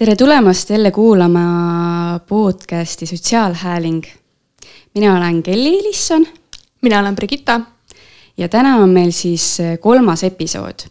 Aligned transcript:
tere 0.00 0.16
tulemast 0.16 0.70
jälle 0.70 0.90
kuulama 0.90 1.40
podcasti 2.28 3.06
Sotsiaalhääling. 3.06 4.02
mina 4.94 5.16
olen 5.16 5.42
Kelly 5.42 5.82
Lisson. 5.82 6.26
mina 6.82 7.00
olen 7.00 7.16
Brigitta. 7.16 7.60
ja 8.36 8.48
täna 8.48 8.76
on 8.76 8.88
meil 8.88 9.10
siis 9.10 9.58
kolmas 9.80 10.24
episood. 10.24 10.88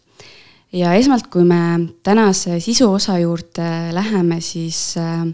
ja 0.74 0.94
esmalt, 0.94 1.28
kui 1.28 1.44
me 1.44 1.90
tänase 2.04 2.60
sisu 2.60 2.94
osa 2.94 3.20
juurde 3.20 3.90
läheme, 3.92 4.42
siis 4.42 4.98
äh, 4.98 5.28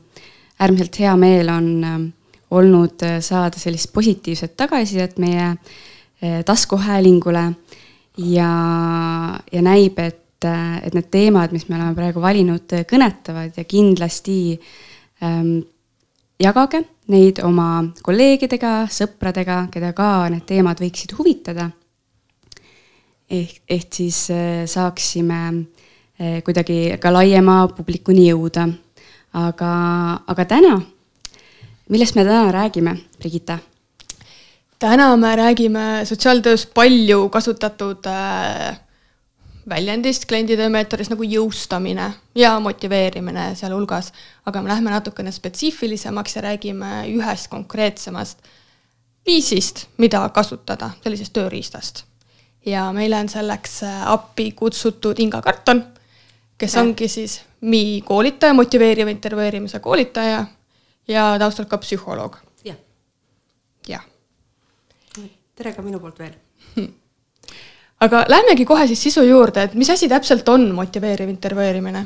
äärmiselt 0.59 0.99
hea 0.99 1.17
meel 1.17 1.49
on 1.49 1.83
äh, 1.83 1.99
olnud 2.51 2.99
saada 3.19 3.59
sellist 3.59 3.93
positiivset 3.93 4.57
tagasisidet 4.57 5.17
meie 5.17 5.43
äh, 5.47 6.43
taskuhäälingule 6.45 7.51
ja, 8.17 8.49
ja 9.51 9.61
näib, 9.61 9.99
et 9.99 10.24
et, 10.45 10.89
et 10.89 10.97
need 10.97 11.07
teemad, 11.11 11.53
mis 11.55 11.67
me 11.69 11.77
oleme 11.77 11.95
praegu 11.97 12.21
valinud, 12.23 12.75
kõnetavad 12.89 13.57
ja 13.57 13.65
kindlasti 13.67 14.37
ähm, 15.23 15.57
jagage 16.41 16.83
neid 17.11 17.39
oma 17.45 17.85
kolleegidega, 18.03 18.85
sõpradega, 18.91 19.65
keda 19.73 19.91
ka 19.95 20.27
need 20.33 20.45
teemad 20.49 20.81
võiksid 20.81 21.15
huvitada. 21.17 21.69
ehk, 23.29 23.61
ehk 23.69 23.93
siis 23.93 24.29
äh, 24.31 24.65
saaksime 24.65 25.41
äh, 26.19 26.41
kuidagi 26.43 26.97
ka 26.99 27.13
laiema 27.13 27.67
publikuni 27.67 28.29
jõuda. 28.29 28.67
aga, 29.33 29.71
aga 30.27 30.45
täna, 30.45 30.81
millest 31.89 32.15
me 32.15 32.23
täna 32.23 32.51
räägime, 32.51 32.97
Brigitta? 33.19 33.59
täna 34.79 35.15
me 35.17 35.35
räägime 35.35 36.05
sotsiaaltöös 36.05 36.65
palju 36.65 37.29
kasutatud 37.29 38.05
äh 38.05 38.84
väljendist 39.69 40.25
kliendide 40.29 40.67
meetodis 40.69 41.09
nagu 41.09 41.25
jõustamine 41.25 42.09
ja 42.37 42.53
motiveerimine 42.61 43.47
sealhulgas, 43.57 44.11
aga 44.45 44.61
me 44.61 44.69
lähme 44.69 44.93
natukene 44.93 45.31
spetsiifilisemaks 45.33 46.35
ja 46.35 46.43
räägime 46.45 46.91
ühest 47.09 47.49
konkreetsemast 47.49 48.43
viisist, 49.25 49.87
mida 49.97 50.21
kasutada, 50.29 50.91
sellisest 51.03 51.33
tööriistast. 51.33 52.03
ja 52.65 52.91
meile 52.93 53.19
on 53.19 53.29
selleks 53.29 53.81
appi 54.05 54.51
kutsutud 54.51 55.19
Inga 55.19 55.41
Karton, 55.41 55.83
kes 56.57 56.75
ja. 56.75 56.81
ongi 56.81 57.07
siis 57.07 57.41
MI 57.61 58.01
koolitaja, 58.05 58.53
motiveeriva 58.53 59.09
intervjueerimise 59.09 59.79
koolitaja 59.79 60.45
ja 61.07 61.25
taustalt 61.39 61.69
ka 61.69 61.77
psühholoog. 61.77 62.37
jah. 62.63 62.77
jah. 63.87 64.05
tere 65.55 65.73
ka 65.73 65.81
minu 65.81 65.99
poolt 65.99 66.19
veel 66.19 66.37
aga 68.01 68.25
lähmegi 68.29 68.65
kohe 68.65 68.87
siis 68.87 69.03
sisu 69.07 69.23
juurde, 69.23 69.63
et 69.63 69.73
mis 69.73 69.89
asi 69.89 70.09
täpselt 70.11 70.49
on 70.49 70.69
motiveeriv 70.75 71.29
intervjueerimine? 71.29 72.05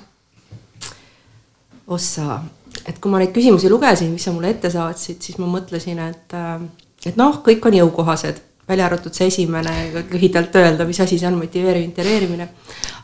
ossa, 1.89 2.43
et 2.85 2.99
kui 3.01 3.09
ma 3.09 3.17
neid 3.17 3.31
küsimusi 3.33 3.69
lugesin, 3.71 4.11
mis 4.13 4.27
sa 4.27 4.33
mulle 4.33 4.51
ette 4.53 4.69
saatsid, 4.69 5.17
siis 5.25 5.39
ma 5.41 5.47
mõtlesin, 5.49 5.97
et, 6.05 6.35
äh, 6.37 6.61
et 7.09 7.17
noh, 7.17 7.39
kõik 7.45 7.65
on 7.65 7.77
jõukohased, 7.79 8.43
välja 8.69 8.85
arvatud 8.85 9.15
see 9.17 9.25
esimene, 9.31 9.73
lühidalt 10.11 10.53
öelda, 10.55 10.85
mis 10.85 10.99
asi 11.01 11.17
see 11.17 11.27
on, 11.27 11.39
motiveeriv 11.41 11.87
intervjueerimine. 11.87 12.49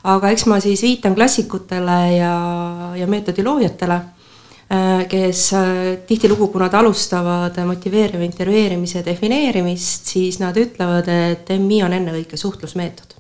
aga 0.05 0.29
eks 0.29 0.45
ma 0.45 0.59
siis 0.61 0.83
viitan 0.85 1.15
klassikutele 1.17 1.97
ja, 2.13 2.33
ja 2.99 3.07
meetodi 3.09 3.43
loojatele 3.43 3.97
kes 5.09 5.53
äh, 5.53 5.97
tihtilugu, 6.07 6.47
kui 6.47 6.61
nad 6.61 6.73
alustavad 6.73 7.57
motiveeriva 7.67 8.23
intervjueerimise 8.25 9.03
defineerimist, 9.05 10.09
siis 10.09 10.39
nad 10.41 10.57
ütlevad, 10.57 11.09
et 11.09 11.51
MI 11.59 11.83
on 11.85 11.93
ennekõike 11.93 12.37
suhtlusmeetod. 12.37 13.13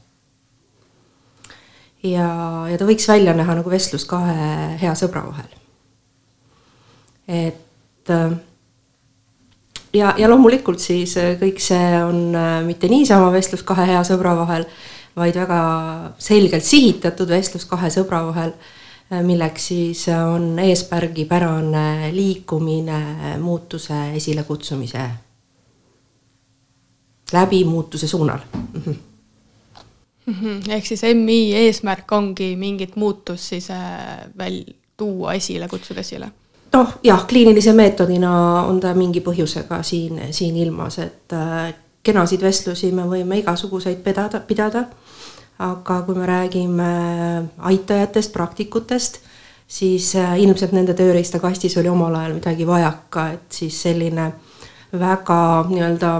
ja, 2.05 2.29
ja 2.69 2.77
ta 2.77 2.85
võiks 2.85 3.07
välja 3.09 3.33
näha 3.37 3.55
nagu 3.59 3.69
vestlus 3.69 4.05
kahe 4.09 4.77
hea 4.81 4.93
sõbra 4.97 5.21
vahel. 5.27 5.51
et 7.27 8.09
äh, 8.09 8.33
ja, 9.93 10.15
ja 10.17 10.29
loomulikult 10.29 10.81
siis 10.81 11.13
kõik 11.41 11.61
see 11.61 12.01
on 12.01 12.33
mitte 12.65 12.89
niisama 12.89 13.29
vestlus 13.33 13.63
kahe 13.63 13.85
hea 13.85 14.01
sõbra 14.03 14.33
vahel, 14.37 14.65
vaid 15.15 15.37
väga 15.37 15.59
selgelt 16.17 16.65
sihitatud 16.65 17.29
vestlus 17.29 17.69
kahe 17.69 17.93
sõbra 17.93 18.23
vahel 18.31 18.57
Äh, 18.57 18.84
milleks 19.09 19.67
siis 19.67 20.09
äh, 20.09 20.33
on 20.33 20.59
eesmärgipärane 20.59 22.09
liikumine 22.11 23.01
muutuse 23.39 24.15
esilekutsumise 24.15 25.09
läbi 27.33 27.63
muutuse 27.65 28.07
suunal 28.07 28.39
mm. 28.53 28.81
-hmm. 28.85 28.95
Mm 30.25 30.33
-hmm. 30.33 30.71
ehk 30.71 30.85
siis 30.85 31.01
MI 31.13 31.55
eesmärk 31.55 32.11
ongi 32.11 32.55
mingit 32.55 32.95
muutust 32.95 33.43
siis 33.43 33.69
äh, 33.69 33.77
väl-, 34.37 34.73
tuua 34.97 35.33
esile, 35.33 35.67
kutsuda 35.67 35.99
esile? 35.99 36.31
noh, 36.73 36.97
jah, 37.03 37.27
kliinilise 37.27 37.73
meetodina 37.73 38.61
on 38.61 38.79
ta 38.79 38.93
mingi 38.93 39.19
põhjusega 39.19 39.83
siin, 39.83 40.21
siin 40.31 40.55
ilmas, 40.55 40.99
et 40.99 41.33
kenasid 42.03 42.41
vestlusi 42.41 42.91
me 42.91 43.05
võime 43.09 43.39
igasuguseid 43.39 44.03
pidada, 44.03 44.39
pidada 44.39 44.83
aga 45.59 46.01
kui 46.01 46.15
me 46.15 46.25
räägime 46.25 46.89
aitajatest, 47.57 48.33
praktikutest, 48.33 49.19
siis 49.67 50.15
äh, 50.15 50.35
ilmselt 50.39 50.75
nende 50.75 50.93
tööriistakastis 50.93 51.77
oli 51.79 51.89
omal 51.89 52.15
ajal 52.15 52.35
midagi 52.37 52.67
vajaka, 52.67 53.29
et 53.37 53.59
siis 53.61 53.81
selline 53.87 54.31
väga 54.99 55.39
nii-öelda 55.69 56.11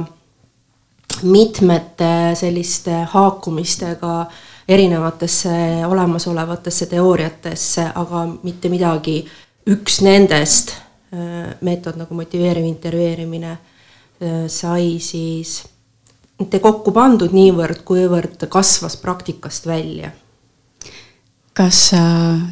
mitmete 1.23 2.35
selliste 2.35 3.03
haakumistega 3.11 4.25
erinevatesse 4.67 5.85
olemasolevatesse 5.87 6.87
teooriatesse, 6.89 7.85
aga 7.95 8.25
mitte 8.43 8.69
midagi, 8.69 9.19
üks 9.69 10.01
nendest, 10.05 10.73
äh, 11.13 11.53
meetod 11.61 11.99
nagu 12.01 12.15
motiveeriv 12.17 12.65
intervjueerimine, 12.71 13.51
äh, 13.51 14.43
sai 14.47 14.95
siis 14.99 15.61
mitte 16.39 16.59
kokku 16.59 16.91
pandud 16.95 17.33
niivõrd, 17.35 17.83
kuivõrd 17.87 18.47
kasvas 18.51 18.97
praktikast 19.01 19.67
välja. 19.67 20.11
kas 21.55 21.77
sa 21.89 22.01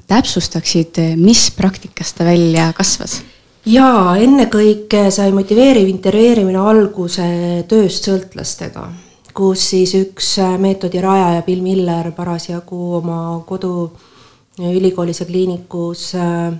täpsustaksid, 0.07 0.99
mis 1.19 1.49
praktikast 1.51 2.17
ta 2.17 2.25
välja 2.25 2.71
kasvas? 2.73 3.21
jaa, 3.65 4.15
ennekõike 4.19 5.09
sai 5.11 5.31
motiveeriv 5.35 5.89
intervjueerimine 5.91 6.59
alguse 6.59 7.25
tööst 7.67 8.07
sõltlastega, 8.07 8.87
kus 9.35 9.69
siis 9.73 9.95
üks 9.99 10.37
meetodi 10.59 11.01
rajaja 11.03 11.43
Bill 11.45 11.63
Miller 11.65 12.11
parasjagu 12.15 12.81
oma 13.01 13.19
koduülikoolis 13.47 15.19
ja 15.19 15.27
kliinikus 15.27 16.13
äh, 16.15 16.53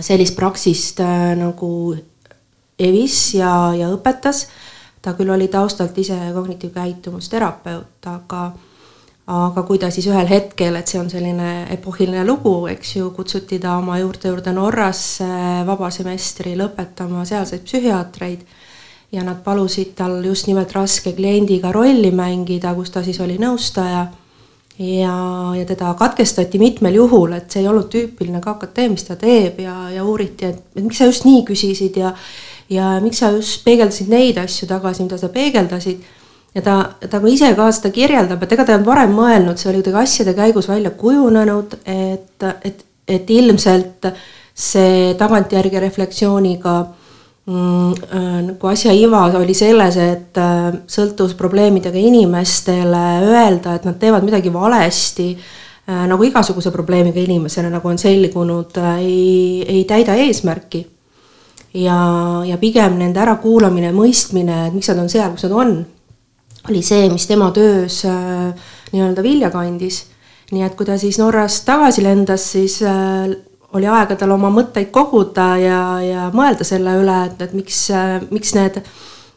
sellist 0.00 0.36
praksist 0.36 1.00
äh, 1.02 1.34
nagu 1.38 1.96
evis 2.78 3.34
ja, 3.34 3.72
ja 3.76 3.90
õpetas 3.92 4.46
ta 5.02 5.14
küll 5.16 5.30
oli 5.32 5.48
taustalt 5.48 5.98
ise 5.98 6.18
kognitiivkäitumusterapeut, 6.34 8.06
aga 8.06 8.50
aga 9.30 9.62
kui 9.62 9.78
ta 9.78 9.90
siis 9.94 10.08
ühel 10.10 10.26
hetkel, 10.26 10.74
et 10.74 10.90
see 10.90 10.98
on 10.98 11.10
selline 11.10 11.50
epohiline 11.70 12.24
lugu, 12.26 12.54
eks 12.72 12.96
ju, 12.96 13.10
kutsuti 13.14 13.60
ta 13.62 13.76
oma 13.78 14.00
juurte 14.00 14.30
juurde 14.32 14.54
Norrasse 14.56 15.28
vabasemestri 15.68 16.56
lõpetama 16.58 17.22
sealseid 17.28 17.62
psühhiaatreid 17.66 18.42
ja 19.14 19.22
nad 19.26 19.42
palusid 19.44 19.94
tal 19.98 20.18
just 20.24 20.48
nimelt 20.50 20.72
raske 20.74 21.12
kliendiga 21.14 21.70
rolli 21.74 22.10
mängida, 22.14 22.74
kus 22.74 22.90
ta 22.94 23.04
siis 23.06 23.20
oli 23.22 23.38
nõustaja. 23.42 24.08
Ja, 24.80 25.14
ja 25.52 25.64
teda 25.68 25.90
katkestati 25.98 26.56
mitmel 26.58 26.94
juhul, 26.96 27.34
et 27.36 27.52
see 27.52 27.60
ei 27.60 27.66
olnud 27.68 27.90
tüüpiline 27.92 28.40
KKT, 28.40 28.86
mis 28.88 29.04
ta 29.04 29.16
teeb 29.20 29.58
ja, 29.60 29.74
ja 29.92 30.06
uuriti, 30.08 30.48
et 30.48 30.78
miks 30.80 31.02
sa 31.02 31.08
just 31.10 31.26
nii 31.28 31.42
küsisid 31.44 31.98
ja 32.00 32.14
ja 32.70 32.94
miks 33.02 33.20
sa 33.22 33.32
just 33.34 33.64
peegeldasid 33.66 34.10
neid 34.10 34.38
asju 34.40 34.68
tagasi, 34.70 35.04
mida 35.04 35.18
sa 35.18 35.30
peegeldasid. 35.32 36.02
ja 36.54 36.62
ta, 36.66 36.76
ta 36.98 37.20
ka 37.20 37.28
ise 37.30 37.52
ka 37.54 37.68
seda 37.72 37.92
kirjeldab, 37.94 38.42
et 38.42 38.52
ega 38.52 38.64
ta 38.64 38.72
ei 38.72 38.78
olnud 38.80 38.90
varem 38.90 39.12
mõelnud, 39.14 39.58
see 39.58 39.70
oli 39.70 39.82
kuidagi 39.82 40.02
asjade 40.02 40.34
käigus 40.34 40.66
välja 40.70 40.90
kujunenud, 40.98 41.76
et, 41.86 42.46
et, 42.66 42.82
et 43.06 43.30
ilmselt 43.30 44.08
see 44.54 45.14
tagantjärgi 45.18 45.82
refleksiooniga 45.82 46.74
mm, 47.46 47.92
äh, 48.10 48.28
nagu 48.48 48.70
asja 48.72 48.94
iva 48.94 49.28
oli 49.38 49.54
selles, 49.54 49.98
et 50.02 50.42
äh, 50.42 50.68
sõltuvusprobleemidega 50.90 52.02
inimestele 52.02 53.06
öelda, 53.30 53.78
et 53.78 53.86
nad 53.86 53.98
teevad 54.02 54.26
midagi 54.26 54.50
valesti 54.52 55.30
äh,, 55.36 56.06
nagu 56.10 56.26
igasuguse 56.26 56.74
probleemiga 56.74 57.22
inimesena, 57.22 57.70
nagu 57.70 57.94
on 57.94 57.98
selgunud 57.98 58.82
ei, 58.98 59.62
ei 59.66 59.84
täida 59.86 60.18
eesmärki 60.18 60.82
ja, 61.74 61.98
ja 62.46 62.58
pigem 62.58 62.98
nende 62.98 63.22
ärakuulamine, 63.22 63.92
mõistmine, 63.94 64.66
et 64.68 64.76
miks 64.76 64.90
nad 64.90 65.02
on 65.02 65.10
seal, 65.12 65.30
kus 65.34 65.46
nad 65.46 65.56
on, 65.56 65.76
oli 66.68 66.82
see, 66.84 67.08
mis 67.12 67.26
tema 67.30 67.50
töös 67.56 68.02
äh, 68.08 68.72
nii-öelda 68.92 69.22
vilja 69.24 69.50
kandis. 69.54 70.06
nii 70.50 70.64
et 70.66 70.74
kui 70.74 70.86
ta 70.86 70.96
siis 70.98 71.18
Norrast 71.20 71.62
tagasi 71.64 72.02
lendas, 72.02 72.48
siis 72.52 72.80
äh, 72.82 73.30
oli 73.72 73.86
aega 73.86 74.16
tal 74.18 74.34
oma 74.34 74.50
mõtteid 74.50 74.90
koguda 74.90 75.54
ja, 75.62 75.80
ja 76.02 76.26
mõelda 76.34 76.66
selle 76.66 76.96
üle, 76.98 77.20
et, 77.28 77.42
et 77.46 77.54
miks 77.54 77.84
äh,, 77.94 78.18
miks 78.30 78.54
need 78.58 78.80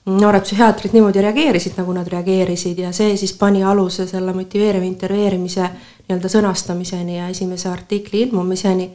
noored 0.09 0.44
psühhiaatrid 0.44 0.95
niimoodi 0.97 1.21
reageerisid, 1.24 1.77
nagu 1.79 1.94
nad 1.95 2.09
reageerisid 2.12 2.81
ja 2.81 2.91
see 2.91 3.13
siis 3.18 3.36
pani 3.39 3.63
aluse 3.63 4.07
selle 4.09 4.33
motiveeriva 4.36 4.83
intervjueerimise 4.83 5.69
nii-öelda 6.09 6.31
sõnastamiseni 6.33 7.19
ja 7.21 7.29
esimese 7.31 7.69
artikli 7.69 8.25
ilmumiseni 8.25 8.89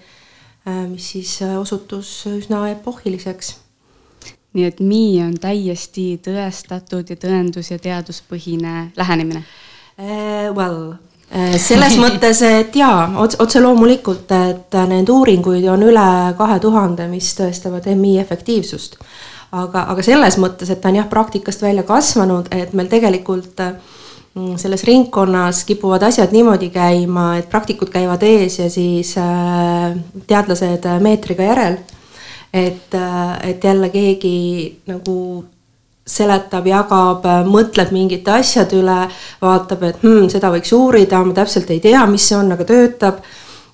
mis 0.88 1.10
siis 1.14 1.38
osutus 1.60 2.10
üsna 2.30 2.66
epohhiliseks 2.72 3.56
nii 4.58 4.64
et 4.64 4.80
Mi 4.80 5.20
on 5.22 5.34
täiesti 5.40 6.18
tõestatud 6.24 7.10
ja 7.10 7.16
tõendus- 7.16 7.70
ja 7.72 7.78
teaduspõhine 7.78 8.92
lähenemine 8.96 9.42
uh,? 9.42 10.54
Well, 10.54 10.94
selles 11.58 11.98
mõttes, 12.02 12.42
et 12.46 12.76
jaa, 12.76 13.10
otse 13.20 13.60
loomulikult, 13.60 14.30
et 14.32 14.78
neid 14.88 15.10
uuringuid 15.12 15.66
on 15.68 15.82
üle 15.84 16.08
kahe 16.38 16.58
tuhande, 16.62 17.08
mis 17.10 17.34
tõestavad 17.36 17.88
MI 17.94 18.18
efektiivsust. 18.22 18.96
aga, 19.52 19.84
aga 19.92 20.02
selles 20.02 20.38
mõttes, 20.38 20.70
et 20.70 20.80
ta 20.80 20.88
on 20.88 21.00
jah, 21.00 21.08
praktikast 21.08 21.62
välja 21.62 21.82
kasvanud, 21.82 22.48
et 22.52 22.72
meil 22.72 22.88
tegelikult 22.88 23.60
mm, 23.60 23.97
selles 24.56 24.84
ringkonnas 24.86 25.64
kipuvad 25.66 26.02
asjad 26.06 26.32
niimoodi 26.32 26.68
käima, 26.70 27.36
et 27.38 27.48
praktikud 27.50 27.90
käivad 27.90 28.22
ees 28.22 28.58
ja 28.58 28.68
siis 28.70 29.16
äh, 29.18 29.96
teadlased 30.26 30.86
meetriga 31.02 31.48
järel 31.48 31.78
et, 32.52 32.94
et 33.42 33.64
jälle 33.64 33.88
keegi 33.88 34.80
nagu 34.88 35.44
seletab, 36.08 36.66
jagab, 36.66 37.26
mõtleb 37.48 37.92
mingite 37.92 38.32
asjade 38.38 38.78
üle, 38.78 39.00
vaatab, 39.42 39.84
et 39.90 40.00
hmm, 40.02 40.30
seda 40.32 40.50
võiks 40.54 40.72
uurida, 40.72 41.20
ma 41.24 41.36
täpselt 41.36 41.68
ei 41.74 41.82
tea, 41.84 42.00
mis 42.08 42.24
see 42.30 42.38
on, 42.38 42.54
aga 42.56 42.64
töötab. 42.68 43.20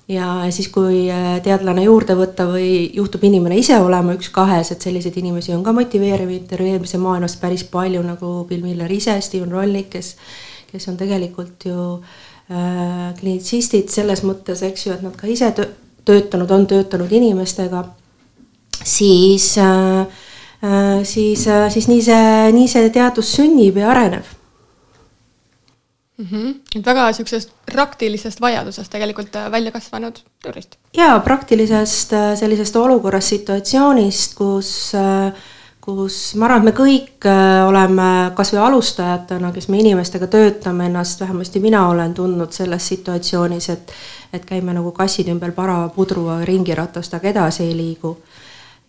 Ja 0.07 0.27
siis, 0.53 0.69
kui 0.73 1.05
äh, 1.09 1.39
teadlane 1.43 1.85
juurde 1.87 2.15
võtta 2.17 2.45
või 2.49 2.91
juhtub 2.93 3.23
inimene 3.25 3.57
ise 3.57 3.77
olema 3.81 4.13
üks 4.13 4.29
kahes, 4.33 4.71
et 4.71 4.85
selliseid 4.85 5.17
inimesi 5.21 5.55
on 5.55 5.63
ka 5.65 5.73
motiveeriva 5.73 6.35
intervjueerimise 6.35 6.99
maailmas 7.01 7.37
päris 7.41 7.65
palju, 7.71 8.03
nagu 8.05 8.35
Bill 8.49 8.65
Miller 8.65 8.91
ise, 8.91 9.17
Steven 9.25 9.51
Rollik, 9.51 9.89
kes, 9.95 10.13
kes 10.69 10.87
on 10.91 10.99
tegelikult 10.99 11.65
ju 11.65 11.87
äh, 11.95 13.09
klinitsistid 13.17 13.89
selles 13.93 14.21
mõttes, 14.27 14.61
eks 14.67 14.87
ju, 14.87 14.93
et 14.93 15.05
nad 15.05 15.17
ka 15.17 15.29
ise 15.31 15.49
töötanud, 16.05 16.53
on 16.53 16.69
töötanud 16.69 17.11
inimestega. 17.11 17.87
Siis, 18.85 19.55
äh, 19.57 20.01
äh, 20.61 21.01
siis, 21.03 21.47
äh, 21.47 21.69
siis 21.73 21.89
nii 21.89 22.01
see, 22.05 22.31
nii 22.53 22.69
see 22.69 22.89
teadus 22.93 23.33
sünnib 23.39 23.81
ja 23.81 23.89
areneb 23.95 24.34
mm. 26.17 26.25
-hmm. 26.25 26.53
et 26.75 26.85
väga 26.85 27.07
niisugusest 27.07 27.51
praktilisest 27.65 28.41
vajadusest 28.41 28.91
tegelikult 28.91 29.35
välja 29.51 29.71
kasvanud 29.71 30.21
tööriist. 30.43 30.77
jaa, 30.97 31.19
praktilisest 31.19 32.13
sellisest 32.39 32.75
olukorrast, 32.75 33.27
situatsioonist, 33.27 34.35
kus 34.35 34.93
kus 35.85 36.35
ma 36.35 36.45
arvan, 36.45 36.63
et 36.63 36.65
me 36.65 36.71
kõik 36.73 37.27
oleme 37.67 38.31
kasvõi 38.35 38.59
alustajatena, 38.59 39.51
kes 39.53 39.67
me 39.69 39.79
inimestega 39.79 40.27
töötame 40.27 40.87
ennast, 40.89 41.19
vähemasti 41.21 41.59
mina 41.59 41.87
olen 41.89 42.13
tundnud 42.13 42.51
selles 42.51 42.87
situatsioonis, 42.87 43.69
et 43.69 43.91
et 44.33 44.45
käime 44.45 44.73
nagu 44.73 44.91
kassid 44.91 45.27
ümber 45.31 45.51
para 45.51 45.89
pudru 45.95 46.25
ringiratast, 46.43 47.13
aga 47.13 47.29
edasi 47.29 47.63
ei 47.63 47.77
liigu 47.77 48.17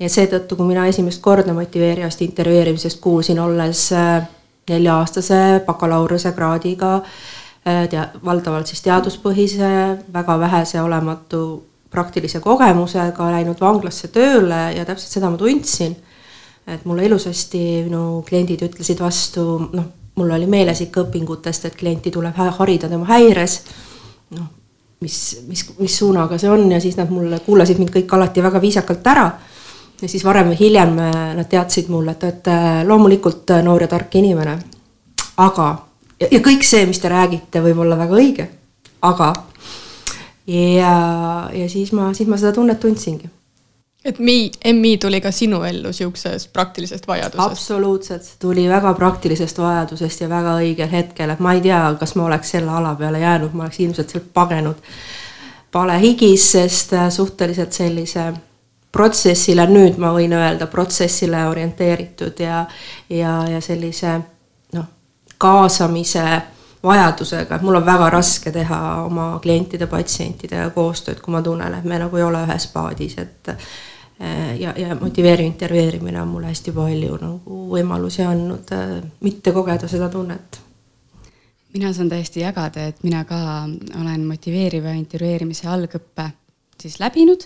ja 0.01 0.09
seetõttu, 0.13 0.57
kui 0.57 0.67
mina 0.67 0.87
esimest 0.91 1.23
korda 1.25 1.55
motiveerivast 1.57 2.23
intervjueerimisest 2.27 3.01
kuulsin, 3.01 3.41
olles 3.41 3.93
äh, 3.93 4.27
nelja-aastase 4.69 5.63
bakalaureuse 5.67 6.33
kraadiga, 6.33 6.97
äh, 7.67 7.87
tea-, 7.91 8.09
valdavalt 8.25 8.67
siis 8.67 8.83
teaduspõhise, 8.87 9.71
väga 10.13 10.39
vähese 10.41 10.83
olematu 10.83 11.43
praktilise 11.91 12.41
kogemusega 12.45 13.31
läinud 13.31 13.61
vanglasse 13.61 14.11
tööle 14.13 14.61
ja 14.77 14.85
täpselt 14.85 15.17
seda 15.19 15.31
ma 15.31 15.39
tundsin. 15.41 15.97
et 16.67 16.85
mulle 16.85 17.05
ilusasti 17.07 17.85
minu 17.87 18.25
kliendid 18.27 18.65
ütlesid 18.67 18.99
vastu, 18.99 19.43
noh, 19.73 19.85
mul 20.19 20.33
oli 20.35 20.49
meeles 20.51 20.81
ikka 20.83 21.05
õpingutest, 21.05 21.69
et 21.69 21.77
klienti 21.79 22.11
tuleb 22.11 22.35
harida 22.35 22.89
tema 22.89 23.07
häires. 23.07 23.61
noh, 24.31 24.49
mis, 25.01 25.45
mis, 25.47 25.63
mis 25.79 25.99
suunaga 25.99 26.39
see 26.39 26.51
on 26.51 26.73
ja 26.73 26.81
siis 26.81 26.97
nad 26.97 27.11
mulle 27.11 27.39
kuulasid 27.47 27.79
mind 27.79 27.93
kõik 27.95 28.15
alati 28.17 28.43
väga 28.43 28.61
viisakalt 28.61 29.07
ära 29.07 29.31
ja 30.03 30.09
siis 30.09 30.25
varem 30.25 30.51
või 30.53 30.59
hiljem 30.61 30.99
äh, 30.99 31.15
nad 31.37 31.49
teadsid 31.51 31.89
mulle, 31.93 32.13
et 32.13 32.19
te 32.21 32.29
olete 32.29 32.89
loomulikult 32.89 33.51
äh, 33.57 33.63
noor 33.65 33.87
ja 33.87 33.89
tark 33.89 34.15
inimene. 34.15 34.59
aga, 35.37 35.69
ja 36.21 36.41
kõik 36.41 36.65
see, 36.65 36.87
mis 36.87 37.01
te 37.01 37.09
räägite, 37.13 37.63
võib 37.65 37.81
olla 37.85 37.99
väga 37.99 38.21
õige, 38.21 38.49
aga. 39.03 39.33
ja, 40.47 40.93
ja 41.53 41.69
siis 41.69 41.93
ma, 41.93 42.13
siis 42.15 42.29
ma 42.29 42.39
seda 42.41 42.53
tunnet 42.53 42.81
tundsingi. 42.81 43.29
et 44.05 44.19
mi, 44.19 44.51
MI 44.73 44.97
tuli 45.03 45.21
ka 45.21 45.31
sinu 45.31 45.63
ellu 45.65 45.93
sihukesest 45.93 46.53
praktilisest 46.53 47.09
vajadusest? 47.09 47.43
absoluutselt, 47.51 48.25
see 48.25 48.41
tuli 48.41 48.69
väga 48.69 48.95
praktilisest 48.95 49.59
vajadusest 49.59 50.21
ja 50.21 50.29
väga 50.29 50.59
õigel 50.63 50.91
hetkel, 50.93 51.31
et 51.31 51.41
ma 51.41 51.57
ei 51.57 51.65
tea, 51.65 51.85
kas 52.01 52.15
ma 52.17 52.29
oleks 52.29 52.57
selle 52.57 52.71
ala 52.71 52.95
peale 52.95 53.21
jäänud, 53.25 53.55
ma 53.55 53.65
oleks 53.67 53.81
ilmselt 53.81 54.13
sealt 54.13 54.29
pagenud 54.35 54.85
palehigis, 55.73 56.53
sest 56.53 56.93
äh, 56.97 57.11
suhteliselt 57.13 57.73
sellise 57.73 58.33
protsessile, 58.93 59.67
nüüd 59.71 59.99
ma 60.01 60.13
võin 60.15 60.33
öelda, 60.37 60.69
protsessile 60.73 61.47
orienteeritud 61.51 62.41
ja, 62.41 62.65
ja, 63.13 63.33
ja 63.51 63.61
sellise 63.61 64.19
noh, 64.77 64.87
kaasamise 65.39 66.25
vajadusega, 66.87 67.57
et 67.57 67.67
mul 67.67 67.81
on 67.81 67.87
väga 67.87 68.11
raske 68.15 68.53
teha 68.55 68.81
oma 69.05 69.35
klientide, 69.43 69.89
patsientidega 69.91 70.71
koostööd, 70.75 71.21
kui 71.21 71.35
ma 71.35 71.43
tunnen, 71.43 71.75
et 71.75 71.85
me 71.89 71.99
nagu 72.01 72.17
ei 72.17 72.25
ole 72.25 72.45
ühes 72.47 72.69
paadis, 72.73 73.17
et 73.19 73.51
ja, 74.61 74.73
ja 74.77 74.95
motiveeriv 75.01 75.47
intervjueerimine 75.47 76.23
on 76.23 76.29
mulle 76.29 76.53
hästi 76.53 76.73
palju 76.77 77.19
nagu 77.21 77.63
võimalusi 77.73 78.25
andnud 78.25 78.73
mitte 79.21 79.53
kogeda 79.53 79.91
seda 79.91 80.09
tunnet. 80.13 80.61
Mina 81.75 81.91
saan 81.93 82.09
täiesti 82.09 82.41
jagada, 82.41 82.87
et 82.89 83.03
mina 83.05 83.25
ka 83.29 83.39
olen 84.01 84.23
motiveeriva 84.25 84.95
intervjueerimise 84.97 85.69
algõppe 85.69 86.31
siis 86.81 87.01
läbinud 87.03 87.45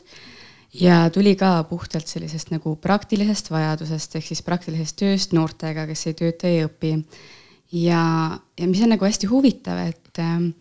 ja 0.75 1.11
tuli 1.11 1.35
ka 1.37 1.65
puhtalt 1.69 2.07
sellisest 2.07 2.53
nagu 2.55 2.77
praktilisest 2.77 3.51
vajadusest 3.51 4.17
ehk 4.17 4.27
siis 4.31 4.43
praktilisest 4.47 4.99
tööst 5.01 5.35
noortega, 5.35 5.87
kes 5.89 6.07
ei 6.07 6.19
tööta, 6.19 6.51
ei 6.51 6.65
õpi. 6.67 6.93
ja, 7.73 8.03
ja 8.59 8.69
mis 8.71 8.83
on 8.83 8.95
nagu 8.95 9.05
hästi 9.05 9.31
huvitav, 9.31 9.81
et 9.91 10.23
ähm, 10.23 10.53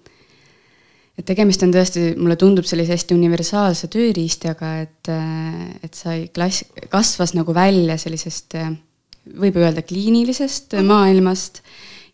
et 1.19 1.27
tegemist 1.27 1.63
on 1.65 1.73
tõesti, 1.73 2.13
mulle 2.15 2.37
tundub 2.39 2.67
sellise 2.67 2.95
hästi 2.95 3.15
universaalse 3.17 3.89
tööriistaga, 3.91 4.69
et, 4.85 5.09
äh, 5.11 5.65
et 5.83 5.93
sai 5.93 6.29
klass, 6.33 6.63
kasvas 6.89 7.35
nagu 7.35 7.53
välja 7.53 7.97
sellisest, 7.99 8.55
äh, 8.55 8.71
võib 9.39 9.59
öelda 9.59 9.83
kliinilisest 9.83 10.79
maailmast. 10.83 11.61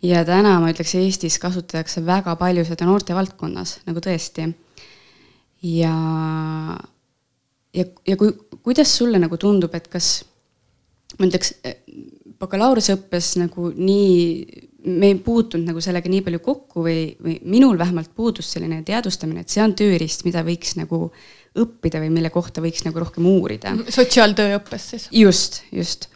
ja 0.05 0.25
täna 0.25 0.59
ma 0.59 0.69
ütleks, 0.69 0.95
Eestis 0.99 1.39
kasutatakse 1.39 2.03
väga 2.05 2.35
palju 2.35 2.65
seda 2.65 2.85
noortevaldkonnas 2.85 3.79
nagu 3.87 3.99
tõesti. 3.99 4.53
ja 5.61 5.93
ja, 7.75 7.85
ja 8.07 8.17
kui, 8.19 8.31
kuidas 8.63 8.91
sulle 8.97 9.19
nagu 9.21 9.37
tundub, 9.41 9.73
et 9.77 9.89
kas 9.91 10.19
ma 11.19 11.27
ütleks, 11.27 11.53
bakalaureuseõppes 12.41 13.35
nagu 13.39 13.69
nii, 13.75 14.65
me 14.91 15.11
ei 15.11 15.17
puutunud 15.23 15.69
nagu 15.71 15.81
sellega 15.83 16.09
nii 16.11 16.23
palju 16.25 16.41
kokku 16.45 16.83
või, 16.85 16.99
või 17.23 17.37
minul 17.47 17.79
vähemalt 17.79 18.11
puudus 18.15 18.51
selline 18.55 18.81
teadvustamine, 18.87 19.45
et 19.45 19.53
see 19.53 19.63
on 19.63 19.75
tööriist, 19.77 20.25
mida 20.27 20.43
võiks 20.45 20.75
nagu 20.79 21.07
õppida 21.55 22.01
või 22.03 22.11
mille 22.17 22.31
kohta 22.33 22.63
võiks 22.63 22.83
nagu 22.87 22.99
rohkem 22.99 23.27
uurida. 23.29 23.73
sotsiaaltööõppes 23.87 24.89
siis? 24.91 25.09
just, 25.15 25.61
just. 25.71 26.09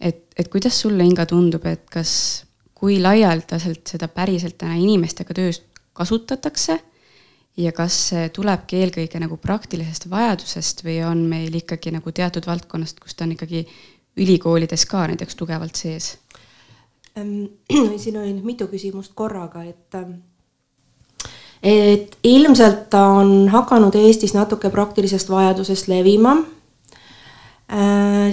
et, 0.00 0.24
et 0.36 0.50
kuidas 0.50 0.80
sulle, 0.82 1.06
Inga, 1.06 1.28
tundub, 1.30 1.66
et 1.70 1.86
kas, 1.92 2.12
kui 2.74 2.98
laialdaselt 3.02 3.94
seda 3.94 4.08
päriselt 4.10 4.58
täna 4.58 4.78
inimestega 4.80 5.36
töös 5.36 5.62
kasutatakse 5.96 6.80
ja 7.60 7.72
kas 7.76 7.96
see 8.10 8.28
tulebki 8.34 8.80
eelkõige 8.80 9.20
nagu 9.22 9.36
praktilisest 9.40 10.08
vajadusest 10.10 10.84
või 10.86 11.00
on 11.06 11.24
meil 11.28 11.54
ikkagi 11.60 11.92
nagu 11.94 12.12
teatud 12.12 12.46
valdkonnast, 12.48 13.00
kus 13.02 13.16
ta 13.16 13.26
on 13.26 13.34
ikkagi 13.36 13.66
ülikoolides 14.20 14.86
ka 14.90 15.06
näiteks 15.10 15.36
tugevalt 15.38 15.78
sees? 15.78 16.14
siin 18.02 18.16
oli 18.16 18.32
nüüd 18.32 18.46
mitu 18.46 18.68
küsimust 18.70 19.12
korraga, 19.18 19.64
et 19.66 19.96
et 21.60 22.16
ilmselt 22.24 22.86
ta 22.90 23.02
on 23.20 23.50
hakanud 23.52 23.94
Eestis 23.98 24.32
natuke 24.34 24.70
praktilisest 24.72 25.28
vajadusest 25.30 25.90
levima 25.92 26.38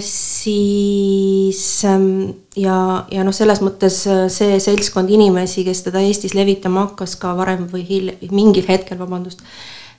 siis 0.00 1.84
ähm, 1.84 2.30
ja, 2.56 3.06
ja 3.10 3.22
noh, 3.22 3.34
selles 3.34 3.60
mõttes 3.62 4.00
äh, 4.10 4.24
see 4.32 4.58
seltskond 4.62 5.10
inimesi, 5.14 5.62
kes 5.66 5.84
teda 5.86 6.02
Eestis 6.02 6.34
levitama 6.34 6.88
hakkas 6.88 7.14
ka 7.20 7.36
varem 7.38 7.68
või 7.70 7.84
hiljem, 7.86 8.18
mingil 8.34 8.66
hetkel, 8.66 8.98
vabandust 8.98 9.44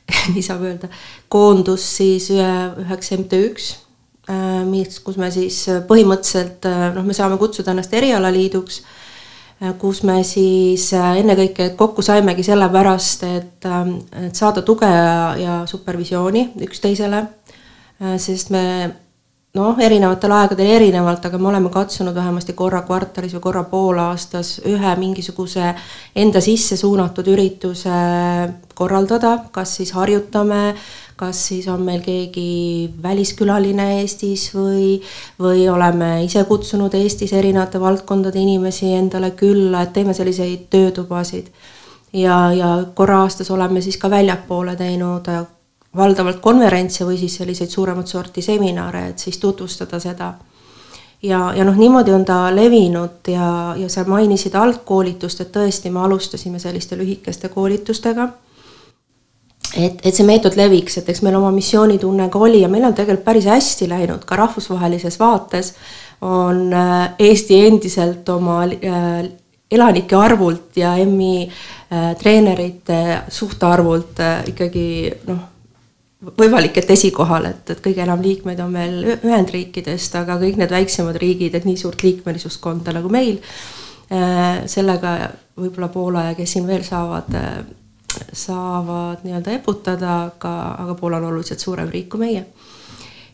nii 0.34 0.44
saab 0.44 0.66
öelda, 0.68 0.92
koondus 1.32 1.88
siis 2.00 2.28
ühe, 2.36 2.52
üheks 2.84 3.14
MTÜ-ks, 3.16 3.72
äh, 4.28 4.62
mis, 4.68 5.00
kus 5.06 5.20
me 5.22 5.32
siis 5.32 5.62
põhimõtteliselt 5.88 6.68
noh, 6.98 7.08
me 7.08 7.16
saame 7.16 7.40
kutsuda 7.40 7.72
ennast 7.72 7.96
erialaliiduks, 7.96 8.84
kus 9.80 10.06
me 10.08 10.22
siis 10.24 10.86
ennekõike 10.96 11.74
kokku 11.80 12.04
saimegi 12.04 12.46
sellepärast, 12.48 13.26
et, 13.28 13.66
et 14.24 14.40
saada 14.40 14.64
tuge 14.64 14.88
ja, 14.88 15.36
ja 15.36 15.58
supervisiooni 15.68 16.46
üksteisele, 16.64 17.26
sest 18.24 18.56
me 18.56 18.64
noh, 19.60 19.80
erinevatel 19.84 20.34
aegadel 20.34 20.72
erinevalt, 20.78 21.26
aga 21.28 21.38
me 21.38 21.50
oleme 21.52 21.70
katsunud 21.74 22.16
vähemasti 22.16 22.56
korra 22.58 22.82
kvartalis 22.88 23.36
või 23.36 23.44
korra 23.44 23.64
poolaastas 23.68 24.56
ühe 24.70 24.96
mingisuguse 25.00 25.74
enda 26.16 26.42
sisse 26.44 26.78
suunatud 26.80 27.28
ürituse 27.28 28.00
korraldada, 28.80 29.36
kas 29.52 29.76
siis 29.80 29.92
harjutame, 29.98 30.74
kas 31.20 31.42
siis 31.50 31.68
on 31.68 31.84
meil 31.84 32.00
keegi 32.06 32.94
väliskülaline 33.04 33.90
Eestis 34.00 34.48
või, 34.56 34.98
või 35.40 35.68
oleme 35.72 36.24
ise 36.24 36.46
kutsunud 36.48 36.96
Eestis 36.96 37.36
erinevate 37.36 37.82
valdkondade 37.82 38.40
inimesi 38.40 38.94
endale 38.96 39.34
külla, 39.36 39.84
et 39.84 39.94
teeme 39.94 40.16
selliseid 40.16 40.70
töötubasid. 40.72 41.52
ja, 42.14 42.42
ja 42.54 42.76
korra 42.96 43.24
aastas 43.26 43.52
oleme 43.52 43.82
siis 43.82 43.98
ka 43.98 44.10
väljapoole 44.10 44.76
teinud 44.76 45.28
valdavalt 45.96 46.40
konverentse 46.42 47.06
või 47.06 47.18
siis 47.18 47.40
selliseid 47.40 47.70
suuremat 47.70 48.08
sorti 48.08 48.42
seminare, 48.42 49.08
et 49.10 49.20
siis 49.20 49.38
tutvustada 49.38 50.00
seda. 50.00 50.34
ja, 51.24 51.54
ja 51.56 51.64
noh, 51.66 51.76
niimoodi 51.76 52.14
on 52.14 52.26
ta 52.26 52.56
levinud 52.56 53.28
ja, 53.28 53.76
ja 53.78 53.90
sa 53.90 54.04
mainisid 54.08 54.56
algkoolitust, 54.56 55.42
et 55.42 55.52
tõesti, 55.52 55.90
me 55.90 56.00
alustasime 56.00 56.60
selliste 56.60 56.98
lühikeste 56.98 57.50
koolitustega. 57.50 58.30
et, 59.78 60.06
et 60.06 60.16
see 60.16 60.26
meetod 60.26 60.56
leviks, 60.56 60.98
et 60.98 61.10
eks 61.10 61.22
meil 61.22 61.36
oma 61.36 61.52
missioonitunne 61.52 62.30
ka 62.30 62.40
oli 62.40 62.62
ja 62.62 62.70
meil 62.70 62.86
on 62.86 62.94
tegelikult 62.94 63.26
päris 63.26 63.46
hästi 63.46 63.90
läinud 63.90 64.26
ka 64.26 64.36
rahvusvahelises 64.36 65.20
vaates 65.20 65.74
on 66.22 66.74
äh, 66.74 67.10
Eesti 67.20 67.66
endiselt 67.66 68.30
oma 68.30 68.64
äh, 68.64 69.30
elanike 69.72 70.16
arvult 70.16 70.78
ja 70.78 70.96
EM-i 70.98 71.48
äh, 71.48 72.16
treenerite 72.18 73.22
suhtarvult 73.30 74.20
ikkagi 74.48 74.90
noh 75.28 75.49
võimalik, 76.20 76.78
et 76.78 76.90
esikohal, 76.92 77.48
et, 77.50 77.70
et 77.72 77.82
kõige 77.84 78.04
enam 78.04 78.22
liikmeid 78.24 78.60
on 78.64 78.74
veel 78.76 78.98
Ühendriikidest, 79.16 80.18
aga 80.20 80.36
kõik 80.42 80.60
need 80.60 80.74
väiksemad 80.74 81.20
riigid, 81.22 81.56
et 81.56 81.68
nii 81.68 81.80
suurt 81.80 82.04
liikmelisust 82.04 82.60
konda 82.64 82.94
nagu 82.96 83.12
meil, 83.12 83.40
äh, 84.12 84.66
sellega 84.68 85.16
võib-olla 85.60 85.92
Poola 85.94 86.26
ja 86.30 86.36
kes 86.36 86.58
siin 86.58 86.68
veel 86.68 86.84
saavad, 86.84 87.32
äh, 87.40 87.62
saavad 88.34 89.24
nii-öelda 89.24 89.56
eputada, 89.60 90.18
aga, 90.26 90.56
aga 90.84 90.98
Poola 91.00 91.22
on 91.22 91.30
oluliselt 91.32 91.64
suurem 91.64 91.90
riik 91.92 92.10
kui 92.12 92.26
meie. 92.26 92.46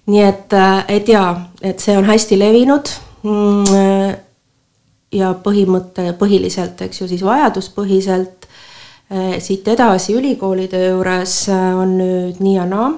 nii 0.05 0.21
et, 0.21 0.53
äh, 0.53 0.85
et 0.87 1.07
jaa, 1.09 1.49
et 1.61 1.79
see 1.81 1.97
on 1.97 2.05
hästi 2.05 2.37
levinud 2.37 2.89
mm, 3.23 4.17
ja 5.17 5.31
põhimõte 5.41 6.11
põhiliselt, 6.19 6.81
eks 6.85 7.01
ju, 7.01 7.07
siis 7.09 7.23
vajaduspõhiselt 7.25 8.44
siit 9.39 9.67
edasi 9.67 10.15
ülikoolide 10.17 10.87
juures 10.87 11.49
äh, 11.53 11.75
on 11.77 11.97
nüüd 11.99 12.41
nii 12.41 12.55
ja 12.55 12.65
naa, 12.69 12.89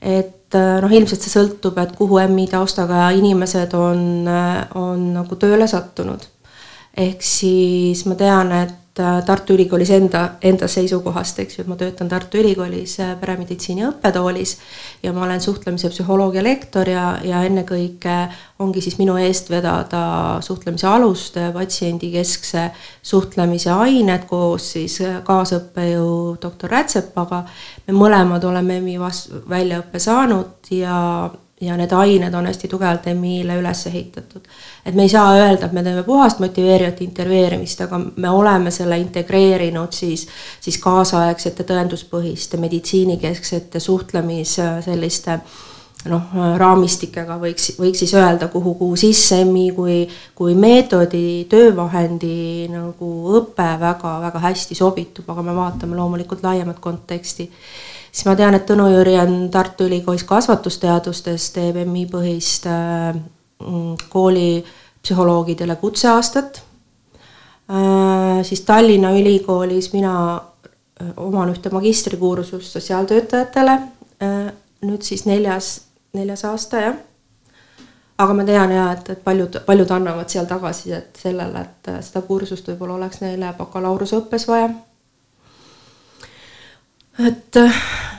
et 0.00 0.54
äh, 0.54 0.76
noh, 0.82 0.92
ilmselt 0.92 1.24
see 1.24 1.32
sõltub, 1.32 1.78
et 1.82 1.96
kuhu 1.98 2.20
MI 2.30 2.46
taustaga 2.52 3.08
inimesed 3.16 3.74
on, 3.78 4.28
on 4.78 5.10
nagu 5.16 5.40
tööle 5.40 5.66
sattunud. 5.70 6.30
ehk 6.96 7.22
siis 7.26 8.04
ma 8.06 8.14
tean, 8.14 8.52
et 8.52 8.74
Tartu 8.94 9.56
Ülikoolis 9.56 9.90
enda, 9.90 10.20
enda 10.42 10.68
seisukohast, 10.70 11.40
eks 11.42 11.58
ju, 11.58 11.64
et 11.64 11.70
ma 11.70 11.76
töötan 11.80 12.08
Tartu 12.08 12.38
Ülikoolis 12.38 12.96
äh, 13.02 13.14
peremeditsiini 13.20 13.86
õppetoolis 13.88 14.56
ja 15.02 15.12
ma 15.12 15.24
olen 15.26 15.42
suhtlemise 15.42 15.90
psühholoogia 15.90 16.44
lektor 16.46 16.88
ja, 16.88 17.06
ja 17.24 17.42
ennekõike 17.48 18.16
ongi 18.62 18.84
siis 18.84 18.98
minu 19.00 19.16
eest 19.18 19.50
vedada 19.50 20.04
suhtlemise 20.46 20.86
aluste, 20.86 21.48
patsiendikeskse 21.54 22.68
suhtlemise 23.02 23.72
ained 23.74 24.28
koos 24.30 24.72
siis 24.76 25.00
kaasõppejõu 25.26 26.36
doktor 26.42 26.70
Rätsepaga. 26.70 27.44
me 27.86 27.94
mõlemad 27.98 28.44
oleme 28.44 28.78
EMI 28.78 28.98
vas-, 29.02 29.28
väljaõppe 29.50 29.98
saanud 29.98 30.70
ja 30.70 30.98
ja 31.66 31.76
need 31.76 31.92
ained 31.92 32.34
on 32.34 32.46
hästi 32.46 32.68
tugevalt 32.68 33.06
MI-le 33.14 33.58
üles 33.60 33.86
ehitatud. 33.90 34.48
et 34.86 34.94
me 34.94 35.02
ei 35.02 35.08
saa 35.08 35.34
öelda, 35.34 35.66
et 35.66 35.72
me 35.72 35.82
teeme 35.82 36.02
puhast 36.02 36.40
motiveerivat 36.44 37.00
intervjueerimist, 37.02 37.80
aga 37.80 38.00
me 38.16 38.30
oleme 38.30 38.70
selle 38.70 38.98
integreerinud 38.98 39.92
siis, 39.92 40.26
siis 40.60 40.78
kaasaegsete 40.78 41.64
tõenduspõhiste 41.68 42.60
meditsiinikesksete 42.60 43.80
suhtlemis 43.80 44.58
selliste 44.84 45.38
noh, 46.10 46.34
raamistikega 46.60 47.36
võiks, 47.40 47.72
võiks 47.78 48.02
siis 48.04 48.14
öelda, 48.18 48.48
kuhu, 48.52 48.74
kuhu 48.80 48.96
sisse 49.00 49.40
MI 49.46 49.70
kui, 49.76 49.96
kui 50.36 50.54
meetodi, 50.58 51.44
töövahendi 51.50 52.68
nagu 52.72 53.10
õpe 53.40 53.68
väga-väga 53.80 54.42
hästi 54.48 54.76
sobitub, 54.78 55.28
aga 55.32 55.44
me 55.46 55.56
vaatame 55.56 55.96
loomulikult 55.96 56.44
laiemat 56.44 56.80
konteksti 56.84 57.48
siis 58.14 58.26
ma 58.28 58.36
tean, 58.38 58.54
et 58.54 58.66
Tõnu 58.68 58.86
Jüri 58.92 59.16
on 59.18 59.48
Tartu 59.50 59.88
Ülikoolis 59.88 60.24
kasvatusteadustes, 60.28 61.48
teeb 61.56 61.80
MI 61.82 62.04
põhist 62.10 62.68
äh, 62.70 63.10
mm, 63.64 63.96
koolipsühholoogidele 64.12 65.76
kutseaastat. 65.82 66.62
Äh, 67.70 68.44
siis 68.46 68.62
Tallinna 68.68 69.10
Ülikoolis 69.18 69.90
mina 69.92 70.14
äh, 70.36 71.10
oman 71.16 71.50
ühte 71.56 71.74
magistrikursust 71.74 72.78
sotsiaaltöötajatele, 72.78 73.80
nüüd 74.84 75.02
siis 75.02 75.24
neljas, 75.26 75.74
neljas 76.14 76.44
aasta, 76.48 76.80
jah. 76.80 76.94
Aga 78.22 78.34
ma 78.38 78.44
tean 78.46 78.70
ja 78.70 78.84
et, 78.94 79.08
et 79.10 79.24
paljud, 79.24 79.56
paljud 79.66 79.90
annavad 79.90 80.30
seal 80.30 80.46
tagasisidet 80.46 81.18
sellele, 81.18 81.64
et 81.66 81.88
seda 82.06 82.22
kursust 82.22 82.68
võib-olla 82.70 82.94
oleks 83.00 83.18
neile 83.24 83.50
bakalaureuseõppes 83.58 84.46
vaja 84.48 84.68
et 87.18 87.58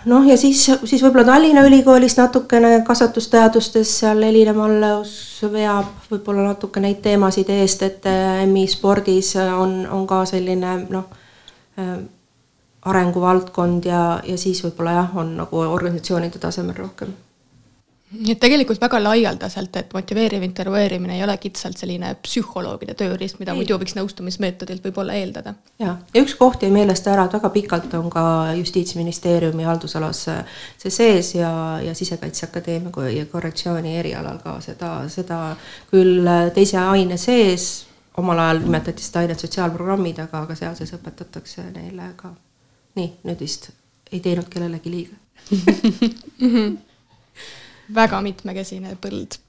noh, 0.05 0.23
ja 0.27 0.37
siis, 0.39 0.61
siis 0.85 1.03
võib-olla 1.03 1.25
Tallinna 1.27 1.65
Ülikoolis 1.67 2.17
natukene 2.19 2.77
kasvatusteadustes 2.87 3.97
seal 3.99 4.23
Elina 4.23 4.53
Malleus 4.55 5.43
veab 5.51 6.07
võib-olla 6.11 6.49
natuke 6.51 6.79
neid 6.83 7.01
teemasid 7.03 7.49
eest, 7.57 7.83
et 7.83 8.07
EM-i 8.09 8.67
spordis 8.71 9.35
on, 9.41 9.81
on 9.91 10.07
ka 10.07 10.23
selline 10.29 10.77
noh, 10.89 11.09
arenguvaldkond 12.85 13.85
ja, 13.89 14.01
ja 14.23 14.37
siis 14.39 14.63
võib-olla 14.63 14.99
jah, 15.01 15.15
on 15.19 15.35
nagu 15.41 15.63
organisatsioonide 15.65 16.39
tasemel 16.39 16.77
rohkem 16.77 17.13
nii 18.13 18.35
et 18.35 18.39
tegelikult 18.39 18.79
väga 18.81 18.99
laialdaselt, 19.01 19.75
et 19.79 19.93
motiveeriv 19.95 20.43
intervjueerimine 20.45 21.15
ei 21.17 21.23
ole 21.25 21.35
kitsalt 21.41 21.79
selline 21.79 22.11
psühholoogide 22.21 22.93
tööriist, 22.97 23.39
mida 23.41 23.53
ei. 23.53 23.61
muidu 23.61 23.79
võiks 23.81 23.95
nõustamismeetodilt 23.97 24.85
võib-olla 24.85 25.15
eeldada. 25.17 25.55
ja, 25.81 25.95
ja 26.13 26.21
üks 26.21 26.35
koht 26.37 26.63
jäi 26.63 26.69
meelest 26.73 27.07
ära, 27.09 27.25
et 27.25 27.33
väga 27.33 27.49
pikalt 27.55 27.97
on 27.97 28.11
ka 28.13 28.25
Justiitsministeeriumi 28.59 29.65
haldusalas 29.65 30.21
see 30.27 30.93
sees 30.93 31.33
ja, 31.39 31.51
ja 31.81 31.95
Sisekaitseakadeemia 31.97 33.09
ja 33.15 33.25
korrektsiooni 33.31 33.97
erialal 33.97 34.39
ka 34.43 34.59
seda, 34.61 34.93
seda 35.09 35.41
küll 35.89 36.29
teise 36.53 36.79
aine 36.85 37.17
sees, 37.21 37.87
omal 38.21 38.39
ajal 38.45 38.63
nimetati 38.67 39.03
seda 39.03 39.25
ainet 39.25 39.41
sotsiaalprogrammid, 39.41 40.21
aga, 40.27 40.45
aga 40.45 40.55
seal 40.55 40.77
sees 40.77 40.93
õpetatakse 40.95 41.71
neile 41.73 42.13
ka. 42.21 42.35
nii, 43.01 43.15
nüüd 43.25 43.41
vist 43.41 43.71
ei 44.13 44.21
teinud 44.21 44.45
kellelegi 44.51 44.93
liiga 44.93 45.23
mhm 46.45 46.75
väga 47.93 48.21
mitmekesine 48.21 48.95
põld. 49.01 49.39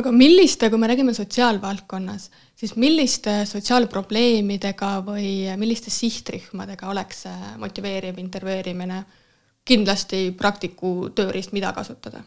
aga 0.00 0.12
milliste, 0.16 0.70
kui 0.70 0.78
me 0.80 0.88
räägime 0.88 1.12
sotsiaalvaldkonnas, 1.14 2.30
siis 2.56 2.76
milliste 2.80 3.44
sotsiaalprobleemidega 3.46 4.92
või 5.04 5.50
milliste 5.60 5.90
sihtrühmadega 5.92 6.88
oleks 6.88 7.26
see 7.26 7.54
motiveeriv 7.60 8.18
intervjueerimine 8.18 9.02
kindlasti 9.64 10.30
praktiku 10.38 11.10
tööriist, 11.14 11.52
mida 11.52 11.72
kasutada? 11.76 12.22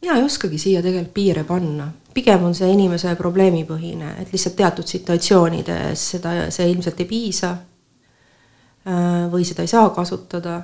mina 0.00 0.14
ei 0.14 0.22
oskagi 0.22 0.58
siia 0.58 0.82
tegelikult 0.82 1.14
piire 1.14 1.44
panna, 1.44 1.88
pigem 2.14 2.44
on 2.46 2.54
see 2.54 2.70
inimese 2.72 3.14
probleemipõhine, 3.18 4.14
et 4.22 4.32
lihtsalt 4.32 4.56
teatud 4.56 4.86
situatsioonides 4.86 6.04
seda, 6.14 6.34
see 6.54 6.68
ilmselt 6.70 7.00
ei 7.02 7.08
piisa. 7.10 7.56
Äh, 8.88 9.26
või 9.32 9.44
seda 9.44 9.66
ei 9.66 9.70
saa 9.70 9.90
kasutada 9.90 10.60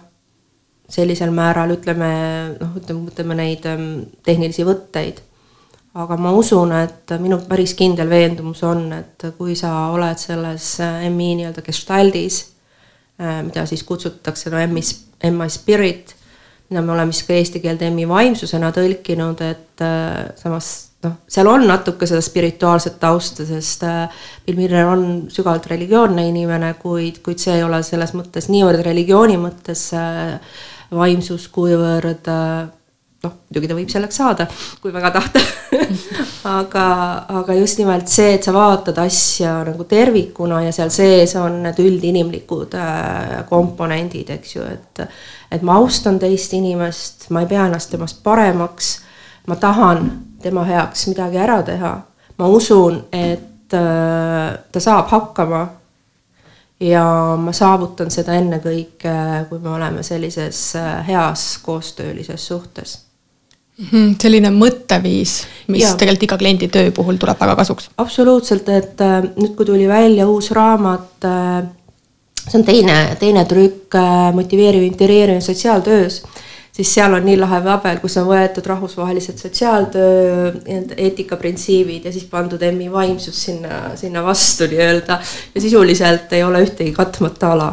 sellisel 0.88 1.33
määral, 1.35 1.73
ütleme 1.75 2.11
noh, 2.59 2.75
ütleme, 2.79 3.09
ütleme 3.12 3.37
neid 3.38 3.64
ähm, 3.69 3.87
tehnilisi 4.25 4.67
võtteid. 4.67 5.23
aga 5.95 6.17
ma 6.19 6.33
usun, 6.35 6.73
et 6.75 7.12
minu 7.23 7.38
päris 7.47 7.76
kindel 7.79 8.09
veendumus 8.11 8.64
on, 8.67 8.88
et 8.97 9.29
kui 9.38 9.55
sa 9.57 9.93
oled 9.95 10.19
selles 10.19 10.73
äh, 10.83 11.05
MI 11.07 11.37
nii-öelda 11.38 11.62
gestaldis, 11.62 12.41
äh, 13.21 13.41
mida 13.47 13.62
siis 13.71 13.85
kutsutakse 13.87 14.50
no 14.50 14.59
MI, 14.67 14.83
MI 15.31 15.50
spirit, 15.55 16.17
mida 16.69 16.83
me 16.83 16.97
oleme 16.97 17.14
siis 17.14 17.29
ka 17.29 17.38
eesti 17.38 17.62
keelde 17.62 17.93
MI 17.95 18.09
vaimsusena 18.11 18.73
tõlkinud, 18.75 19.45
et 19.47 19.87
äh, 19.87 20.35
samas 20.41 20.73
noh, 21.07 21.17
seal 21.31 21.49
on 21.49 21.64
natuke 21.69 22.11
seda 22.11 22.21
spirituaalset 22.25 22.99
tausta, 23.00 23.47
sest 23.47 23.87
Bill 24.45 24.59
Miller 24.59 24.91
on 24.91 25.09
sügavalt 25.33 25.71
religioonne 25.71 26.26
inimene, 26.29 26.75
kuid, 26.83 27.23
kuid 27.25 27.41
see 27.41 27.55
ei 27.55 27.64
ole 27.64 27.85
selles 27.87 28.17
mõttes 28.19 28.50
niivõrd 28.50 28.83
religiooni 28.83 29.38
mõttes 29.41 29.93
äh, 29.95 30.37
vaimsus, 30.97 31.49
kuivõrd 31.53 32.31
noh, 33.25 33.35
muidugi 33.49 33.71
ta 33.71 33.77
võib 33.77 33.93
selleks 33.93 34.19
saada, 34.21 34.47
kui 34.83 34.93
väga 34.95 35.13
tahta. 35.15 35.43
Aga, 36.45 36.87
aga 37.33 37.55
just 37.57 37.79
nimelt 37.81 38.11
see, 38.13 38.35
et 38.37 38.45
sa 38.45 38.53
vaatad 38.53 38.99
asja 39.01 39.55
nagu 39.65 39.87
tervikuna 39.89 40.59
ja 40.67 40.75
seal 40.77 40.91
sees 40.93 41.33
on 41.41 41.63
need 41.65 41.79
üldinimlikud 41.81 42.77
äh, 42.77 43.39
komponendid, 43.49 44.29
eks 44.37 44.53
ju, 44.59 44.67
et 44.69 45.01
et 45.55 45.65
ma 45.65 45.79
austan 45.81 46.19
teist 46.21 46.53
inimest, 46.53 47.31
ma 47.33 47.41
ei 47.41 47.49
pea 47.49 47.65
ennast 47.71 47.95
temast 47.95 48.21
paremaks, 48.27 48.91
ma 49.49 49.57
tahan 49.57 50.11
tema 50.45 50.67
heaks 50.69 51.07
midagi 51.09 51.41
ära 51.41 51.63
teha, 51.65 51.95
ma 52.37 52.51
usun, 52.53 53.01
et 53.09 53.73
äh, 53.73 54.45
ta 54.69 54.85
saab 54.85 55.09
hakkama 55.15 55.65
ja 56.81 57.04
ma 57.38 57.52
saavutan 57.52 58.11
seda 58.11 58.35
ennekõike, 58.35 59.14
kui 59.49 59.59
me 59.59 59.75
oleme 59.76 60.02
sellises 60.02 60.73
heas 61.07 61.59
koostöölises 61.62 62.47
suhtes 62.47 62.99
Mhm, 63.75 64.12
selline 64.23 64.52
mõtteviis, 64.54 65.33
mis 65.66 65.83
ja. 65.83 65.95
tegelikult 65.99 66.28
iga 66.28 66.37
kliendi 66.38 66.69
töö 66.71 66.93
puhul 66.95 67.16
tuleb 67.19 67.40
väga 67.43 67.57
kasuks. 67.59 67.88
absoluutselt, 67.99 68.69
et 68.71 69.00
äh, 69.02 69.16
nüüd, 69.35 69.57
kui 69.59 69.66
tuli 69.66 69.88
välja 69.90 70.28
uus 70.31 70.52
raamat, 70.54 71.26
äh, 71.26 71.64
see 72.45 72.61
on 72.61 72.66
teine, 72.69 72.99
teine 73.19 73.43
trükk 73.50 73.97
äh, 73.99 74.28
Motiveeriv 74.37 74.87
integreerimine 74.87 75.43
sotsiaaltöös, 75.43 76.21
siis 76.75 76.90
seal 76.97 77.14
on 77.14 77.25
nii 77.26 77.37
lahe 77.38 77.61
tabel, 77.64 78.00
kus 78.02 78.16
on 78.21 78.26
võetud 78.28 78.66
rahvusvahelised 78.66 79.38
sotsiaaltöö 79.38 80.50
eetikaprintsiibid 80.97 82.09
ja 82.09 82.12
siis 82.14 82.26
pandud 82.31 82.62
EM-i 82.62 82.90
vaimsus 82.93 83.45
sinna, 83.47 83.95
sinna 83.99 84.25
vastu 84.26 84.66
nii-öelda. 84.71 85.21
Ja 85.54 85.64
sisuliselt 85.64 86.33
ei 86.35 86.43
ole 86.43 86.64
ühtegi 86.66 86.93
katmata 86.97 87.52
ala. 87.54 87.73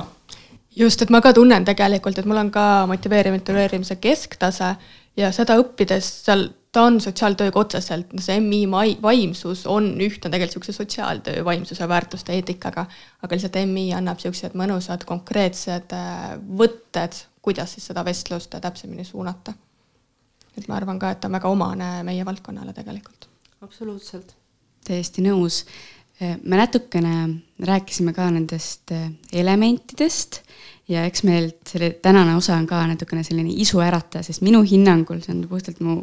Just, 0.76 1.02
et 1.04 1.12
ma 1.12 1.20
ka 1.22 1.34
tunnen 1.36 1.66
tegelikult, 1.68 2.22
et 2.22 2.28
mul 2.30 2.40
on 2.40 2.50
ka 2.54 2.86
motiveeriv 2.88 3.36
integreerimise 3.36 3.98
kesktase 4.00 4.76
ja 5.20 5.32
seda 5.36 5.58
õppides 5.60 6.08
seal, 6.22 6.46
ta 6.72 6.86
on 6.88 7.02
sotsiaaltööga 7.04 7.60
otseselt, 7.60 8.14
see 8.24 8.38
MI 8.40 8.94
vaimsus 9.04 9.66
on 9.68 9.90
ühtne 10.00 10.30
tegelikult 10.30 10.62
niisuguse 10.62 10.78
sotsiaaltöö 10.78 11.44
vaimsuse 11.44 11.88
väärtuste 11.92 12.38
eetikaga, 12.38 12.86
aga 13.20 13.36
lihtsalt 13.36 13.60
MI 13.66 13.90
annab 13.98 14.22
niisugused 14.22 14.56
mõnusad 14.56 15.04
konkreetsed 15.10 15.92
äh, 15.98 16.32
võtted, 16.62 17.20
kuidas 17.42 17.76
siis 17.76 17.90
seda 17.92 18.06
vestlust 18.06 18.56
täpsemini 18.62 19.06
suunata. 19.06 19.54
et 20.58 20.68
ma 20.68 20.76
arvan 20.76 21.00
ka, 21.00 21.12
et 21.12 21.20
ta 21.22 21.30
on 21.30 21.38
väga 21.40 21.50
omane 21.50 22.04
meie 22.04 22.26
valdkonnale 22.26 22.74
tegelikult. 22.74 23.30
absoluutselt. 23.62 24.36
täiesti 24.88 25.22
nõus. 25.22 25.66
me 26.44 26.58
natukene 26.58 27.14
rääkisime 27.66 28.14
ka 28.14 28.30
nendest 28.30 28.92
äh, 28.92 29.10
elementidest 29.34 30.42
ja 30.88 31.06
eks 31.06 31.24
meil 31.24 31.52
selle 31.68 31.92
tänane 32.02 32.36
osa 32.36 32.56
on 32.56 32.68
ka 32.68 32.84
natukene 32.88 33.24
selline 33.24 33.54
isuärataja, 33.64 34.24
sest 34.24 34.42
minu 34.46 34.62
hinnangul, 34.62 35.22
see 35.22 35.34
on 35.34 35.48
puhtalt 35.50 35.80
mu 35.82 35.96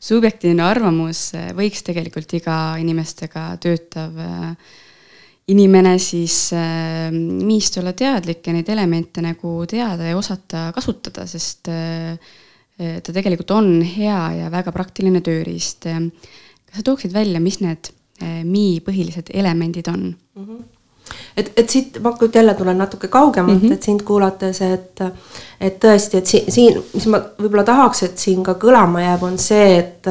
subjektiivne 0.00 0.64
arvamus, 0.66 1.30
võiks 1.56 1.84
tegelikult 1.86 2.34
iga 2.36 2.56
inimestega 2.82 3.52
töötav 3.62 4.18
äh, 4.18 4.72
inimene 5.50 5.96
siis 5.98 6.52
äh, 6.54 7.10
miist 7.12 7.78
olla 7.80 7.92
teadlik 7.98 8.46
ja 8.46 8.54
neid 8.54 8.68
elemente 8.70 9.24
nagu 9.24 9.56
teada 9.70 10.06
ja 10.06 10.18
osata 10.18 10.68
kasutada, 10.74 11.26
sest 11.26 11.70
äh, 11.72 12.14
ta 12.78 13.12
tegelikult 13.12 13.50
on 13.54 13.74
hea 13.84 14.20
ja 14.38 14.50
väga 14.50 14.72
praktiline 14.74 15.20
tööriist. 15.22 15.84
kas 15.86 16.78
sa 16.78 16.82
tooksid 16.86 17.12
välja, 17.14 17.40
mis 17.40 17.60
need 17.60 17.92
Mi 18.46 18.78
põhilised 18.84 19.32
elemendid 19.34 19.88
on 19.90 20.02
mm? 20.12 20.44
-hmm 20.44 20.62
et, 21.36 21.52
et 21.56 21.70
siit 21.70 21.98
ma 22.02 22.12
nüüd 22.16 22.36
jälle 22.36 22.54
tulen 22.54 22.78
natuke 22.78 23.08
kaugemalt 23.08 23.62
mm, 23.62 23.68
-hmm. 23.68 23.72
et 23.72 23.82
sind 23.82 24.02
kuulates, 24.02 24.60
et, 24.62 25.00
et 25.60 25.84
tõesti, 25.84 26.18
et 26.18 26.26
siin, 26.26 26.52
siin, 26.52 26.82
mis 26.94 27.06
ma 27.06 27.20
võib-olla 27.38 27.64
tahaks, 27.64 28.02
et 28.02 28.18
siin 28.18 28.42
ka 28.46 28.54
kõlama 28.60 29.02
jääb, 29.02 29.22
on 29.26 29.38
see, 29.38 29.78
et, 29.78 30.08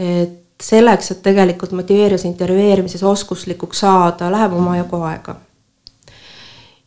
et 0.00 0.42
selleks, 0.62 1.10
et 1.10 1.22
tegelikult 1.22 1.72
motiveerives 1.76 2.24
intervjueerimises 2.24 3.02
oskuslikuks 3.02 3.82
saada, 3.84 4.30
läheb 4.32 4.54
omajagu 4.56 5.02
aega. 5.02 5.36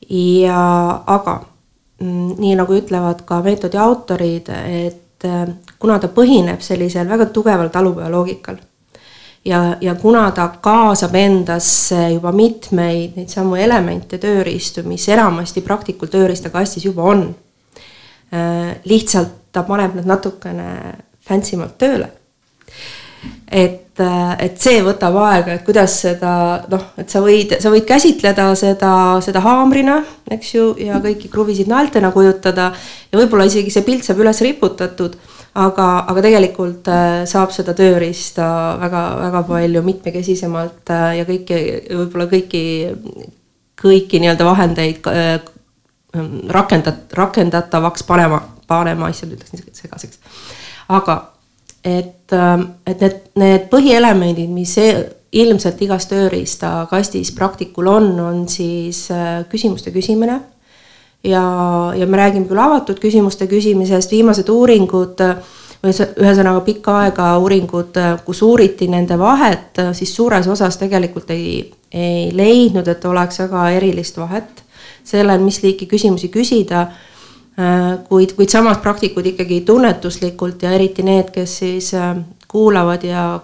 ja 0.10 0.62
aga 1.06 1.36
mm, 2.02 2.34
nii 2.40 2.56
nagu 2.58 2.74
ütlevad 2.74 3.22
ka 3.26 3.42
meetodi 3.46 3.78
autorid, 3.78 4.50
et 4.50 5.28
kuna 5.80 6.00
ta 6.00 6.08
põhineb 6.08 6.64
sellisel 6.66 7.10
väga 7.10 7.26
tugeval 7.36 7.70
talupojaloogikal 7.70 8.58
ja, 9.46 9.78
ja 9.82 9.96
kuna 9.96 10.32
ta 10.32 10.48
kaasab 10.62 11.16
endasse 11.16 12.10
juba 12.14 12.32
mitmeid 12.32 13.18
neid 13.18 13.32
samu 13.32 13.55
elemente, 13.60 14.20
tööriistu, 14.22 14.84
mis 14.88 15.08
enamasti 15.10 15.64
praktikul 15.66 16.12
tööriistakastis 16.12 16.86
juba 16.86 17.08
on, 17.12 17.27
äh, 18.34 18.75
lihtsalt 18.86 19.38
ta 19.51 19.64
paneb 19.64 19.96
need 19.98 20.10
natukene 20.10 20.70
fancy 21.25 21.58
malt 21.58 21.77
tööle. 21.82 22.12
Et, 23.51 24.00
äh, 24.00 24.36
et 24.46 24.62
see 24.62 24.84
võtab 24.86 25.18
aega, 25.24 25.58
et 25.58 25.66
kuidas 25.68 25.98
seda 26.05 26.34
noh, 26.72 26.86
et 27.00 27.10
sa 27.12 27.22
võid, 27.24 27.58
sa 27.62 27.72
võid 27.74 27.88
käsitleda 27.90 28.51
seda, 28.60 28.94
seda 29.25 29.44
haamrina, 29.44 30.00
eks 30.32 30.53
ju, 30.55 30.70
ja 30.82 31.01
kõiki 31.03 31.32
kruvisid 31.32 31.72
naeltena 31.72 32.14
kujutada 32.16 32.72
ja 33.12 33.20
võib-olla 33.20 33.50
isegi 33.50 33.74
see 33.74 33.86
pilt 33.88 34.08
saab 34.08 34.22
üles 34.24 34.42
riputatud 34.46 35.18
aga, 35.60 35.88
aga 36.12 36.24
tegelikult 36.24 36.90
äh, 36.94 37.24
saab 37.29 37.53
seda 37.55 37.75
tööriista 37.77 38.46
väga-väga 38.82 39.44
palju 39.50 39.84
mitmekesisemalt 39.88 40.94
äh, 40.94 41.08
ja 41.20 41.27
kõiki, 41.27 41.60
võib-olla 41.90 42.29
kõiki, 42.32 42.64
kõiki 43.79 44.22
nii-öelda 44.22 44.48
vahendeid 44.48 45.10
rakendat-, 46.50 47.12
rakendatavaks 47.18 48.05
panema, 48.08 48.42
panema, 48.70 49.10
issand, 49.12 49.36
ütleks 49.36 49.53
nii 49.53 49.75
segaseks. 49.82 50.22
aga 50.90 51.20
et, 51.84 52.16
et 52.33 53.01
need, 53.01 53.18
need 53.39 53.65
põhielemendid, 53.72 54.51
mis 54.53 54.75
e-, 54.81 55.07
ilmselt 55.31 55.81
igas 55.85 56.07
tööriistakastis 56.09 57.33
praktikul 57.37 57.89
on, 57.92 58.13
on 58.24 58.48
siis 58.50 59.05
küsimuste 59.51 59.94
küsimine 59.94 60.39
ja, 61.24 61.44
ja 61.96 62.07
me 62.07 62.18
räägime 62.18 62.48
küll 62.50 62.61
avatud 62.61 63.00
küsimuste 63.01 63.48
küsimisest, 63.48 64.11
viimased 64.11 64.50
uuringud 64.50 65.22
või 65.79 65.94
ühesõnaga 65.96 66.63
pikka 66.65 66.96
aega 67.05 67.27
uuringud, 67.39 68.00
kus 68.25 68.42
uuriti 68.44 68.89
nende 68.92 69.15
vahet, 69.20 69.79
siis 69.96 70.11
suures 70.15 70.48
osas 70.48 70.77
tegelikult 70.79 71.29
ei, 71.31 71.61
ei 71.92 72.31
leidnud, 72.35 72.87
et 72.87 73.05
oleks 73.05 73.39
väga 73.46 73.70
erilist 73.77 74.20
vahet 74.20 74.65
sellel, 75.07 75.39
mis 75.42 75.61
liiki 75.63 75.87
küsimusi 75.89 76.29
küsida. 76.33 76.89
Kuid, 78.07 78.33
kuid 78.37 78.50
samas 78.50 78.77
praktikud 78.83 79.25
ikkagi 79.25 79.61
tunnetuslikult 79.67 80.63
ja 80.63 80.72
eriti 80.72 81.03
need, 81.03 81.31
kes 81.35 81.57
siis 81.63 81.91
kuulavad 82.48 83.03
ja 83.03 83.39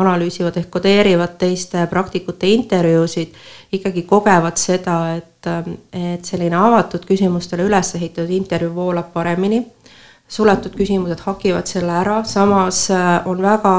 analüüsivad 0.00 0.56
ehk 0.56 0.70
kodeerivad 0.70 1.34
teiste 1.38 1.86
praktikute 1.90 2.48
intervjuusid, 2.48 3.34
ikkagi 3.72 4.02
kogevad 4.08 4.58
seda, 4.60 4.96
et, 5.16 5.50
et 5.92 6.24
selline 6.24 6.56
avatud 6.56 7.04
küsimustele 7.08 7.66
üles 7.66 7.94
ehitatud 7.98 8.30
intervjuu 8.34 8.74
voolab 8.74 9.12
paremini. 9.12 9.66
suletud 10.30 10.76
küsimused 10.78 11.18
hakivad 11.26 11.66
selle 11.66 11.90
ära, 11.90 12.20
samas 12.24 12.84
on 13.26 13.42
väga 13.42 13.72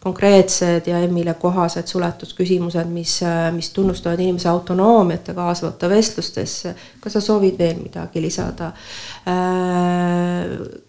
konkreetsed 0.00 0.86
ja 0.88 0.98
EM-ile 1.04 1.34
kohased 1.40 1.88
suletud 1.90 2.30
küsimused, 2.36 2.88
mis, 2.88 3.18
mis 3.52 3.68
tunnustavad 3.76 4.20
inimese 4.20 4.48
autonoomiat 4.48 5.28
ja 5.28 5.34
kaasavate 5.36 5.88
vestlustesse. 5.92 6.74
kas 7.00 7.12
sa 7.12 7.20
soovid 7.20 7.58
veel 7.58 7.82
midagi 7.82 8.22
lisada? 8.22 8.70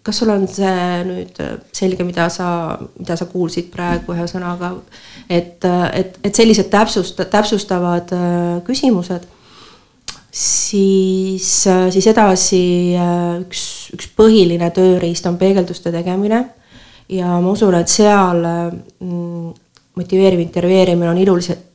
kas 0.03 0.17
sul 0.17 0.31
on 0.31 0.47
see 0.47 1.03
nüüd 1.09 1.41
selge, 1.75 2.07
mida 2.07 2.29
sa, 2.31 2.77
mida 2.99 3.19
sa 3.19 3.27
kuulsid 3.27 3.67
praegu 3.73 4.15
ühesõnaga, 4.15 4.71
et, 5.27 5.67
et, 5.93 6.17
et 6.23 6.35
sellised 6.35 6.71
täpsust-, 6.71 7.19
täpsustavad 7.35 8.15
küsimused 8.63 9.27
siis, 10.31 11.51
siis 11.67 12.07
edasi 12.07 12.63
üks, 13.43 13.67
üks 13.91 14.09
põhiline 14.15 14.71
tööriist 14.71 15.27
on 15.27 15.35
peegelduste 15.41 15.91
tegemine 15.91 16.45
ja 17.11 17.41
ma 17.41 17.51
usun, 17.51 17.75
et 17.75 17.91
seal 17.91 18.39
mm, 18.43 19.51
motiveeriv 19.99 20.39
intervjueerimine 20.39 21.09
on 21.09 21.17
iluliselt, 21.17 21.67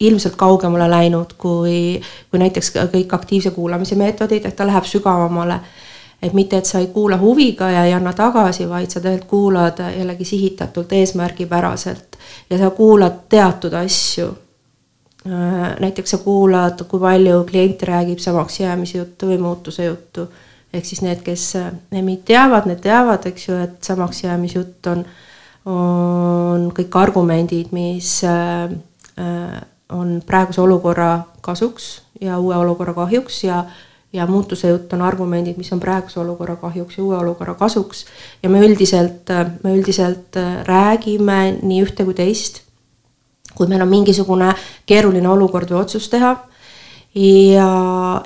ilmselt 0.00 0.36
kaugemale 0.36 0.90
läinud 0.90 1.32
kui, 1.40 2.00
kui 2.30 2.40
näiteks 2.40 2.74
kõik 2.92 3.14
aktiivse 3.16 3.50
kuulamise 3.54 3.96
meetodid, 3.96 4.44
et 4.44 4.56
ta 4.56 4.66
läheb 4.68 4.84
sügavamale. 4.84 5.60
et 6.22 6.32
mitte, 6.32 6.56
et 6.56 6.64
sa 6.64 6.78
ei 6.80 6.86
kuula 6.86 7.18
huviga 7.20 7.68
ja 7.70 7.84
ei 7.84 7.92
anna 7.92 8.12
tagasi, 8.16 8.64
vaid 8.68 8.90
sa 8.90 9.00
tegelikult 9.00 9.30
kuulad 9.30 9.80
jällegi 9.98 10.24
sihitatult, 10.24 10.92
eesmärgipäraselt 10.92 12.16
ja 12.50 12.58
sa 12.58 12.70
kuulad 12.70 13.12
teatud 13.28 13.72
asju. 13.72 14.28
näiteks 15.80 16.10
sa 16.10 16.18
kuulad, 16.18 16.84
kui 16.88 17.00
palju 17.00 17.44
klient 17.44 17.82
räägib 17.82 18.18
samaks 18.18 18.60
jäämise 18.60 18.98
juttu 18.98 19.26
või 19.26 19.38
muutuse 19.38 19.84
juttu 19.84 20.28
ehk 20.76 20.84
siis 20.88 21.02
need, 21.04 21.22
kes 21.24 21.46
meid 21.90 22.24
teavad, 22.28 22.68
need 22.68 22.82
teavad, 22.84 23.26
eks 23.30 23.48
ju, 23.48 23.56
et 23.66 23.78
samaks 23.86 24.24
jäämisjutt 24.24 24.90
on, 24.92 25.04
on 25.72 26.68
kõik 26.76 27.00
argumendid, 27.00 27.72
mis 27.76 28.18
äh, 28.28 28.70
on 29.96 30.20
praeguse 30.26 30.60
olukorra 30.60 31.10
kasuks 31.40 31.90
ja 32.20 32.38
uue 32.38 32.56
olukorra 32.56 32.94
kahjuks 32.94 33.44
ja 33.44 33.64
ja 34.12 34.26
muutuse 34.26 34.68
jutt 34.68 34.92
on 34.92 35.02
argumendid, 35.02 35.58
mis 35.60 35.72
on 35.72 35.80
praeguse 35.80 36.20
olukorra 36.20 36.56
kahjuks 36.56 36.96
ja 36.98 37.04
uue 37.04 37.16
olukorra 37.18 37.54
kasuks. 37.54 38.06
ja 38.42 38.48
me 38.48 38.60
üldiselt, 38.60 39.28
me 39.64 39.74
üldiselt 39.76 40.36
räägime 40.64 41.58
nii 41.62 41.82
ühte 41.84 42.04
kui 42.04 42.14
teist. 42.14 42.62
kui 43.54 43.66
meil 43.66 43.82
on 43.82 43.88
mingisugune 43.88 44.54
keeruline 44.86 45.28
olukord 45.28 45.70
või 45.70 45.80
otsus 45.80 46.08
teha. 46.08 46.36
ja, 47.14 47.70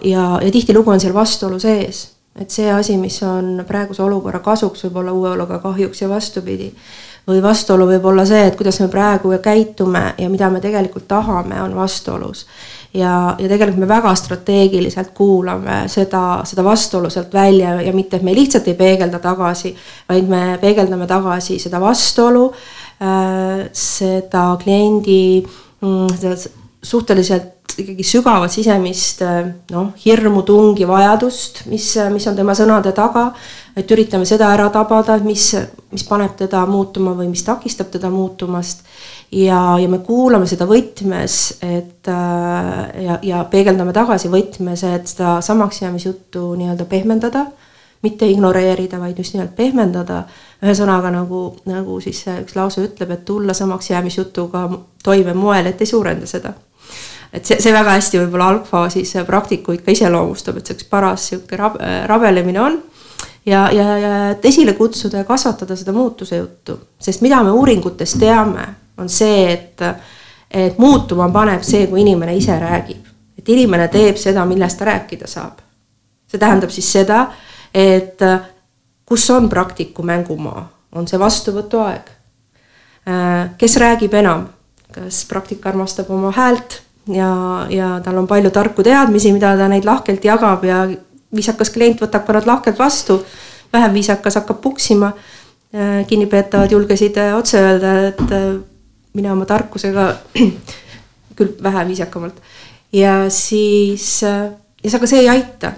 ja, 0.02 0.24
ja 0.44 0.50
tihtilugu 0.52 0.90
on 0.90 1.00
seal 1.00 1.14
vastuolu 1.14 1.58
sees 1.58 2.19
et 2.40 2.50
see 2.50 2.70
asi, 2.72 2.96
mis 2.96 3.20
on 3.26 3.64
praeguse 3.68 4.02
olukorra 4.02 4.40
kasuks, 4.44 4.86
võib 4.86 5.00
olla 5.02 5.12
uue 5.12 5.30
olukorra 5.34 5.60
kahjuks 5.62 6.02
ja 6.02 6.08
vastupidi. 6.08 6.72
või 7.28 7.42
vastuolu 7.42 7.84
võib 7.86 8.04
olla 8.08 8.24
see, 8.26 8.46
et 8.48 8.56
kuidas 8.56 8.80
me 8.80 8.88
praegu 8.88 9.30
käitume 9.42 10.14
ja 10.18 10.28
mida 10.30 10.48
me 10.50 10.60
tegelikult 10.60 11.06
tahame, 11.08 11.62
on 11.62 11.74
vastuolus. 11.76 12.46
ja, 12.94 13.36
ja 13.38 13.48
tegelikult 13.48 13.78
me 13.78 13.88
väga 13.88 14.14
strateegiliselt 14.14 15.10
kuulame 15.14 15.82
seda, 15.88 16.40
seda 16.44 16.64
vastuolu 16.64 17.10
sealt 17.10 17.34
välja 17.34 17.80
ja 17.82 17.92
mitte, 17.92 18.16
et 18.16 18.22
me 18.22 18.34
lihtsalt 18.34 18.68
ei 18.68 18.74
peegelda 18.74 19.18
tagasi, 19.18 19.76
vaid 20.08 20.28
me 20.28 20.58
peegeldame 20.60 21.06
tagasi 21.06 21.58
seda 21.58 21.80
vastuolu 21.80 22.52
äh,, 23.02 23.68
seda 23.72 24.56
kliendi 24.64 25.46
mm, 25.80 26.16
seda 26.16 26.36
suhteliselt 26.82 27.60
ikkagi 27.78 28.04
sügavat 28.04 28.52
sisemist 28.52 29.22
noh, 29.70 29.90
hirmu, 30.04 30.42
tungi, 30.46 30.86
vajadust, 30.88 31.64
mis, 31.70 31.86
mis 32.12 32.26
on 32.30 32.38
tema 32.38 32.54
sõnade 32.56 32.92
taga. 32.96 33.30
et 33.76 33.90
üritame 33.94 34.26
seda 34.26 34.48
ära 34.52 34.66
tabada, 34.74 35.16
mis, 35.24 35.52
mis 35.92 36.04
paneb 36.04 36.34
teda 36.36 36.64
muutuma 36.66 37.14
või 37.16 37.28
mis 37.30 37.44
takistab 37.46 37.92
teda 37.92 38.10
muutumast 38.10 38.82
ja, 39.32 39.78
ja 39.78 39.88
me 39.88 40.00
kuulame 40.04 40.48
seda 40.50 40.66
võtmes, 40.68 41.36
et 41.62 42.10
äh, 42.10 43.02
ja, 43.04 43.18
ja 43.22 43.44
peegeldame 43.50 43.94
tagasi 43.96 44.30
võtmes, 44.32 44.84
et 44.84 45.10
seda 45.14 45.38
samaks 45.44 45.82
jäämisjuttu 45.84 46.50
nii-öelda 46.58 46.86
pehmendada, 46.90 47.46
mitte 48.02 48.26
ignoreerida, 48.28 48.98
vaid 49.00 49.18
just 49.18 49.36
nimelt 49.36 49.54
pehmendada. 49.56 50.24
ühesõnaga 50.60 51.12
nagu, 51.12 51.54
nagu 51.68 52.00
siis 52.00 52.24
üks 52.42 52.56
lause 52.56 52.82
ütleb, 52.84 53.14
et 53.14 53.24
tulla 53.24 53.54
samaks 53.54 53.90
jäämisjutuga 53.90 54.66
toime 55.04 55.34
moel, 55.34 55.70
et 55.70 55.80
ei 55.80 55.88
suurenda 55.88 56.26
seda 56.26 56.52
et 57.32 57.46
see, 57.46 57.60
see 57.62 57.72
väga 57.74 57.94
hästi 57.96 58.20
võib-olla 58.24 58.48
algfaasis 58.54 59.14
praktikuid 59.26 59.84
ka 59.86 59.94
iseloomustab, 59.94 60.58
et 60.58 60.66
see 60.66 60.78
üks 60.78 60.88
paras 60.90 61.28
sihuke 61.30 61.58
rab, 61.58 61.76
rabelemine 62.10 62.60
on 62.60 62.80
ja, 63.46 63.70
ja, 63.72 63.86
ja 63.98 64.14
et 64.30 64.44
esile 64.44 64.74
kutsuda 64.78 65.22
ja 65.22 65.24
kasvatada 65.24 65.76
seda 65.76 65.92
muutuse 65.92 66.36
juttu, 66.36 66.78
sest 66.98 67.22
mida 67.22 67.42
me 67.46 67.54
uuringutes 67.54 68.16
teame, 68.20 68.66
on 68.98 69.08
see, 69.08 69.46
et, 69.52 69.84
et 70.50 70.78
muutuma 70.78 71.30
paneb 71.32 71.64
see, 71.66 71.86
kui 71.90 72.02
inimene 72.04 72.36
ise 72.36 72.58
räägib. 72.60 73.06
et 73.38 73.48
inimene 73.48 73.88
teeb 73.88 74.18
seda, 74.20 74.44
millest 74.44 74.78
ta 74.78 74.84
rääkida 74.84 75.26
saab. 75.26 75.62
see 76.28 76.38
tähendab 76.38 76.70
siis 76.70 76.92
seda, 76.92 77.26
et 77.74 78.18
kus 79.06 79.30
on 79.30 79.48
praktiku 79.48 80.02
mängumaa, 80.02 80.68
on 80.92 81.08
see 81.08 81.18
vastuvõtuaeg. 81.18 82.10
kes 83.58 83.76
räägib 83.76 84.14
enam, 84.14 84.48
kas 84.92 85.24
praktik 85.24 85.66
armastab 85.66 86.10
oma 86.10 86.32
häält 86.36 86.82
ja, 87.14 87.66
ja 87.70 87.90
tal 88.04 88.18
on 88.18 88.26
palju 88.30 88.50
tarku 88.50 88.82
teadmisi, 88.86 89.32
mida 89.32 89.56
ta 89.56 89.68
neid 89.68 89.84
lahkelt 89.84 90.24
jagab 90.24 90.64
ja 90.64 90.84
viisakas 91.34 91.70
klient 91.74 92.00
võtab 92.02 92.26
ka 92.26 92.36
nad 92.38 92.46
lahkelt 92.46 92.78
vastu. 92.78 93.20
vähem 93.72 93.94
viisakas 93.94 94.34
hakkab 94.34 94.60
puksima. 94.60 95.12
kinnipeetavad 96.06 96.72
julgesid 96.72 97.16
otse 97.36 97.60
öelda, 97.62 97.92
et 98.08 98.32
mine 99.14 99.32
oma 99.32 99.46
tarkusega, 99.46 100.16
küll 101.38 101.54
vähe 101.62 101.86
viisakamalt. 101.86 102.34
ja 102.92 103.30
siis, 103.30 104.22
ja 104.22 104.96
aga 104.96 105.06
see 105.06 105.20
ei 105.20 105.28
aita. 105.28 105.72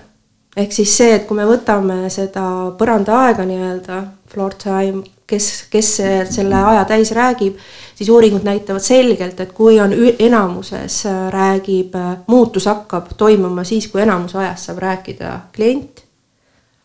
ehk 0.57 0.73
siis 0.73 0.97
see, 0.97 1.15
et 1.15 1.27
kui 1.27 1.37
me 1.37 1.45
võtame 1.49 2.09
seda 2.13 2.73
põrandaaega 2.79 3.45
nii-öelda, 3.49 4.03
floor 4.33 4.55
time, 4.55 5.05
kes, 5.33 5.49
kes 5.73 5.91
selle 6.31 6.61
aja 6.69 6.85
täis 6.89 7.11
räägib, 7.17 7.59
siis 7.97 8.11
uuringud 8.13 8.45
näitavad 8.45 8.85
selgelt, 8.85 9.41
et 9.41 9.53
kui 9.57 9.81
on 9.81 9.95
enamuses 10.19 11.03
räägib, 11.33 11.97
muutus 12.27 12.69
hakkab 12.71 13.15
toimuma 13.17 13.65
siis, 13.65 13.89
kui 13.89 14.05
enamuse 14.05 14.39
ajast 14.39 14.71
saab 14.71 14.83
rääkida 14.85 15.39
klient. 15.57 16.05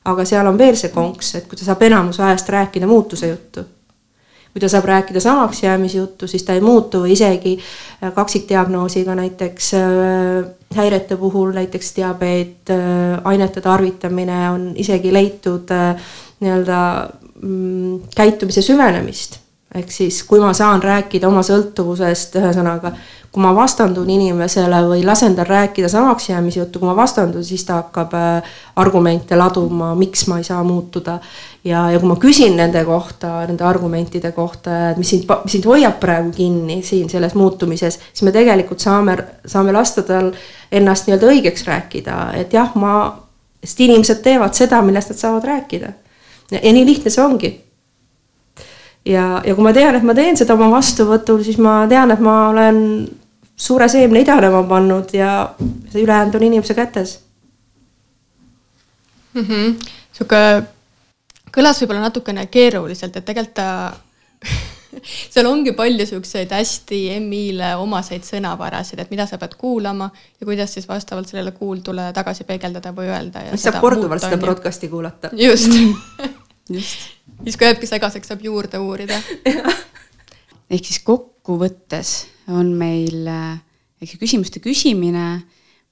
aga 0.07 0.23
seal 0.25 0.47
on 0.47 0.57
veel 0.57 0.75
see 0.79 0.89
konks, 0.95 1.33
et 1.35 1.47
kui 1.51 1.59
ta 1.59 1.65
saab 1.67 1.81
enamuse 1.83 2.23
ajast 2.23 2.49
rääkida 2.49 2.87
muutuse 2.87 3.27
juttu 3.27 3.65
kui 4.57 4.61
ta 4.65 4.69
saab 4.73 4.87
rääkida 4.89 5.19
samaks 5.21 5.59
jäämise 5.63 5.97
juttu, 5.97 6.27
siis 6.27 6.43
ta 6.43 6.55
ei 6.57 6.61
muutu 6.65 7.03
või 7.03 7.13
isegi 7.13 7.51
äh, 7.59 8.09
kaksikdiagnoosiga 8.13 9.13
näiteks 9.15 9.73
äh, 9.77 10.47
häirete 10.75 11.17
puhul, 11.17 11.51
näiteks 11.53 11.93
diabeet, 11.95 12.71
äh, 12.73 13.21
ainete 13.23 13.61
tarvitamine 13.61 14.39
on 14.49 14.71
isegi 14.75 15.13
leitud 15.13 15.69
nii-öelda 16.39 16.79
mm, 17.41 17.99
käitumise 18.15 18.61
süvenemist. 18.61 19.39
ehk 19.75 19.91
siis, 19.91 20.23
kui 20.23 20.39
ma 20.39 20.53
saan 20.53 20.81
rääkida 20.83 21.27
oma 21.27 21.43
sõltuvusest, 21.45 22.37
ühesõnaga 22.39 22.93
kui 23.37 23.43
ma 23.43 23.51
vastandun 23.53 24.07
inimesele 24.09 24.79
või 24.87 25.03
lasen 25.05 25.35
tal 25.37 25.45
rääkida 25.45 25.89
samaks 25.91 26.29
jäämise 26.29 26.59
juttu, 26.59 26.79
kui 26.79 26.87
ma 26.89 26.95
vastandun, 26.97 27.43
siis 27.45 27.61
ta 27.67 27.81
hakkab 27.81 28.15
äh, 28.17 28.55
argumente 28.81 29.37
laduma, 29.37 29.91
miks 29.95 30.25
ma 30.27 30.39
ei 30.41 30.47
saa 30.47 30.63
muutuda. 30.63 31.19
ja, 31.63 31.83
ja 31.91 31.99
kui 31.99 32.09
ma 32.09 32.15
küsin 32.15 32.55
nende 32.57 32.81
kohta, 32.85 33.43
nende 33.45 33.63
argumentide 33.63 34.31
kohta, 34.31 34.89
et 34.91 34.97
mis 34.97 35.09
sind, 35.13 35.29
mis 35.43 35.53
sind 35.57 35.69
hoiab 35.69 35.99
praegu 35.99 36.31
kinni 36.33 36.81
siin 36.81 37.09
selles 37.09 37.35
muutumises, 37.35 37.99
siis 38.09 38.23
me 38.25 38.31
tegelikult 38.31 38.81
saame, 38.81 39.17
saame 39.45 39.75
lasta 39.75 40.01
tal 40.07 40.31
ennast 40.71 41.05
nii-öelda 41.05 41.29
õigeks 41.35 41.67
rääkida, 41.67 42.17
et 42.41 42.57
jah, 42.57 42.73
ma, 42.73 42.97
sest 43.63 43.85
inimesed 43.85 44.23
teevad 44.25 44.57
seda, 44.57 44.81
millest 44.81 45.13
nad 45.13 45.21
saavad 45.21 45.45
rääkida. 45.45 45.93
Ja 46.51 46.73
nii 46.73 46.85
lihtne 46.85 47.11
see 47.11 47.23
ongi 47.23 47.51
ja, 49.05 49.41
ja 49.45 49.55
kui 49.55 49.63
ma 49.63 49.73
tean, 49.75 49.95
et 49.95 50.05
ma 50.07 50.15
teen 50.17 50.37
seda 50.39 50.55
oma 50.57 50.69
vastuvõtul, 50.77 51.43
siis 51.45 51.59
ma 51.63 51.79
tean, 51.89 52.11
et 52.11 52.23
ma 52.23 52.37
olen 52.51 52.79
suure 53.57 53.87
seemne 53.89 54.21
idanema 54.21 54.63
pannud 54.69 55.13
ja 55.17 55.31
see 55.91 56.03
ülejäänud 56.03 56.35
on 56.37 56.47
inimese 56.49 56.73
kätes 56.77 57.19
mm. 59.33 59.45
-hmm. 59.45 59.75
sihuke 60.13 60.41
kõlas 61.57 61.81
võib-olla 61.81 62.07
natukene 62.07 62.45
keeruliselt, 62.45 63.15
et 63.17 63.25
tegelikult 63.25 63.55
ta 63.55 63.93
seal 65.33 65.49
ongi 65.49 65.73
palju 65.77 66.05
siukseid 66.09 66.53
hästi 66.55 67.01
MI-le 67.23 67.73
omaseid 67.81 68.25
sõnavarasid, 68.27 69.01
et 69.03 69.11
mida 69.13 69.27
sa 69.29 69.39
pead 69.41 69.57
kuulama 69.59 70.09
ja 70.39 70.47
kuidas 70.47 70.73
siis 70.77 70.87
vastavalt 70.89 71.29
sellele 71.29 71.53
kuuldule 71.57 72.09
tagasi 72.15 72.47
peegeldada 72.47 72.93
või 72.95 73.11
öelda. 73.11 73.45
saab 73.55 73.81
korduvalt 73.83 74.23
seda 74.25 74.39
broadcast'i 74.41 74.89
kuulata. 74.91 75.31
just 75.37 75.71
just 76.77 77.07
siis 77.43 77.57
kui 77.57 77.67
jääbki 77.69 77.89
segaseks, 77.89 78.31
saab 78.31 78.43
juurde 78.45 78.81
uurida 78.81 79.19
ehk 80.73 80.83
siis 80.83 80.99
kokkuvõttes 81.05 82.17
on 82.51 82.73
meil 82.77 83.27
eks 84.01 84.13
ju 84.15 84.21
küsimuste 84.21 84.61
küsimine 84.63 85.27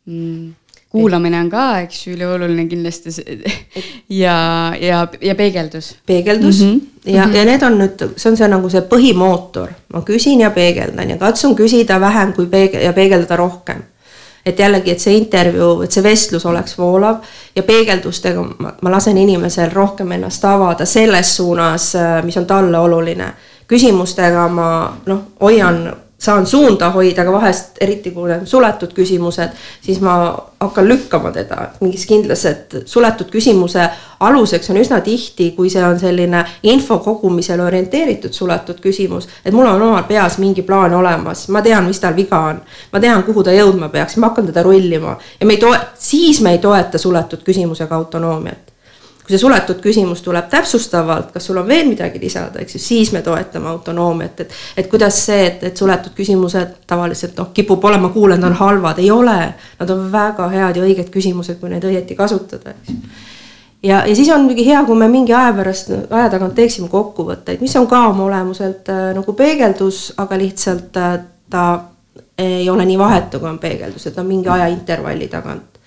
mm, 0.05 0.53
kuulamine 0.95 1.39
on 1.43 1.49
ka, 1.51 1.65
eks 1.85 2.01
ju, 2.07 2.15
ülioluline 2.15 2.67
kindlasti 2.71 3.13
ja, 4.09 4.37
ja, 4.81 5.07
ja 5.21 5.35
peegeldus. 5.35 5.95
peegeldus 6.05 6.61
mm 6.61 6.71
-hmm. 6.71 7.11
ja 7.11 7.25
mm, 7.25 7.31
-hmm. 7.31 7.35
ja 7.35 7.45
need 7.45 7.63
on 7.63 7.79
nüüd, 7.81 8.05
see 8.17 8.31
on 8.31 8.37
see 8.37 8.47
nagu 8.47 8.69
see 8.69 8.81
põhimootor, 8.81 9.73
ma 9.93 10.01
küsin 10.01 10.41
ja 10.41 10.49
peegeldan 10.49 11.09
ja 11.09 11.17
katsun 11.17 11.55
küsida 11.55 11.99
vähem 11.99 12.33
kui 12.33 12.45
peeg- 12.45 12.81
ja 12.83 12.93
peegeldada 12.93 13.35
rohkem 13.35 13.83
et 14.45 14.59
jällegi, 14.59 14.91
et 14.91 14.99
see 14.99 15.17
intervjuu, 15.17 15.81
et 15.81 15.91
see 15.91 16.03
vestlus 16.03 16.45
oleks 16.45 16.77
voolav 16.77 17.17
ja 17.55 17.63
peegeldustega 17.63 18.43
ma, 18.59 18.73
ma 18.81 18.91
lasen 18.91 19.17
inimesel 19.17 19.71
rohkem 19.73 20.11
ennast 20.11 20.45
avada 20.45 20.85
selles 20.85 21.35
suunas, 21.35 21.95
äh, 21.95 22.23
mis 22.23 22.37
on 22.37 22.45
talle 22.45 22.79
oluline. 22.79 23.33
küsimustega 23.67 24.47
ma 24.47 24.97
noh, 25.05 25.21
hoian 25.41 25.95
saan 26.25 26.47
suunda 26.49 26.89
hoida, 26.95 27.21
aga 27.21 27.31
vahest 27.35 27.79
eriti 27.81 28.11
kui 28.15 28.29
need 28.29 28.45
suletud 28.49 28.93
küsimused, 28.95 29.55
siis 29.85 30.01
ma 30.03 30.15
hakkan 30.59 30.87
lükkama 30.89 31.31
teda 31.35 31.69
mingis 31.81 32.05
kindlas, 32.09 32.45
et 32.49 32.75
suletud 32.89 33.29
küsimuse 33.31 33.87
aluseks 34.25 34.69
on 34.73 34.81
üsna 34.81 35.01
tihti, 35.05 35.51
kui 35.57 35.69
see 35.69 35.83
on 35.85 35.99
selline 35.99 36.43
info 36.63 36.99
kogumisele 37.05 37.63
orienteeritud 37.63 38.33
suletud 38.33 38.81
küsimus, 38.83 39.29
et 39.45 39.53
mul 39.53 39.67
on 39.69 39.87
omal 39.89 40.03
peas 40.09 40.39
mingi 40.41 40.65
plaan 40.65 40.93
olemas, 40.97 41.47
ma 41.53 41.61
tean, 41.65 41.85
mis 41.87 41.99
tal 41.99 42.15
viga 42.15 42.39
on. 42.51 42.61
ma 42.93 42.99
tean, 42.99 43.23
kuhu 43.23 43.43
ta 43.43 43.53
jõudma 43.55 43.89
peaks, 43.93 44.17
ma 44.17 44.31
hakkan 44.31 44.51
teda 44.51 44.63
rullima 44.63 45.17
ja 45.39 45.45
me 45.45 45.57
ei 45.57 45.61
toe-, 45.61 45.83
siis 45.99 46.41
me 46.41 46.55
ei 46.55 46.63
toeta 46.63 46.97
suletud 46.97 47.43
küsimusega 47.45 47.95
autonoomiat 47.95 48.74
kui 49.25 49.33
see 49.33 49.41
suletud 49.41 49.79
küsimus 49.81 50.21
tuleb 50.21 50.45
täpsustavalt, 50.51 51.31
kas 51.33 51.47
sul 51.49 51.57
on 51.57 51.65
veel 51.67 51.87
midagi 51.89 52.19
lisada, 52.21 52.61
eks 52.61 52.77
ju, 52.77 52.81
siis 52.81 53.11
me 53.11 53.23
toetame 53.25 53.71
autonoomiat, 53.71 54.43
et. 54.45 54.57
et 54.77 54.89
kuidas 54.91 55.17
see, 55.25 55.47
et, 55.47 55.63
et 55.71 55.77
suletud 55.77 56.13
küsimused 56.13 56.75
tavaliselt 56.87 57.37
noh, 57.41 57.49
kipub 57.53 57.83
olema 57.89 58.11
kuulanud, 58.13 58.45
on 58.51 58.59
halvad, 58.59 59.01
ei 59.01 59.09
ole. 59.11 59.39
Nad 59.79 59.89
on 59.89 60.05
väga 60.11 60.49
head 60.53 60.77
ja 60.77 60.85
õiged 60.85 61.09
küsimused, 61.13 61.57
kui 61.59 61.73
neid 61.73 61.87
õieti 61.89 62.17
kasutada, 62.17 62.75
eks 62.75 62.93
ja, 63.85 64.05
ja 64.05 64.15
siis 64.15 64.29
on 64.29 64.41
muidugi 64.41 64.65
hea, 64.67 64.83
kui 64.83 64.95
me 64.95 65.07
mingi 65.07 65.33
aja 65.33 65.53
pärast, 65.53 65.91
aja 66.09 66.29
tagant 66.33 66.55
teeksime 66.57 66.89
kokkuvõtteid, 66.89 67.61
mis 67.61 67.75
on 67.75 67.87
ka 67.87 68.05
oma 68.09 68.25
olemuselt 68.25 68.89
äh, 68.89 69.11
nagu 69.17 69.33
peegeldus, 69.37 70.07
aga 70.21 70.39
lihtsalt 70.41 70.97
äh, 71.01 71.19
ta 71.49 71.65
ei 72.37 72.69
ole 72.69 72.85
nii 72.85 72.97
vahetu, 72.99 73.39
kui 73.39 73.49
on 73.49 73.59
peegeldus, 73.59 74.07
et 74.07 74.17
on 74.17 74.27
mingi 74.27 74.49
ajaintervalli 74.49 75.27
tagant. 75.31 75.79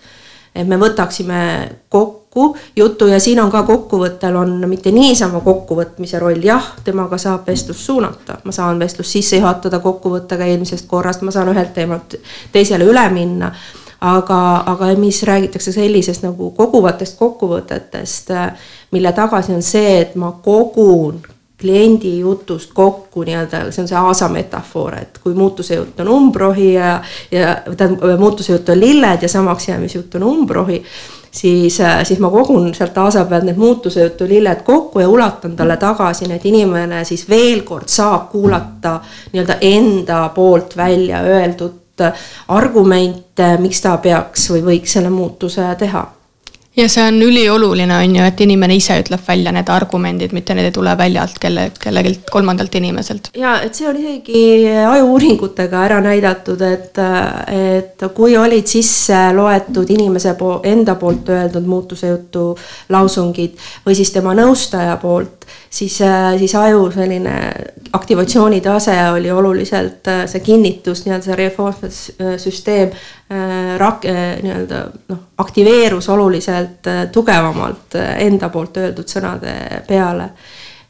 et 0.55 0.66
me 0.66 0.79
võtaksime 0.81 1.40
kokku 1.88 2.17
kokku 2.30 2.56
juttu 2.76 3.06
ja 3.06 3.20
siin 3.20 3.40
on 3.40 3.50
ka 3.50 3.62
kokkuvõttel 3.62 4.36
on 4.36 4.68
mitte 4.68 4.90
niisama 4.90 5.40
kokkuvõtmise 5.40 6.18
roll, 6.18 6.42
jah, 6.42 6.74
temaga 6.84 7.18
saab 7.18 7.46
vestlust 7.46 7.80
suunata, 7.80 8.38
ma 8.44 8.52
saan 8.52 8.78
vestlust 8.78 9.10
sisse 9.10 9.36
juhatada 9.36 9.78
kokkuvõttega 9.78 10.44
eelmisest 10.44 10.86
korrast, 10.86 11.22
ma 11.22 11.30
saan 11.30 11.48
ühelt 11.48 11.74
teemalt 11.74 12.18
teisele 12.52 12.84
üle 12.84 13.08
minna. 13.10 13.52
aga, 14.00 14.62
aga 14.66 14.92
mis 14.94 15.22
räägitakse 15.22 15.72
sellisest 15.72 16.22
nagu 16.22 16.50
koguvatest 16.50 17.18
kokkuvõtetest, 17.18 18.30
mille 18.94 19.12
tagasi 19.12 19.52
on 19.52 19.62
see, 19.62 20.00
et 20.00 20.14
ma 20.14 20.30
kogun 20.42 21.18
kliendi 21.60 22.18
jutust 22.18 22.70
kokku 22.74 23.24
nii-öelda, 23.26 23.72
see 23.72 23.82
on 23.82 23.88
see 23.88 23.98
aasa 23.98 24.28
metafoor, 24.30 24.94
et 24.94 25.18
kui 25.18 25.34
muutuse 25.34 25.74
jutt 25.74 25.98
on 26.00 26.08
umbrohi 26.14 26.74
ja, 26.74 27.00
ja 27.34 27.56
tähendab, 27.76 28.20
muutuse 28.20 28.52
jutt 28.52 28.68
on 28.68 28.80
lilled 28.80 29.22
ja 29.22 29.28
samaks 29.28 29.68
jäämisjutt 29.68 30.14
on 30.14 30.22
umbrohi, 30.22 30.84
siis, 31.40 31.79
siis 32.03 32.18
ma 32.18 32.31
kogun 32.31 32.72
sealt 32.74 32.98
aasa 32.98 33.24
pealt 33.31 33.46
need 33.46 33.59
muutuse 33.61 34.03
jutu 34.03 34.29
lilled 34.29 34.62
kokku 34.66 35.01
ja 35.01 35.09
ulatan 35.09 35.57
talle 35.57 35.77
tagasi, 35.77 36.27
nii 36.27 36.37
et 36.37 36.46
inimene 36.51 37.05
siis 37.09 37.27
veel 37.31 37.62
kord 37.68 37.88
saab 37.92 38.31
kuulata 38.33 38.98
nii-öelda 39.33 39.59
enda 39.61 40.29
poolt 40.35 40.77
välja 40.77 41.22
öeldud 41.22 42.05
argumente, 42.48 43.57
miks 43.59 43.83
ta 43.83 43.96
peaks 44.03 44.51
või 44.55 44.62
võiks 44.72 44.98
selle 44.98 45.11
muutuse 45.11 45.66
teha 45.79 46.05
ja 46.76 46.88
see 46.88 47.04
on 47.09 47.22
ülioluline, 47.22 47.94
on 47.96 48.16
ju, 48.16 48.24
et 48.24 48.40
inimene 48.44 48.76
ise 48.78 48.98
ütleb 49.02 49.22
välja 49.26 49.52
need 49.54 49.70
argumendid, 49.72 50.35
mitte 50.37 50.54
need 50.54 50.68
ei 50.68 50.74
tule 50.74 50.94
väljalt 50.98 51.38
kelle, 51.42 51.68
kellelgi 51.81 52.14
kolmandalt 52.31 52.74
inimeselt. 52.78 53.31
ja 53.38 53.59
et 53.64 53.74
see 53.74 53.88
on 53.88 53.96
isegi 53.98 54.42
ajuuuringutega 54.83 55.83
ära 55.88 56.00
näidatud, 56.04 56.62
et, 56.62 57.00
et 57.54 58.07
kui 58.14 58.37
olid 58.37 58.66
sisse 58.70 59.18
loetud 59.35 59.90
inimese 59.94 60.35
po 60.38 60.59
enda 60.64 60.94
poolt 61.00 61.33
öeldud 61.35 61.66
muutuse 61.66 62.12
jutu 62.12 62.50
lausungid 62.94 63.59
või 63.87 63.98
siis 63.98 64.12
tema 64.14 64.35
nõustaja 64.38 64.96
poolt, 65.02 65.38
siis, 65.70 66.00
siis 66.38 66.54
aju 66.54 66.90
selline 66.94 67.37
aktivatsioonitase 67.92 68.96
oli 69.12 69.30
oluliselt 69.30 70.08
see 70.26 70.40
kinnitus, 70.44 71.04
nii-öelda 71.04 71.24
see 71.24 71.38
reinforcement 71.38 72.40
süsteem 72.42 72.92
Äh, 73.32 73.78
rak-, 73.78 74.08
äh, 74.08 74.42
nii-öelda 74.42 74.87
noh, 75.08 75.18
aktiveerus 75.37 76.08
oluliselt 76.08 76.87
äh, 76.87 77.08
tugevamalt 77.12 77.92
enda 78.18 78.48
poolt 78.48 78.76
öeldud 78.80 79.04
sõnade 79.04 79.52
peale. 79.88 80.30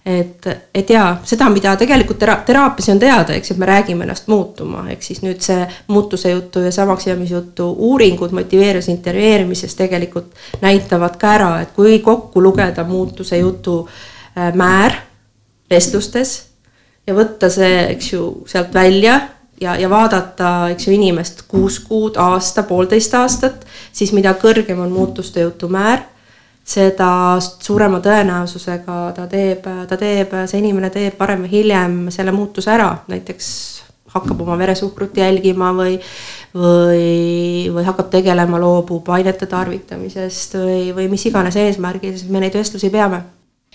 et, 0.06 0.46
et 0.74 0.90
jaa, 0.90 1.16
seda, 1.26 1.48
mida 1.50 1.72
tegelikult 1.76 2.20
tera-, 2.22 2.36
teraapias 2.46 2.92
on 2.94 3.00
teada, 3.02 3.34
eks 3.34 3.50
et 3.50 3.58
me 3.58 3.66
räägime 3.66 4.06
ennast 4.06 4.30
muutuma, 4.30 4.84
ehk 4.92 5.02
siis 5.02 5.18
nüüd 5.26 5.42
see 5.42 5.66
muutuse 5.90 6.30
jutu 6.30 6.62
ja 6.62 6.70
samaks 6.72 7.08
jäämise 7.10 7.34
jutu 7.34 7.66
uuringud 7.88 8.30
motiveerimise 8.38 8.94
intervjueerimises 8.94 9.74
tegelikult 9.74 10.62
näitavad 10.62 11.18
ka 11.18 11.32
ära, 11.40 11.50
et 11.66 11.74
kui 11.74 11.98
kokku 11.98 12.42
lugeda 12.42 12.86
muutuse 12.86 13.42
jutu 13.42 13.80
määr 14.58 14.94
vestlustes 15.70 16.36
ja 17.06 17.16
võtta 17.16 17.50
see, 17.52 17.80
eks 17.94 18.12
ju, 18.12 18.28
sealt 18.48 18.74
välja 18.74 19.18
ja, 19.60 19.76
ja 19.76 19.90
vaadata, 19.90 20.68
eks 20.72 20.88
ju, 20.88 20.94
inimest 20.96 21.42
kuus 21.48 21.80
kuud, 21.84 22.18
aasta, 22.20 22.62
poolteist 22.68 23.14
aastat, 23.18 23.66
siis 23.92 24.12
mida 24.16 24.34
kõrgem 24.38 24.80
on 24.84 24.92
muutuste 24.92 25.42
jutu 25.44 25.70
määr, 25.72 26.04
seda 26.68 27.10
suurema 27.40 28.02
tõenäosusega 28.04 28.98
ta 29.16 29.26
teeb, 29.30 29.64
ta 29.88 29.96
teeb, 29.96 30.34
see 30.46 30.60
inimene 30.60 30.90
teeb 30.92 31.16
varem 31.20 31.46
või 31.46 31.52
hiljem 31.56 32.00
selle 32.14 32.34
muutuse 32.36 32.74
ära, 32.74 32.90
näiteks 33.08 33.48
hakkab 34.12 34.40
oma 34.40 34.56
veresuhkrut 34.60 35.16
jälgima 35.16 35.72
või, 35.76 35.96
või, 36.56 37.68
või 37.72 37.84
hakkab 37.88 38.12
tegelema, 38.12 38.60
loobub 38.60 39.08
ainete 39.12 39.48
tarvitamisest 39.48 40.56
või, 40.60 40.78
või 40.96 41.08
mis 41.12 41.26
iganes 41.28 41.56
eesmärgil, 41.60 42.16
siis 42.16 42.30
me 42.32 42.44
neid 42.44 42.56
vestlusi 42.56 42.92
peame. 42.92 43.24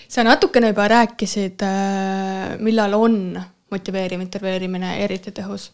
Sa 0.08 0.24
natukene 0.24 0.72
juba 0.72 0.88
rääkisid, 0.88 1.62
äh, 1.62 2.58
millal 2.60 2.94
on 2.94 3.40
motiveeriv 3.70 4.20
intervjueerimine 4.20 4.98
eriti 5.04 5.30
tõhus. 5.30 5.70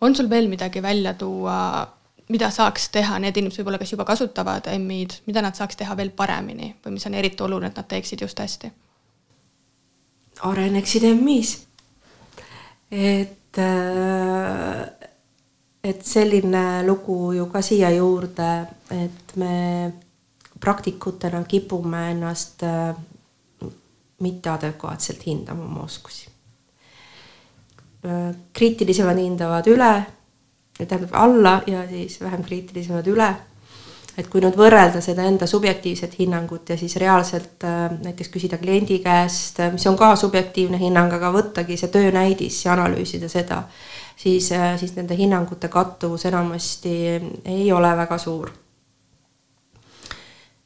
on 0.00 0.14
sul 0.16 0.30
veel 0.30 0.48
midagi 0.48 0.82
välja 0.82 1.14
tuua, 1.14 1.88
mida 2.28 2.50
saaks 2.50 2.88
teha 2.90 3.18
need 3.22 3.36
inimesed 3.36 3.62
võib-olla, 3.62 3.78
kes 3.78 3.92
juba 3.92 4.04
kasutavad 4.04 4.66
MI-d, 4.78 5.20
mida 5.26 5.42
nad 5.42 5.54
saaks 5.54 5.76
teha 5.78 5.96
veel 5.96 6.10
paremini 6.10 6.74
või 6.84 6.96
mis 6.96 7.06
on 7.06 7.14
eriti 7.14 7.44
oluline, 7.44 7.70
et 7.70 7.76
nad 7.76 7.88
teeksid 7.88 8.24
just 8.24 8.38
hästi? 8.38 8.72
areneksid 10.42 11.04
MI-s. 11.14 11.66
et, 12.90 13.58
äh, 13.58 14.88
et 15.84 16.02
selline 16.06 16.82
lugu 16.86 17.32
ju 17.36 17.46
ka 17.46 17.62
siia 17.62 17.90
juurde, 17.90 18.50
et 18.90 19.36
me 19.36 19.92
praktikutena 20.60 21.44
kipume 21.44 22.10
ennast 22.10 22.62
äh, 22.62 22.96
mitteadekvaatselt 24.22 25.26
hindama 25.26 25.64
oma 25.68 25.86
oskusi 25.86 26.32
kriitilisemad 28.52 29.18
hindavad 29.18 29.66
üle, 29.70 29.92
tähendab 30.78 31.14
alla 31.14 31.60
ja 31.66 31.86
siis 31.88 32.20
vähem 32.20 32.42
kriitilisemad 32.44 33.06
üle. 33.06 33.30
et 34.12 34.26
kui 34.28 34.42
nüüd 34.44 34.58
võrrelda 34.60 35.00
seda 35.00 35.24
enda 35.24 35.46
subjektiivset 35.48 36.18
hinnangut 36.18 36.68
ja 36.68 36.76
siis 36.76 36.98
reaalselt 37.00 37.64
näiteks 38.02 38.28
küsida 38.28 38.58
kliendi 38.60 38.98
käest, 39.00 39.62
mis 39.72 39.86
on 39.88 39.96
ka 39.96 40.10
subjektiivne 40.20 40.76
hinnang, 40.78 41.14
aga 41.16 41.30
võttagi 41.32 41.78
see 41.80 41.88
töönäidis 41.88 42.58
ja 42.66 42.74
analüüsida 42.74 43.30
seda, 43.32 43.62
siis, 44.16 44.50
siis 44.52 44.92
nende 44.98 45.16
hinnangute 45.16 45.72
kattuvus 45.72 46.26
enamasti 46.28 46.92
ei 47.44 47.72
ole 47.72 47.96
väga 48.02 48.18
suur 48.18 48.52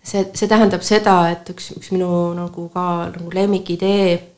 see, 0.07 0.23
see 0.39 0.49
tähendab 0.49 0.87
seda, 0.87 1.19
et 1.35 1.51
üks, 1.51 1.73
üks 1.77 1.91
minu 1.95 2.09
nagu 2.39 2.69
ka 2.73 2.87
nagu 3.11 3.35
lemmikidee 3.35 4.37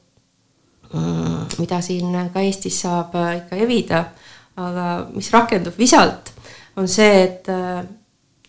Mm, 0.95 1.45
mida 1.61 1.83
siin 1.85 2.15
ka 2.33 2.41
Eestis 2.41 2.81
saab 2.81 3.13
äh, 3.21 3.35
ikka 3.43 3.57
evida, 3.61 4.05
aga 4.57 4.87
mis 5.13 5.29
rakendub 5.35 5.77
visalt, 5.77 6.31
on 6.81 6.89
see, 6.89 7.11
et 7.27 7.51
äh, 7.53 7.83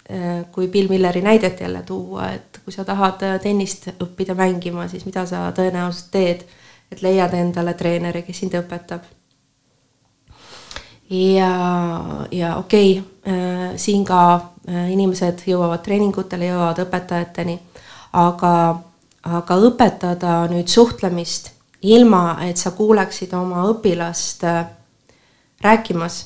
äh, 0.07 0.45
kui 0.51 0.69
Bill 0.71 0.87
Milleri 0.87 1.21
näidet 1.21 1.59
jälle 1.59 1.83
tuua, 1.83 2.29
et 2.37 2.61
kui 2.63 2.71
sa 2.71 2.85
tahad 2.87 3.19
tennist 3.43 3.89
õppida 3.91 4.37
mängima, 4.39 4.87
siis 4.87 5.03
mida 5.05 5.25
sa 5.27 5.49
tõenäoliselt 5.55 6.11
teed, 6.15 6.45
et 6.89 7.03
leiad 7.03 7.35
endale 7.35 7.75
treeneri, 7.75 8.23
kes 8.23 8.39
sind 8.39 8.55
õpetab. 8.55 9.03
Ja, 11.09 11.53
ja 12.31 12.55
okei 12.57 12.99
okay,, 12.99 13.75
siin 13.77 14.05
ka 14.05 14.21
inimesed 14.89 15.43
jõuavad 15.45 15.81
treeningutele, 15.85 16.47
jõuavad 16.49 16.81
õpetajateni, 16.85 17.59
aga, 18.17 18.53
aga 19.25 19.57
õpetada 19.69 20.33
nüüd 20.49 20.69
suhtlemist 20.69 21.51
ilma 21.81 22.37
et 22.47 22.57
sa 22.57 22.71
kuuleksid 22.75 23.33
oma 23.33 23.63
õpilast 23.69 24.43
äh, 24.47 24.65
rääkimas, 25.63 26.25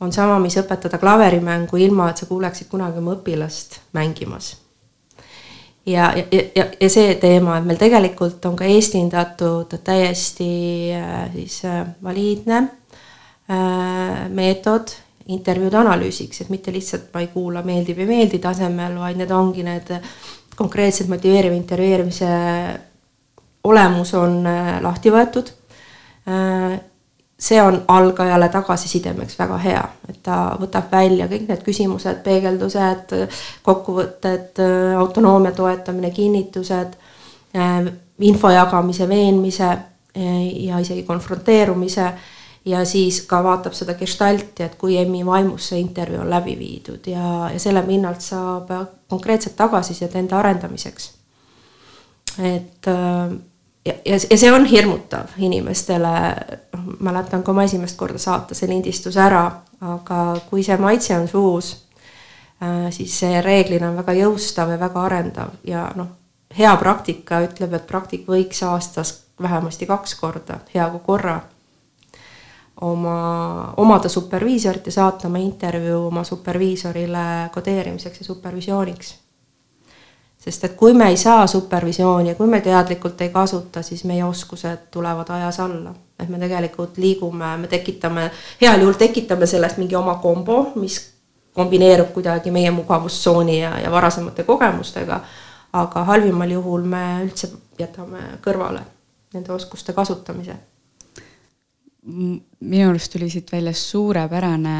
on 0.00 0.12
sama, 0.12 0.38
mis 0.38 0.56
õpetada 0.60 1.00
klaverimängu, 1.00 1.78
ilma 1.80 2.10
et 2.10 2.20
sa 2.20 2.28
kuuleksid 2.28 2.68
kunagi 2.68 3.00
oma 3.00 3.16
õpilast 3.16 3.80
mängimas. 3.96 4.56
ja, 5.86 6.12
ja, 6.16 6.42
ja, 6.56 6.66
ja 6.80 6.90
see 6.90 7.14
teema, 7.14 7.58
et 7.58 7.64
meil 7.64 7.78
tegelikult 7.80 8.44
on 8.44 8.56
ka 8.56 8.64
eestindatud 8.68 9.78
täiesti 9.84 10.50
äh, 10.92 11.30
siis 11.32 11.62
äh, 11.64 11.86
valiidne 12.02 12.66
meetod 13.46 14.90
intervjuude 15.26 15.78
analüüsiks, 15.78 16.40
et 16.42 16.50
mitte 16.50 16.72
lihtsalt 16.74 17.08
ma 17.14 17.22
ei 17.22 17.28
kuula 17.30 17.62
meeldib 17.66 17.98
ei 18.02 18.08
meeldi 18.08 18.38
tasemel, 18.42 18.94
vaid 18.98 19.18
need 19.18 19.30
ongi 19.34 19.64
need 19.66 19.90
konkreetsed 20.56 21.10
motiveeriva 21.10 21.54
intervjueerimise 21.54 22.28
olemus 23.66 24.14
on 24.14 24.44
äh, 24.46 24.76
lahti 24.82 25.10
võetud. 25.12 25.50
Äh, 26.30 26.76
see 27.38 27.58
on 27.60 27.82
algajale 27.92 28.48
tagasisidemeks 28.48 29.36
väga 29.38 29.58
hea, 29.60 29.82
et 30.08 30.22
ta 30.24 30.38
võtab 30.56 30.86
välja 30.92 31.26
kõik 31.28 31.50
need 31.50 31.64
küsimused, 31.66 32.22
peegeldused, 32.24 33.12
kokkuvõtted, 33.66 34.62
autonoomia 34.96 35.52
toetamine, 35.52 36.14
kinnitused, 36.16 36.96
äh, 37.58 37.90
info 38.30 38.54
jagamise, 38.54 39.08
veenmise 39.08 39.74
ja 40.16 40.78
isegi 40.80 41.02
konfronteerumise 41.04 42.06
ja 42.66 42.84
siis 42.84 43.20
ka 43.30 43.42
vaatab 43.44 43.74
seda 43.78 43.94
gestalti, 43.94 44.62
et 44.66 44.74
kui 44.74 44.96
EM-i 44.98 45.24
vaimus 45.26 45.68
see 45.70 45.80
intervjuu 45.80 46.20
on 46.24 46.30
läbi 46.30 46.56
viidud 46.58 47.06
ja, 47.06 47.50
ja 47.52 47.60
selle 47.62 47.82
pinnalt 47.86 48.24
saab 48.24 48.72
konkreetset 49.08 49.56
tagasisidet 49.56 50.16
enda 50.16 50.38
arendamiseks. 50.38 51.12
et 52.42 52.90
ja, 53.86 53.94
ja, 54.04 54.18
ja 54.30 54.38
see 54.38 54.52
on 54.52 54.64
hirmutav 54.64 55.34
inimestele, 55.38 56.12
noh, 56.72 56.92
mäletan 57.00 57.42
ka 57.42 57.52
oma 57.52 57.64
esimest 57.66 57.96
korda 57.96 58.18
saata 58.18 58.54
see 58.54 58.68
lindistus 58.70 59.16
ära, 59.20 59.44
aga 59.80 60.20
kui 60.50 60.64
see 60.66 60.76
maitse 60.80 61.16
on 61.18 61.28
suus, 61.30 61.72
äh, 62.62 62.88
siis 62.90 63.18
see 63.20 63.42
reeglina 63.42 63.90
on 63.90 64.00
väga 64.00 64.16
jõustav 64.20 64.74
ja 64.74 64.80
väga 64.80 65.04
arendav 65.06 65.54
ja 65.64 65.86
noh, 65.96 66.10
hea 66.58 66.72
praktika 66.80 67.42
ütleb, 67.46 67.76
et 67.78 67.86
praktik 67.86 68.26
võiks 68.30 68.62
aastas 68.66 69.20
vähemasti 69.42 69.86
kaks 69.86 70.14
korda, 70.18 70.60
hea 70.74 70.88
kui 70.90 71.04
korra, 71.06 71.40
oma, 72.80 73.74
omada 73.76 74.08
superviisorit 74.08 74.86
ja 74.86 74.92
saata 74.92 75.28
oma 75.28 75.38
intervjuu 75.38 76.06
oma 76.06 76.24
superviisorile 76.24 77.50
kodeerimiseks 77.54 78.20
ja 78.20 78.24
supervisiooniks 78.24 79.14
sest 80.46 80.64
et 80.64 80.74
kui 80.78 80.94
me 80.94 81.08
ei 81.10 81.16
saa 81.16 81.46
supervisiooni 81.46 82.28
ja 82.28 82.34
kui 82.34 82.46
me 82.46 82.60
teadlikult 82.60 83.20
ei 83.20 83.30
kasuta, 83.34 83.82
siis 83.82 84.04
meie 84.04 84.24
oskused 84.24 84.88
tulevad 84.90 85.30
ajas 85.34 85.60
alla. 85.60 85.94
et 86.18 86.28
me 86.28 86.38
tegelikult 86.38 86.96
liigume, 86.96 87.56
me 87.56 87.66
tekitame, 87.68 88.30
heal 88.60 88.80
juhul 88.80 88.94
tekitame 88.96 89.46
sellest 89.46 89.76
mingi 89.76 89.96
oma 89.96 90.14
kombo, 90.14 90.72
mis 90.74 91.00
kombineerub 91.52 92.12
kuidagi 92.14 92.50
meie 92.50 92.70
mugavustsooni 92.70 93.58
ja, 93.60 93.74
ja 93.80 93.90
varasemate 93.90 94.44
kogemustega, 94.44 95.20
aga 95.72 96.04
halvimal 96.04 96.50
juhul 96.50 96.86
me 96.88 97.02
üldse 97.24 97.50
jätame 97.78 98.38
kõrvale 98.44 98.80
nende 99.34 99.52
oskuste 99.52 99.92
kasutamise? 99.92 100.56
Minu 102.06 102.90
arust 102.90 103.12
tuli 103.12 103.30
siit 103.30 103.50
välja 103.52 103.72
suurepärane 103.74 104.76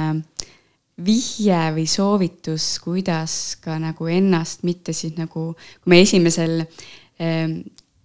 vihje 1.06 1.58
või 1.76 1.86
soovitus, 1.90 2.76
kuidas 2.80 3.56
ka 3.60 3.76
nagu 3.82 4.06
ennast 4.08 4.62
mitte 4.64 4.94
siis 4.96 5.16
nagu, 5.18 5.50
kui 5.82 5.92
me 5.92 6.00
esimesel 6.00 6.62
eh, 6.62 7.58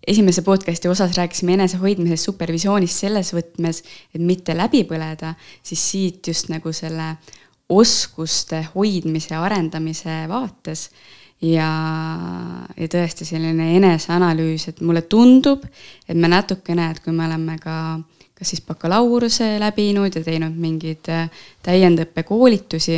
esimese 0.08 0.42
podcast'i 0.42 0.90
osas 0.90 1.16
rääkisime 1.18 1.54
enesehoidmisest, 1.54 2.26
supervisioonist 2.26 3.04
selles 3.06 3.32
võtmes, 3.36 3.84
et 4.16 4.22
mitte 4.22 4.56
läbi 4.58 4.84
põleda, 4.90 5.36
siis 5.64 5.84
siit 5.92 6.28
just 6.28 6.50
nagu 6.52 6.74
selle 6.74 7.14
oskuste 7.72 8.66
hoidmise, 8.76 9.36
arendamise 9.38 10.24
vaates. 10.30 10.90
Ja, 11.42 11.68
ja 12.78 12.88
tõesti 12.94 13.26
selline 13.26 13.72
eneseanalüüs, 13.80 14.68
et 14.70 14.82
mulle 14.86 15.02
tundub, 15.10 15.64
et 16.06 16.14
me 16.14 16.30
natukene, 16.30 16.92
et 16.92 17.00
kui 17.02 17.16
me 17.18 17.26
oleme 17.26 17.56
ka 17.58 17.78
kas 18.42 18.56
siis 18.56 18.64
bakalaureuse 18.66 19.60
läbinud 19.62 20.16
ja 20.18 20.24
teinud 20.26 20.56
mingeid 20.58 21.10
äh, 21.14 21.28
täiendõppekoolitusi, 21.62 22.98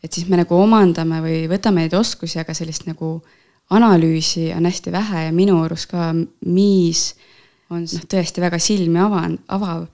et 0.00 0.14
siis 0.14 0.28
me 0.32 0.40
nagu 0.40 0.56
omandame 0.56 1.20
või 1.20 1.42
võtame 1.50 1.84
neid 1.84 1.96
oskusi, 1.98 2.40
aga 2.40 2.56
sellist 2.56 2.88
nagu 2.88 3.18
analüüsi 3.76 4.48
on 4.56 4.64
hästi 4.64 4.92
vähe 4.94 5.26
ja 5.26 5.34
minu 5.36 5.58
arust 5.60 5.90
ka 5.90 6.14
Miis 6.48 7.10
on 7.68 7.84
noh, 7.84 8.08
tõesti 8.08 8.40
väga 8.40 8.60
silmi 8.62 9.00
avan-, 9.04 9.36
avav. 9.52 9.84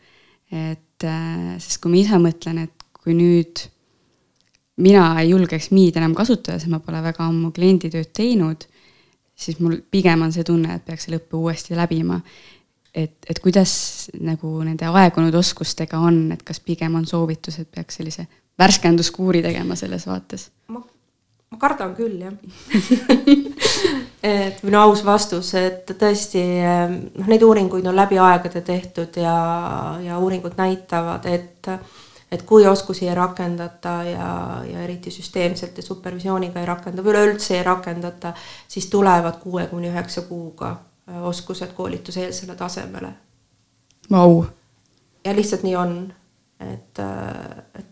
et 0.55 1.03
äh, 1.03 1.57
sest 1.59 1.81
kui 1.83 1.91
ma 1.91 1.99
ise 1.99 2.21
mõtlen, 2.23 2.63
et 2.69 2.85
kui 3.03 3.17
nüüd 3.19 3.65
mina 4.77 5.09
ei 5.21 5.33
julgeks 5.33 5.73
Miid 5.75 5.99
enam 5.99 6.15
kasutada, 6.15 6.59
sest 6.59 6.71
ma 6.71 6.79
pole 6.83 7.03
väga 7.03 7.27
ammu 7.27 7.51
klienditööd 7.55 8.13
teinud, 8.15 8.67
siis 9.35 9.59
mul 9.59 9.81
pigem 9.91 10.23
on 10.23 10.33
see 10.35 10.47
tunne, 10.47 10.77
et 10.77 10.85
peaks 10.87 11.09
selle 11.09 11.19
õppe 11.23 11.39
uuesti 11.39 11.75
läbima. 11.79 12.21
Et, 12.95 13.17
et 13.29 13.39
kuidas 13.43 13.75
nagu 14.23 14.57
nende 14.65 14.87
aegunud 14.87 15.35
oskustega 15.35 15.99
on, 15.99 16.27
et 16.35 16.43
kas 16.47 16.61
pigem 16.63 16.95
on 16.95 17.07
soovitus, 17.07 17.59
et 17.59 17.71
peaks 17.71 18.01
sellise 18.01 18.27
värskenduskuuri 18.59 19.43
tegema 19.43 19.77
selles 19.79 20.07
vaates? 20.07 20.49
ma, 20.69 20.81
ma 21.51 21.59
kardan 21.61 21.95
küll, 21.99 22.23
jah 22.23 22.35
et 24.35 24.63
minu 24.65 24.81
aus 24.81 25.05
vastus, 25.07 25.53
et 25.59 25.91
tõesti 25.99 26.45
noh, 26.63 27.29
neid 27.29 27.43
uuringuid 27.43 27.91
on 27.91 27.99
läbi 27.99 28.21
aegade 28.23 28.65
tehtud 28.65 29.21
ja, 29.21 29.37
ja 30.05 30.19
uuringud 30.23 30.59
näitavad, 30.61 31.31
et 31.31 31.75
et 32.35 32.43
kui 32.43 32.65
oskusi 32.67 33.07
ei 33.07 33.15
rakendata 33.15 33.91
ja, 34.09 34.29
ja 34.67 34.81
eriti 34.83 35.11
süsteemselt 35.15 35.77
ja 35.79 35.85
supervisiooniga 35.87 36.59
ei 36.59 36.67
rakenda 36.67 37.05
või 37.05 37.13
üleüldse 37.13 37.55
ei 37.59 37.63
rakendata, 37.63 38.33
siis 38.69 38.89
tulevad 38.91 39.39
kuue 39.43 39.69
kuni 39.71 39.93
üheksa 39.93 40.25
kuuga 40.27 40.73
oskused 41.23 41.73
koolituseelsele 41.77 42.55
tasemele. 42.57 43.13
Vau. 44.11 44.45
ja 45.25 45.33
lihtsalt 45.37 45.63
nii 45.65 45.77
on, 45.77 46.13
et, 46.61 46.99
äh, 46.99 47.65
et 47.79 47.87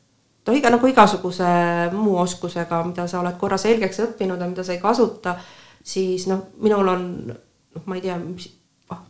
no 0.46 0.52
iga 0.52 0.70
nagu 0.70 0.86
igasuguse 0.86 1.44
muu 1.92 2.18
oskusega, 2.20 2.82
mida 2.84 3.06
sa 3.08 3.20
oled 3.20 3.38
korra 3.40 3.56
selgeks 3.56 4.02
õppinud 4.06 4.40
ja 4.40 4.48
mida 4.48 4.64
sa 4.64 4.74
ei 4.76 4.80
kasuta, 4.80 5.36
siis 5.84 6.26
noh, 6.28 6.50
minul 6.60 6.88
on 6.88 7.06
noh, 7.28 7.86
ma 7.86 7.96
ei 7.96 8.04
tea, 8.04 8.18
mis 8.20 8.50
ah, 8.92 9.00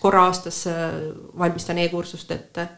korra 0.00 0.26
aastas 0.26 0.64
äh, 0.66 0.98
valmistan 1.38 1.78
e-kursust 1.78 2.34
ette 2.34 2.68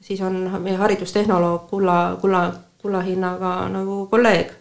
siis 0.00 0.20
on 0.20 0.50
meie 0.62 0.76
haridustehnoloog 0.76 1.66
kulla, 1.70 2.16
kulla, 2.20 2.52
kullahinnaga 2.82 3.68
nagu 3.72 4.06
kolleeg, 4.10 4.52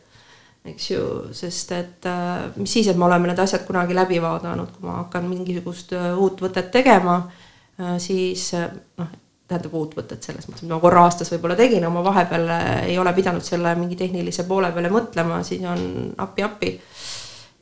eks 0.65 0.87
ju, 0.91 1.01
sest 1.35 1.73
et 1.75 2.07
äh, 2.09 2.47
mis 2.57 2.71
siis, 2.77 2.87
et 2.89 2.97
me 2.97 3.07
oleme 3.07 3.29
need 3.29 3.41
asjad 3.41 3.65
kunagi 3.67 3.95
läbi 3.97 4.17
vaadanud, 4.21 4.73
kui 4.75 4.87
ma 4.87 5.01
hakkan 5.03 5.27
mingisugust 5.29 5.93
äh, 5.97 6.11
uut 6.17 6.41
võtet 6.41 6.71
tegema, 6.73 7.19
äh, 7.79 7.95
siis 8.01 8.47
noh, 8.55 9.11
tähendab 9.45 9.75
uut 9.77 9.93
võtet 9.97 10.25
selles 10.25 10.47
mõttes, 10.47 10.63
mida 10.65 10.73
ma 10.73 10.81
korra 10.81 11.03
aastas 11.05 11.29
võib-olla 11.33 11.57
tegin, 11.59 11.83
aga 11.85 11.93
ma 11.93 12.05
vahepeal 12.07 12.47
ei 12.87 12.97
ole 12.97 13.13
pidanud 13.13 13.45
selle 13.45 13.75
mingi 13.77 13.97
tehnilise 13.99 14.47
poole 14.49 14.71
peale 14.73 14.89
mõtlema, 14.93 15.43
siis 15.45 15.61
on 15.69 15.83
appi-appi 16.25 16.71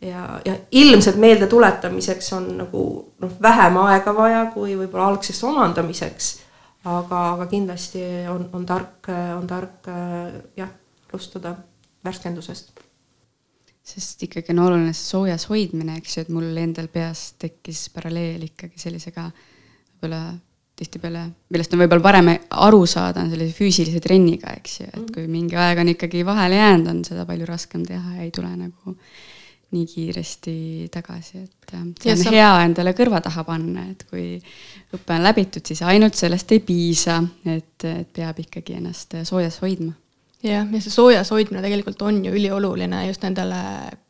ja, 0.08 0.39
ja 0.48 0.56
ilmselt 0.80 1.20
meelde 1.20 1.50
tuletamiseks 1.52 2.32
on 2.39 2.48
nagu 2.62 2.86
noh, 3.20 3.36
vähem 3.44 3.82
aega 3.84 4.16
vaja 4.16 4.46
kui 4.56 4.78
võib-olla 4.80 5.12
algseks 5.12 5.44
omandamiseks 5.52 6.32
aga, 6.88 7.20
aga 7.34 7.50
kindlasti 7.52 8.06
on, 8.32 8.48
on 8.56 8.66
tark, 8.68 9.12
on 9.12 9.48
tark 9.48 9.92
jah, 10.56 10.72
alustada 11.12 11.58
värskendusest. 12.04 12.73
Sest 13.84 14.24
ikkagi 14.30 14.54
on 14.54 14.63
oluline 14.63 14.93
see 14.96 15.10
soojas 15.12 15.48
hoidmine, 15.50 15.98
eks 16.00 16.17
ju, 16.17 16.24
et 16.24 16.32
mul 16.32 16.56
endal 16.62 16.88
peas 16.91 17.34
tekkis 17.41 17.89
paralleel 17.93 18.46
ikkagi 18.48 18.80
sellisega 18.80 19.28
võib-olla 19.28 20.24
tihtipeale, 20.80 21.28
millest 21.54 21.76
on 21.76 21.84
võib-olla 21.84 22.04
parem 22.04 22.32
aru 22.65 22.82
saada, 22.89 23.24
on 23.24 23.30
sellise 23.34 23.54
füüsilise 23.58 24.02
trenniga, 24.04 24.56
eks 24.58 24.80
ju, 24.80 24.88
et 24.89 24.98
mhm. 25.02 25.12
kui 25.15 25.30
mingi 25.32 25.60
aeg 25.60 25.84
on 25.84 25.93
ikkagi 25.93 26.24
vahele 26.26 26.58
jäänud, 26.60 26.89
on 26.89 27.06
seda 27.08 27.28
palju 27.30 27.48
raskem 27.50 27.86
teha 27.88 28.17
ja 28.17 28.26
ei 28.26 28.34
tule 28.34 28.52
nagu 28.56 28.96
nii 29.74 29.86
kiiresti 29.89 30.56
tagasi, 30.93 31.39
et 31.43 31.74
äh, 31.74 31.86
see 32.02 32.13
on 32.13 32.24
ja, 32.28 32.32
hea 32.36 32.50
endale 32.67 32.93
kõrva 32.98 33.22
taha 33.26 33.43
panna, 33.48 33.88
et 33.89 34.04
kui 34.10 34.38
õpe 34.93 35.15
on 35.15 35.26
läbitud, 35.26 35.65
siis 35.65 35.82
ainult 35.86 36.17
sellest 36.17 36.54
ei 36.54 36.62
piisa, 36.65 37.17
et, 37.50 37.86
et 37.89 38.12
peab 38.13 38.39
ikkagi 38.43 38.78
ennast 38.78 39.17
soojas 39.26 39.58
hoidma. 39.63 39.96
Jah, 40.44 40.68
ja 40.68 40.82
see 40.84 40.94
soojas 40.94 41.32
hoidmine 41.34 41.64
tegelikult 41.64 42.02
on 42.06 42.22
ju 42.26 42.34
ülioluline 42.36 43.06
just 43.08 43.24
nendele 43.26 43.60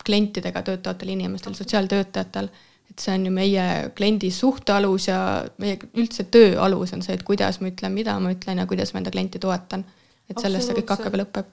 klientidega 0.04 0.62
töötavatel 0.66 1.14
inimestel, 1.14 1.54
sotsiaaltöötajatel, 1.58 2.50
et 2.90 3.04
see 3.04 3.14
on 3.14 3.28
ju 3.28 3.34
meie 3.34 3.66
kliendi 3.96 4.30
suhte 4.34 4.74
alus 4.74 5.08
ja 5.08 5.18
meie 5.62 5.78
üldse 5.94 6.26
töö 6.34 6.58
alus 6.62 6.92
on 6.96 7.04
see, 7.06 7.16
et 7.16 7.24
kuidas 7.26 7.60
ma 7.62 7.70
ütlen, 7.70 7.94
mida 7.94 8.18
ma 8.20 8.34
ütlen 8.34 8.60
ja 8.62 8.66
kuidas 8.70 8.94
ma 8.94 9.02
enda 9.02 9.14
klienti 9.14 9.42
toetan. 9.42 9.84
et 10.30 10.40
sellest 10.40 10.70
see 10.70 10.76
kõik 10.78 10.92
hakkab 10.96 11.16
ja 11.16 11.22
lõpeb. 11.24 11.48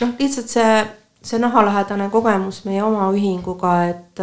noh, 0.00 0.14
lihtsalt 0.18 0.52
see 0.52 0.76
see 1.24 1.40
nahalähedane 1.40 2.10
kogemus 2.12 2.64
meie 2.68 2.82
oma 2.84 3.08
ühinguga, 3.12 3.72
et 3.88 4.20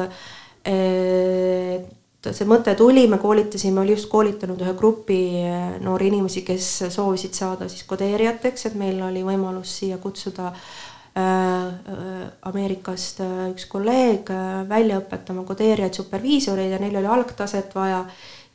et 0.70 2.01
see 2.30 2.48
mõte 2.50 2.74
tuli, 2.78 3.08
me 3.10 3.18
koolitasime, 3.22 3.82
oli 3.82 3.96
just 3.96 4.10
koolitanud 4.12 4.62
ühe 4.62 4.74
grupi 4.78 5.22
noori 5.82 6.12
inimesi, 6.12 6.44
kes 6.46 6.68
soovisid 6.94 7.38
saada 7.38 7.70
siis 7.72 7.86
kodeerijateks, 7.90 8.68
et 8.70 8.76
meil 8.80 9.02
oli 9.06 9.24
võimalus 9.26 9.74
siia 9.80 9.98
kutsuda 10.02 10.52
äh, 10.52 11.72
Ameerikast 12.52 13.24
äh, 13.26 13.48
üks 13.54 13.66
kolleeg 13.72 14.30
välja 14.70 15.00
õpetama 15.02 15.46
kodeerijaid, 15.48 15.98
superviisoreid 15.98 16.76
ja 16.76 16.82
neil 16.82 17.00
oli 17.02 17.10
algtaset 17.20 17.74
vaja. 17.76 18.06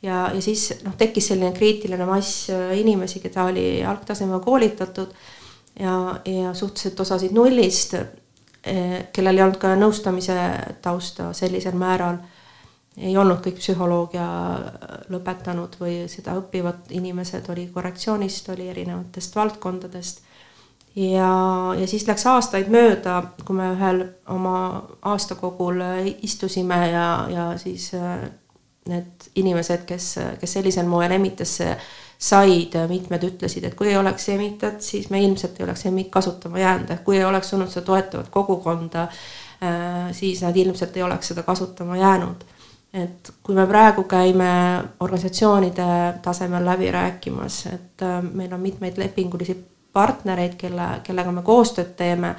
Ja, 0.01 0.27
ja 0.29 0.41
siis 0.45 0.69
noh, 0.85 0.93
tekkis 0.93 1.31
selline 1.31 1.49
kriitiline 1.57 2.05
mass 2.05 2.51
inimesi, 2.77 3.17
keda 3.19 3.47
oli 3.49 3.81
algtasemel 3.81 4.43
koolitatud 4.45 5.15
ja, 5.79 5.95
ja 6.21 6.53
suhteliselt 6.53 7.01
osasid 7.01 7.33
nullist 7.33 7.95
Eh, 8.67 9.07
kellel 9.15 9.37
ei 9.37 9.43
olnud 9.45 9.59
ka 9.61 9.75
nõustamise 9.79 10.35
tausta 10.83 11.29
sellisel 11.37 11.77
määral, 11.79 12.17
ei 12.97 13.17
olnud 13.17 13.43
kõik 13.45 13.59
psühholoogia 13.61 14.27
lõpetanud 15.13 15.75
või 15.79 15.99
seda 16.09 16.33
õppivad 16.39 16.89
inimesed, 16.97 17.45
oli 17.53 17.67
korrektsioonist, 17.73 18.49
oli 18.55 18.69
erinevatest 18.71 19.35
valdkondadest. 19.35 20.23
ja, 20.95 21.29
ja 21.77 21.87
siis 21.87 22.07
läks 22.07 22.25
aastaid 22.25 22.71
mööda, 22.73 23.21
kui 23.45 23.55
me 23.55 23.69
ühel 23.75 24.03
oma 24.33 24.57
aastakogul 25.01 25.83
istusime 26.21 26.81
ja, 26.89 27.07
ja 27.29 27.47
siis 27.61 27.93
eh, 27.93 28.27
need 28.87 29.31
inimesed, 29.35 29.85
kes, 29.85 30.11
kes 30.39 30.53
sellisel 30.59 30.87
moel 30.89 31.11
emitesse 31.11 31.75
said, 32.17 32.73
mitmed 32.89 33.23
ütlesid, 33.27 33.67
et 33.67 33.75
kui 33.77 33.91
ei 33.91 33.97
oleks 33.97 34.29
Emitat, 34.33 34.81
siis 34.81 35.09
me 35.13 35.21
ilmselt 35.21 35.59
ei 35.59 35.67
oleks 35.67 35.85
Emit 35.85 36.09
kasutama 36.13 36.59
jäänud, 36.59 36.89
ehk 36.95 37.03
kui 37.05 37.17
ei 37.19 37.25
oleks 37.25 37.53
olnud 37.53 37.69
seda 37.69 37.85
toetavat 37.85 38.29
kogukonda, 38.33 39.07
äh, 39.61 40.07
siis 40.17 40.41
nad 40.41 40.57
ilmselt 40.57 40.97
ei 40.97 41.05
oleks 41.05 41.33
seda 41.33 41.45
kasutama 41.45 41.97
jäänud. 41.97 42.45
Et 42.93 43.33
kui 43.43 43.55
me 43.55 43.65
praegu 43.67 44.03
käime 44.09 44.51
organisatsioonide 44.99 45.89
tasemel 46.23 46.65
läbi 46.65 46.91
rääkimas, 46.91 47.65
et 47.73 48.05
äh, 48.05 48.21
meil 48.23 48.53
on 48.53 48.63
mitmeid 48.63 48.97
lepingulisi 48.97 49.57
partnereid, 49.93 50.55
kelle, 50.57 50.87
kellega 51.03 51.31
me 51.31 51.41
koostööd 51.41 51.95
teeme 51.97 52.35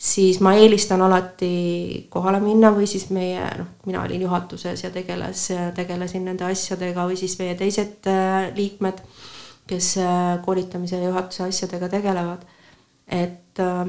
siis 0.00 0.40
ma 0.40 0.54
eelistan 0.56 1.02
alati 1.04 2.06
kohale 2.08 2.40
minna 2.40 2.70
või 2.72 2.86
siis 2.88 3.10
meie, 3.12 3.42
noh, 3.58 3.68
mina 3.86 4.00
olin 4.06 4.22
juhatuses 4.24 4.84
ja 4.84 4.90
tegeles, 4.94 5.50
tegelesin 5.76 6.24
nende 6.24 6.46
asjadega 6.48 7.04
või 7.08 7.18
siis 7.20 7.36
meie 7.40 7.56
teised 7.58 8.08
äh, 8.08 8.48
liikmed, 8.56 9.02
kes 9.68 9.90
äh, 10.00 10.38
koolitamise 10.44 10.96
ja 10.96 11.10
juhatuse 11.10 11.44
asjadega 11.50 11.90
tegelevad. 11.92 12.46
et, 13.06 13.60
äh, 13.60 13.84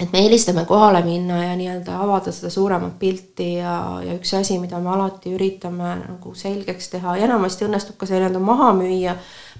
et 0.00 0.12
me 0.12 0.20
eelistame 0.20 0.64
kohale 0.68 1.00
minna 1.02 1.38
ja 1.44 1.56
nii-öelda 1.56 1.96
avada 2.04 2.32
seda 2.32 2.50
suuremat 2.52 2.98
pilti 2.98 3.54
ja, 3.54 3.76
ja 4.04 4.16
üks 4.18 4.34
asi, 4.36 4.58
mida 4.60 4.80
me 4.80 4.92
alati 4.92 5.32
üritame 5.32 5.94
nagu 6.02 6.34
selgeks 6.36 6.90
teha 6.92 7.16
ja 7.16 7.28
enamasti 7.28 7.64
õnnestub 7.64 7.96
ka 7.96 8.08
see 8.08 8.20
nii-öelda 8.20 8.42
maha 8.44 8.72
müüa 8.76 9.16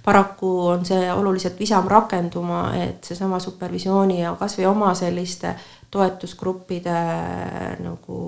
paraku 0.07 0.51
on 0.67 0.85
see 0.87 1.13
oluliselt 1.13 1.59
visam 1.59 1.89
rakenduma, 1.89 2.69
et 2.79 3.05
seesama 3.05 3.41
supervisiooni 3.43 4.21
ja 4.21 4.37
kasvõi 4.39 4.69
oma 4.71 4.93
selliste 4.95 5.55
toetusgruppide 5.91 6.99
nagu, 7.83 8.21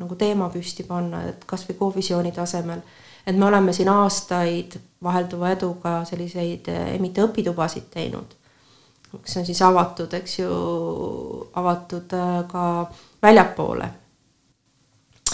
nagu 0.00 0.18
teema 0.18 0.48
püsti 0.50 0.86
panna, 0.88 1.22
et 1.30 1.46
kasvõi 1.46 1.78
kovisiooni 1.78 2.32
tasemel. 2.32 2.82
et 3.26 3.36
me 3.36 3.44
oleme 3.46 3.72
siin 3.72 3.88
aastaid 3.92 4.78
vahelduva 5.02 5.50
eduga 5.52 6.04
selliseid 6.08 6.68
emite 6.96 7.22
õpitubasid 7.22 7.90
teinud, 7.92 8.32
mis 9.12 9.36
on 9.36 9.46
siis 9.46 9.62
avatud, 9.62 10.12
eks 10.14 10.38
ju, 10.38 10.50
avatud 11.58 12.14
ka 12.50 12.66
väljapoole 13.22 13.88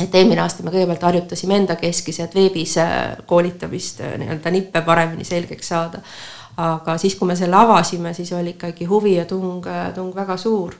et 0.01 0.14
eelmine 0.14 0.43
aasta 0.43 0.64
me 0.64 0.72
kõigepealt 0.72 1.05
harjutasime 1.09 1.57
endakeskis, 1.62 2.20
et 2.20 2.35
veebis 2.37 2.74
koolitamist 3.27 4.03
nii-öelda 4.20 4.53
nippe 4.53 4.83
paremini 4.85 5.24
selgeks 5.24 5.72
saada. 5.72 6.03
aga 6.57 6.99
siis, 6.99 7.14
kui 7.14 7.29
me 7.29 7.37
selle 7.37 7.57
avasime, 7.57 8.14
siis 8.14 8.33
oli 8.33 8.55
ikkagi 8.57 8.85
huvi 8.85 9.16
ja 9.16 9.24
tung, 9.24 9.64
tung 9.95 10.14
väga 10.16 10.37
suur 10.37 10.74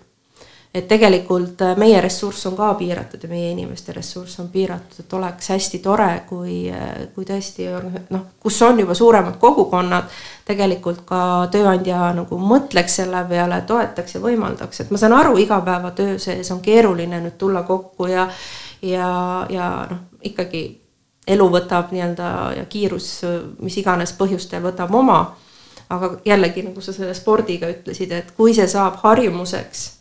et 0.74 0.88
tegelikult 0.88 1.62
äh, 1.64 1.76
meie 1.78 2.00
ressurss 2.04 2.46
on 2.50 2.56
ka 2.56 2.72
piiratud 2.78 3.22
ja 3.22 3.28
meie 3.30 3.50
inimeste 3.50 3.92
ressurss 3.96 4.40
on 4.40 4.48
piiratud, 4.52 5.00
et 5.00 5.12
oleks 5.16 5.48
hästi 5.54 5.78
tore, 5.84 6.10
kui, 6.28 6.66
äh, 6.72 7.06
kui 7.14 7.24
tõesti 7.28 7.68
noh, 8.10 8.26
kus 8.40 8.60
on 8.62 8.80
juba 8.80 8.94
suuremad 8.94 9.38
kogukonnad, 9.40 10.10
tegelikult 10.46 11.04
ka 11.08 11.20
tööandja 11.52 12.12
nagu 12.16 12.38
mõtleks 12.38 13.00
selle 13.00 13.24
peale, 13.28 13.62
toetaks 13.66 14.18
ja 14.18 14.22
võimaldaks, 14.22 14.84
et 14.84 14.92
ma 14.92 15.00
saan 15.00 15.16
aru, 15.16 15.36
igapäevatöö 15.42 16.18
sees 16.22 16.50
on 16.52 16.60
keeruline 16.64 17.20
nüüd 17.24 17.38
tulla 17.40 17.64
kokku 17.68 18.10
ja 18.12 18.28
ja, 18.82 19.46
ja 19.50 19.70
noh, 19.90 20.04
ikkagi 20.22 20.66
elu 21.26 21.48
võtab 21.50 21.90
nii-öelda 21.94 22.28
ja 22.60 22.64
kiirus, 22.70 23.08
mis 23.64 23.76
iganes 23.80 24.12
põhjustel 24.18 24.62
võtab 24.62 24.94
oma. 24.94 25.36
aga 25.88 26.16
jällegi, 26.26 26.62
nagu 26.66 26.80
sa 26.82 26.92
selle 26.92 27.14
spordiga 27.14 27.68
ütlesid, 27.70 28.12
et 28.12 28.32
kui 28.36 28.54
see 28.54 28.66
saab 28.68 28.96
harjumuseks 29.04 29.95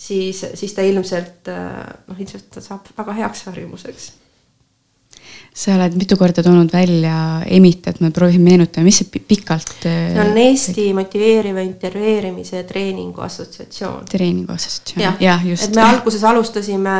siis, 0.00 0.44
siis 0.54 0.72
ta 0.76 0.86
ilmselt 0.86 1.50
noh, 1.50 2.16
ilmselt 2.16 2.48
ta 2.54 2.64
saab 2.64 2.88
väga 2.96 3.18
heaks 3.20 3.46
harjumuseks. 3.50 4.08
sa 5.60 5.74
oled 5.74 5.96
mitu 5.98 6.16
korda 6.16 6.44
toonud 6.46 6.70
välja 6.72 7.42
EMIT, 7.44 7.88
et 7.90 8.00
ma 8.00 8.12
proovin 8.14 8.42
meenutada, 8.44 8.84
mis 8.86 9.00
see 9.02 9.20
pikalt. 9.28 9.74
see 9.82 10.22
on 10.22 10.38
Eesti 10.40 10.86
Motiveeriva 10.96 11.64
Intervjueerimise 11.66 12.62
Treeningu 12.68 13.20
Assotsiatsioon. 13.26 14.08
treeningu 14.10 14.54
assotsiatsioon 14.56 15.04
ja,, 15.04 15.14
jah, 15.20 15.46
just. 15.50 15.68
et 15.68 15.76
me 15.76 15.86
alguses 15.88 16.24
alustasime 16.32 16.96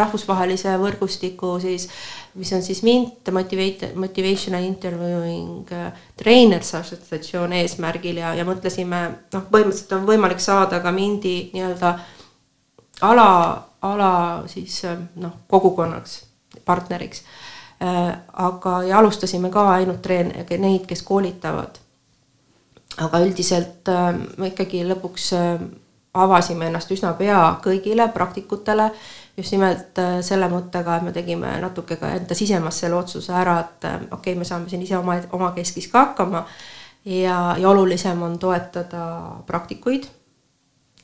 rahvusvahelise 0.00 0.76
võrgustiku 0.82 1.58
siis 1.62 1.88
mis 2.34 2.52
on 2.52 2.62
siis 2.62 2.82
MINT, 2.82 3.30
Motivate, 3.32 3.92
Motivational 3.94 4.62
Interviewing 4.62 5.72
äh, 5.72 5.92
Trainers 6.16 6.74
assotsiatsioon 6.74 7.52
eesmärgil 7.52 8.18
ja, 8.18 8.34
ja 8.34 8.46
mõtlesime, 8.46 9.02
noh, 9.34 9.46
põhimõtteliselt 9.52 9.94
on 9.98 10.08
võimalik 10.08 10.42
saada 10.42 10.80
ka 10.82 10.92
MINDi 10.94 11.36
nii-öelda 11.54 11.92
ala, 13.06 13.28
ala 13.86 14.10
siis 14.50 14.80
äh, 14.88 14.98
noh, 15.22 15.38
kogukonnaks, 15.50 16.18
partneriks. 16.66 17.22
Äh, 17.84 18.10
aga, 18.32 18.80
ja 18.88 18.98
alustasime 18.98 19.50
ka 19.54 19.68
ainult 19.76 20.02
treen-, 20.02 20.34
neid, 20.58 20.86
kes 20.90 21.02
koolitavad. 21.06 21.80
aga 22.94 23.18
üldiselt 23.24 23.88
me 24.38 24.52
ikkagi 24.52 24.84
lõpuks 24.86 25.24
avasime 26.14 26.68
ennast 26.70 26.90
üsna 26.94 27.12
pea 27.18 27.40
kõigile 27.64 28.08
praktikutele 28.14 28.90
just 29.36 29.52
nimelt 29.52 29.98
äh, 29.98 30.18
selle 30.22 30.48
mõttega, 30.50 30.98
et 30.98 31.06
me 31.06 31.12
tegime 31.14 31.56
natuke 31.62 31.98
ka 31.98 32.12
enda 32.18 32.36
sisemas 32.38 32.78
selle 32.82 32.98
otsuse 33.00 33.34
ära, 33.34 33.58
et 33.64 33.86
äh, 33.88 33.96
okei 34.06 34.18
okay,, 34.18 34.38
me 34.38 34.46
saame 34.48 34.70
siin 34.70 34.84
ise 34.84 34.96
oma, 34.98 35.18
omakeskis 35.34 35.88
ka 35.92 36.08
hakkama 36.08 36.44
ja, 37.04 37.38
ja 37.58 37.70
olulisem 37.70 38.22
on 38.22 38.38
toetada 38.38 39.06
praktikuid 39.46 40.06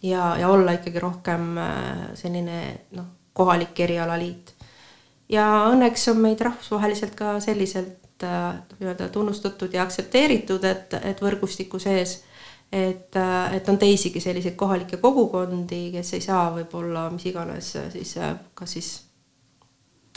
ja, 0.03 0.37
ja 0.39 0.49
olla 0.49 0.77
ikkagi 0.79 1.03
rohkem 1.03 1.59
äh, 1.59 2.07
selline 2.15 2.63
noh, 2.97 3.11
kohalik 3.35 3.79
erialaliit. 3.81 4.55
ja 5.29 5.47
õnneks 5.73 6.11
on 6.13 6.23
meid 6.23 6.41
rahvusvaheliselt 6.41 7.19
ka 7.19 7.39
selliselt 7.41 7.97
nii-öelda 8.21 9.07
tunnustatud 9.09 9.73
ja 9.73 9.87
aktsepteeritud, 9.87 10.65
et, 10.69 10.93
et 11.09 11.23
võrgustiku 11.25 11.79
sees 11.81 12.19
et, 12.73 13.16
äh, 13.16 13.55
et 13.55 13.68
on 13.68 13.79
teisigi 13.79 14.21
selliseid 14.21 14.55
kohalikke 14.57 14.97
kogukondi, 14.97 15.91
kes 15.93 16.14
ei 16.14 16.23
saa 16.23 16.51
võib-olla 16.55 17.09
mis 17.11 17.27
iganes 17.27 17.75
äh, 17.77 17.89
siis 17.93 18.16
äh, 18.18 18.35
kas 18.55 18.77
siis 18.77 18.91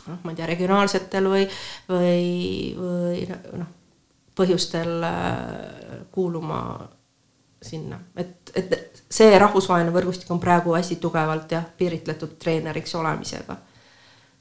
noh, 0.06 0.20
ma 0.24 0.34
ei 0.34 0.38
tea, 0.38 0.50
regionaalsetel 0.52 1.30
või, 1.32 1.48
või, 1.90 2.28
või 2.78 3.24
noh, 3.58 3.72
põhjustel 4.38 5.06
kuuluma 6.12 6.60
sinna, 7.64 8.00
et, 8.20 8.52
et 8.58 9.04
see 9.14 9.38
rahvusvaheline 9.40 9.94
võrgustik 9.94 10.32
on 10.34 10.42
praegu 10.42 10.74
hästi 10.76 10.98
tugevalt 11.02 11.54
jah, 11.54 11.66
piiritletud 11.78 12.36
treeneriks 12.42 12.96
olemisega. 13.00 13.56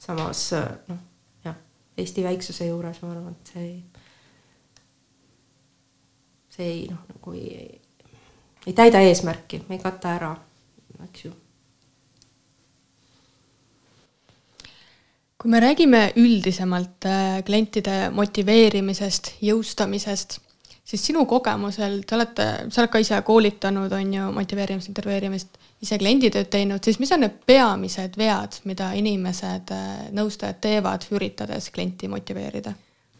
samas 0.01 0.49
noh, 0.89 0.99
jah, 1.45 1.55
Eesti 1.97 2.25
väiksuse 2.25 2.67
juures 2.67 2.99
ma 3.01 3.13
arvan, 3.13 3.37
et 3.37 3.53
see 3.53 3.63
ei, 3.63 3.77
see 6.57 6.67
ei 6.67 6.83
noh, 6.89 7.05
nagu 7.13 7.37
ei 7.37 7.82
ei 8.67 8.73
täida 8.73 9.01
eesmärki, 9.03 9.63
ei 9.69 9.79
kata 9.81 10.17
ära, 10.17 10.35
eks 11.05 11.25
ju. 11.25 11.33
kui 15.43 15.51
me 15.51 15.59
räägime 15.59 16.13
üldisemalt 16.15 17.03
äh, 17.03 17.41
klientide 17.43 18.13
motiveerimisest, 18.15 19.33
jõustamisest, 19.43 20.37
siis 20.87 21.03
sinu 21.03 21.25
kogemusel, 21.27 21.97
te 22.07 22.15
olete, 22.15 22.45
sa 22.71 22.79
oled 22.79 22.93
ka 22.93 23.01
ise 23.03 23.19
koolitanud, 23.27 23.91
on 23.91 24.13
ju, 24.15 24.29
motiveerimist, 24.37 24.87
intervjueerimist, 24.93 25.59
ise 25.83 25.99
klienditööd 25.99 26.47
teinud, 26.47 26.79
siis 26.87 27.01
mis 27.03 27.11
on 27.11 27.25
need 27.25 27.35
peamised 27.43 28.15
vead, 28.15 28.55
mida 28.71 28.93
inimesed, 28.95 29.75
äh, 29.75 30.07
nõustajad 30.15 30.63
teevad, 30.63 31.09
üritades 31.11 31.67
klienti 31.75 32.07
motiveerida? 32.07 32.71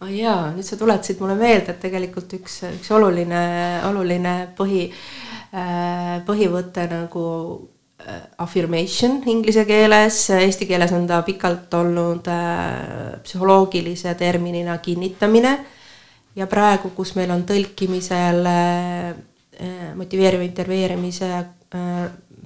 oh 0.03 0.11
jaa, 0.11 0.51
nüüd 0.51 0.67
sa 0.67 0.77
tuletasid 0.79 1.21
mulle 1.23 1.35
meelde, 1.39 1.73
et 1.73 1.83
tegelikult 1.83 2.33
üks, 2.39 2.57
üks 2.73 2.89
oluline, 2.91 3.43
oluline 3.87 4.33
põhi, 4.57 4.87
põhivõte 6.25 6.87
nagu 6.89 7.25
äh, 8.01 8.21
affirmation 8.41 9.19
inglise 9.29 9.65
keeles, 9.69 10.17
eesti 10.33 10.65
keeles 10.69 10.93
on 10.97 11.05
ta 11.09 11.21
pikalt 11.25 11.73
olnud 11.77 12.29
äh, 12.31 13.19
psühholoogilise 13.23 14.15
terminina 14.17 14.77
kinnitamine. 14.77 15.57
ja 16.35 16.47
praegu, 16.47 16.89
kus 16.95 17.13
meil 17.15 17.29
on 17.29 17.43
tõlkimisel 17.45 18.47
motiveeriva 19.95 20.41
intervjueerimise 20.43 21.27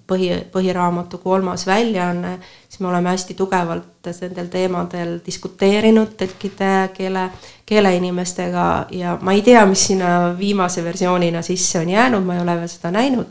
põhi, 0.07 0.31
põhiraamatu 0.51 1.19
kolmas 1.23 1.65
väljaanne, 1.67 2.37
siis 2.77 2.83
me 2.83 2.87
oleme 2.87 3.09
hästi 3.09 3.33
tugevalt 3.33 4.07
nendel 4.21 4.47
teemadel 4.47 5.19
diskuteerinud 5.25 6.11
tõlkide 6.19 6.89
keele, 6.93 7.23
keeleinimestega 7.65 8.65
ja 8.91 9.17
ma 9.21 9.33
ei 9.33 9.41
tea, 9.41 9.65
mis 9.65 9.87
sinna 9.87 10.35
viimase 10.37 10.83
versioonina 10.83 11.41
sisse 11.41 11.79
on 11.79 11.89
jäänud, 11.89 12.23
ma 12.23 12.35
ei 12.35 12.41
ole 12.41 12.55
veel 12.59 12.69
seda 12.69 12.91
näinud, 12.91 13.27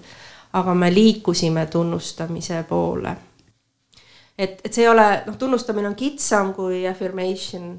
aga 0.52 0.74
me 0.74 0.90
liikusime 0.94 1.66
tunnustamise 1.66 2.64
poole. 2.68 3.16
et, 4.38 4.60
et 4.64 4.72
see 4.72 4.82
ei 4.82 4.88
ole, 4.88 5.22
noh, 5.26 5.36
tunnustamine 5.36 5.88
on 5.88 5.94
kitsam 5.94 6.52
kui 6.54 6.88
affirmation, 6.88 7.78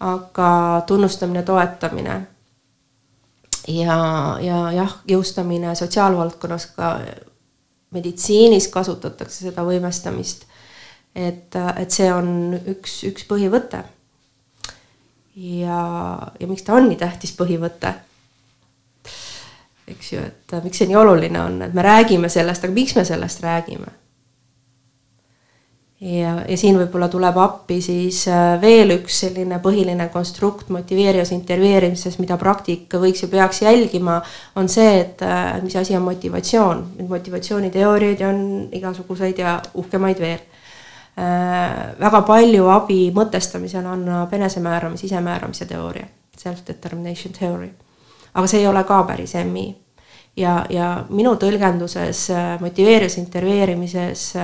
aga 0.00 0.82
tunnustamine, 0.86 1.42
toetamine 1.42 2.26
ja, 3.68 3.96
ja 4.40 4.60
jah, 4.72 4.98
jõustamine 5.08 5.74
sotsiaalvaldkonnas 5.74 6.66
ka 6.76 6.92
meditsiinis 7.90 8.68
kasutatakse 8.68 9.48
seda 9.48 9.64
võimestamist. 9.64 10.44
Et, 11.16 11.56
et 11.56 11.92
see 11.94 12.08
on 12.12 12.56
üks, 12.60 13.00
üks 13.08 13.24
põhivõte. 13.28 13.82
ja, 15.36 15.82
ja 16.40 16.48
miks 16.48 16.66
ta 16.66 16.76
on 16.76 16.90
nii 16.90 17.00
tähtis 17.00 17.32
põhivõte? 17.38 17.94
eks 19.86 20.12
ju, 20.12 20.20
et 20.20 20.58
miks 20.64 20.82
see 20.82 20.90
nii 20.90 20.98
oluline 20.98 21.40
on, 21.40 21.62
et 21.62 21.74
me 21.74 21.84
räägime 21.86 22.28
sellest, 22.32 22.64
aga 22.64 22.74
miks 22.74 22.96
me 22.98 23.04
sellest 23.08 23.44
räägime 23.44 23.92
ja, 26.00 26.32
ja 26.48 26.56
siin 26.58 26.76
võib-olla 26.76 27.08
tuleb 27.12 27.38
appi 27.40 27.78
siis 27.84 28.22
äh, 28.28 28.56
veel 28.60 28.92
üks 28.98 29.22
selline 29.24 29.58
põhiline 29.64 30.08
konstrukt 30.12 30.68
motiveerivas 30.74 31.32
intervjueerimises, 31.36 32.18
mida 32.20 32.36
praktik 32.40 32.92
võiks 33.00 33.24
ja 33.24 33.30
peaks 33.32 33.62
jälgima, 33.64 34.18
on 34.60 34.68
see, 34.72 35.00
et 35.00 35.24
äh, 35.24 35.56
mis 35.64 35.76
asi 35.76 35.96
on 35.96 36.04
motivatsioon. 36.06 36.84
Neid 36.98 37.10
motivatsiooniteooriaid 37.12 38.22
on 38.28 38.44
igasuguseid 38.76 39.40
ja 39.40 39.58
uhkemaid 39.74 40.20
veel. 40.20 40.44
Äh, 41.16 42.00
väga 42.00 42.20
palju 42.28 42.66
abi 42.68 42.98
mõtestamisel 43.16 43.86
annab 43.88 44.32
enesemääramise, 44.36 45.06
isemääramise 45.06 45.64
teooria, 45.66 46.06
self-determination 46.36 47.32
theory. 47.32 47.70
aga 48.34 48.46
see 48.46 48.60
ei 48.60 48.66
ole 48.66 48.84
ka 48.84 49.02
päris 49.02 49.32
MI. 49.44 49.76
ja, 50.36 50.66
ja 50.70 51.04
minu 51.08 51.36
tõlgenduses 51.40 52.28
motiveerivas 52.60 53.16
intervjueerimises 53.18 54.34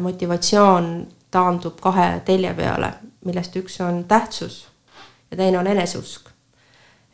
motivatsioon 0.00 1.06
taandub 1.30 1.80
kahe 1.82 2.20
telje 2.24 2.54
peale, 2.54 2.92
millest 3.24 3.56
üks 3.56 3.80
on 3.82 4.04
tähtsus 4.04 4.68
ja 5.30 5.36
teine 5.36 5.58
on 5.58 5.66
eneseusk. 5.66 6.30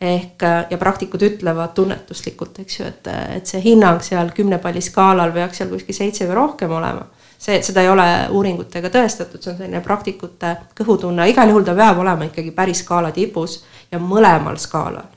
ehk 0.00 0.42
ja 0.70 0.78
praktikud 0.78 1.22
ütlevad 1.22 1.74
tunnetuslikult, 1.76 2.58
eks 2.58 2.78
ju, 2.80 2.86
et, 2.86 3.08
et 3.36 3.46
see 3.46 3.60
hinnang 3.64 4.00
seal 4.04 4.30
kümne 4.36 4.58
palli 4.58 4.80
skaalal 4.80 5.32
peaks 5.32 5.60
seal 5.60 5.68
kuskil 5.68 5.96
seitse 5.96 6.28
või 6.28 6.38
rohkem 6.38 6.72
olema. 6.72 7.04
See, 7.40 7.60
seda 7.64 7.82
ei 7.84 7.88
ole 7.88 8.06
uuringutega 8.36 8.90
tõestatud, 8.92 9.40
see 9.40 9.52
on 9.54 9.60
selline 9.60 9.80
praktikute 9.84 10.54
kõhutunne, 10.78 11.28
igal 11.30 11.48
juhul 11.48 11.64
ta 11.64 11.74
peab 11.76 12.02
olema 12.02 12.28
ikkagi 12.28 12.52
päris 12.56 12.82
skaala 12.84 13.12
tipus 13.16 13.62
ja 13.92 14.00
mõlemal 14.02 14.58
skaalal. 14.60 15.08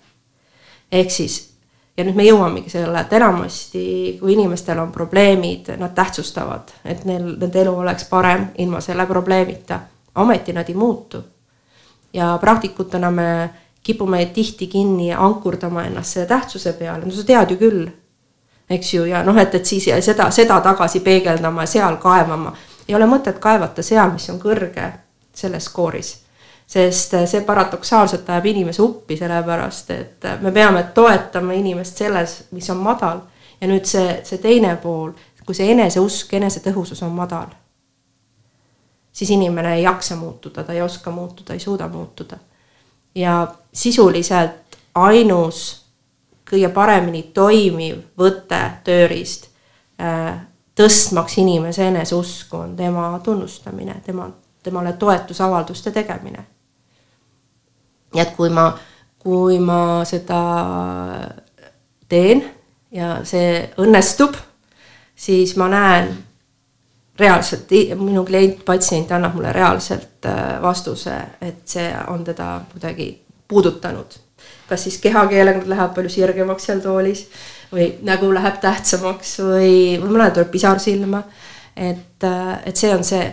ehk 0.92 1.12
siis, 1.12 1.40
ja 1.98 2.06
nüüd 2.06 2.16
me 2.16 2.28
jõuamegi 2.28 2.70
selle, 2.72 3.02
et 3.02 3.14
enamasti, 3.14 3.84
kui 4.22 4.34
inimestel 4.34 4.80
on 4.80 4.92
probleemid, 4.92 5.74
nad 5.78 5.94
tähtsustavad, 5.96 6.72
et 6.86 7.04
neil, 7.06 7.34
nende 7.42 7.62
elu 7.62 7.76
oleks 7.84 8.08
parem 8.10 8.48
ilma 8.58 8.82
selle 8.82 9.06
probleemita. 9.06 9.80
ometi 10.16 10.54
nad 10.54 10.70
ei 10.70 10.76
muutu. 10.76 11.24
ja 12.14 12.38
praktikutena 12.42 13.12
me 13.12 13.50
kipume 13.84 14.26
tihti 14.26 14.68
kinni 14.68 15.14
ankurdama 15.14 15.84
ennast 15.84 16.14
selle 16.14 16.28
tähtsuse 16.28 16.74
peale, 16.74 17.06
no 17.06 17.12
sa 17.12 17.24
tead 17.24 17.52
ju 17.52 17.58
küll 17.58 17.88
eks 18.74 18.94
ju, 18.94 19.06
ja 19.06 19.24
noh, 19.24 19.38
et, 19.38 19.56
et 19.56 19.66
siis 19.66 19.86
seda, 20.06 20.30
seda 20.32 20.60
tagasi 20.62 21.00
peegeldama, 21.00 21.66
seal 21.66 21.98
kaevama. 22.02 22.54
ei 22.88 22.96
ole 22.96 23.06
mõtet 23.08 23.40
kaevata 23.40 23.84
seal, 23.84 24.12
mis 24.12 24.30
on 24.30 24.40
kõrge 24.40 24.92
selles 25.34 25.66
skooris. 25.66 26.20
sest 26.68 27.16
see 27.26 27.42
paradoksaalselt 27.42 28.30
ajab 28.30 28.46
inimese 28.46 28.82
uppi, 28.82 29.18
sellepärast 29.18 29.92
et 29.92 30.26
me 30.42 30.52
peame 30.52 30.84
toetama 30.94 31.54
inimest 31.54 31.98
selles, 31.98 32.44
mis 32.52 32.70
on 32.70 32.78
madal. 32.78 33.20
ja 33.62 33.68
nüüd 33.68 33.86
see, 33.86 34.22
see 34.24 34.38
teine 34.38 34.76
pool, 34.76 35.12
kui 35.46 35.56
see 35.56 35.72
eneseusk, 35.72 36.34
enesetõhusus 36.34 37.04
on 37.04 37.12
madal, 37.12 37.48
siis 39.12 39.30
inimene 39.30 39.76
ei 39.76 39.84
jaksa 39.84 40.16
muutuda, 40.16 40.64
ta 40.64 40.74
ei 40.74 40.82
oska 40.82 41.12
muutuda, 41.12 41.54
ei 41.54 41.60
suuda 41.60 41.88
muutuda. 41.88 42.38
ja 43.16 43.48
sisuliselt 43.74 44.78
ainus 44.96 45.83
kõige 46.54 46.70
paremini 46.74 47.24
toimiv 47.34 48.00
võte, 48.20 48.60
tööriist 48.86 49.50
äh, 50.02 50.36
tõstmaks 50.78 51.38
inimese 51.42 51.88
eneseusku 51.90 52.58
on 52.58 52.76
tema 52.78 53.20
tunnustamine, 53.24 53.96
tema, 54.06 54.30
temale 54.64 54.94
toetusavalduste 54.94 55.92
tegemine. 55.92 56.46
nii 58.14 58.22
et 58.22 58.36
kui 58.38 58.50
ma, 58.54 58.68
kui 59.20 59.58
ma 59.60 60.04
seda 60.06 60.42
teen 62.10 62.44
ja 62.94 63.16
see 63.26 63.64
õnnestub, 63.82 64.38
siis 65.16 65.56
ma 65.58 65.70
näen 65.74 66.12
reaalselt, 67.20 67.74
minu 67.98 68.26
klient, 68.26 68.62
patsient 68.66 69.12
annab 69.12 69.34
mulle 69.38 69.54
reaalselt 69.54 70.26
äh, 70.26 70.62
vastuse, 70.62 71.18
et 71.42 71.66
see 71.66 71.90
on 72.08 72.24
teda 72.24 72.60
kuidagi 72.72 73.10
puudutanud 73.48 74.23
kas 74.70 74.84
siis 74.84 74.98
kehakeelega 75.04 75.64
läheb 75.70 75.94
palju 75.96 76.10
sirgemaks 76.10 76.70
seal 76.70 76.82
toolis 76.84 77.26
või 77.74 77.90
nägu 78.06 78.32
läheb 78.34 78.60
tähtsamaks 78.62 79.38
või, 79.44 79.74
või 80.02 80.16
mõnel 80.16 80.34
tuleb 80.34 80.52
pisar 80.52 80.80
silma. 80.80 81.24
et, 81.76 82.26
et 82.66 82.76
see 82.78 82.94
on 82.96 83.04
see. 83.04 83.26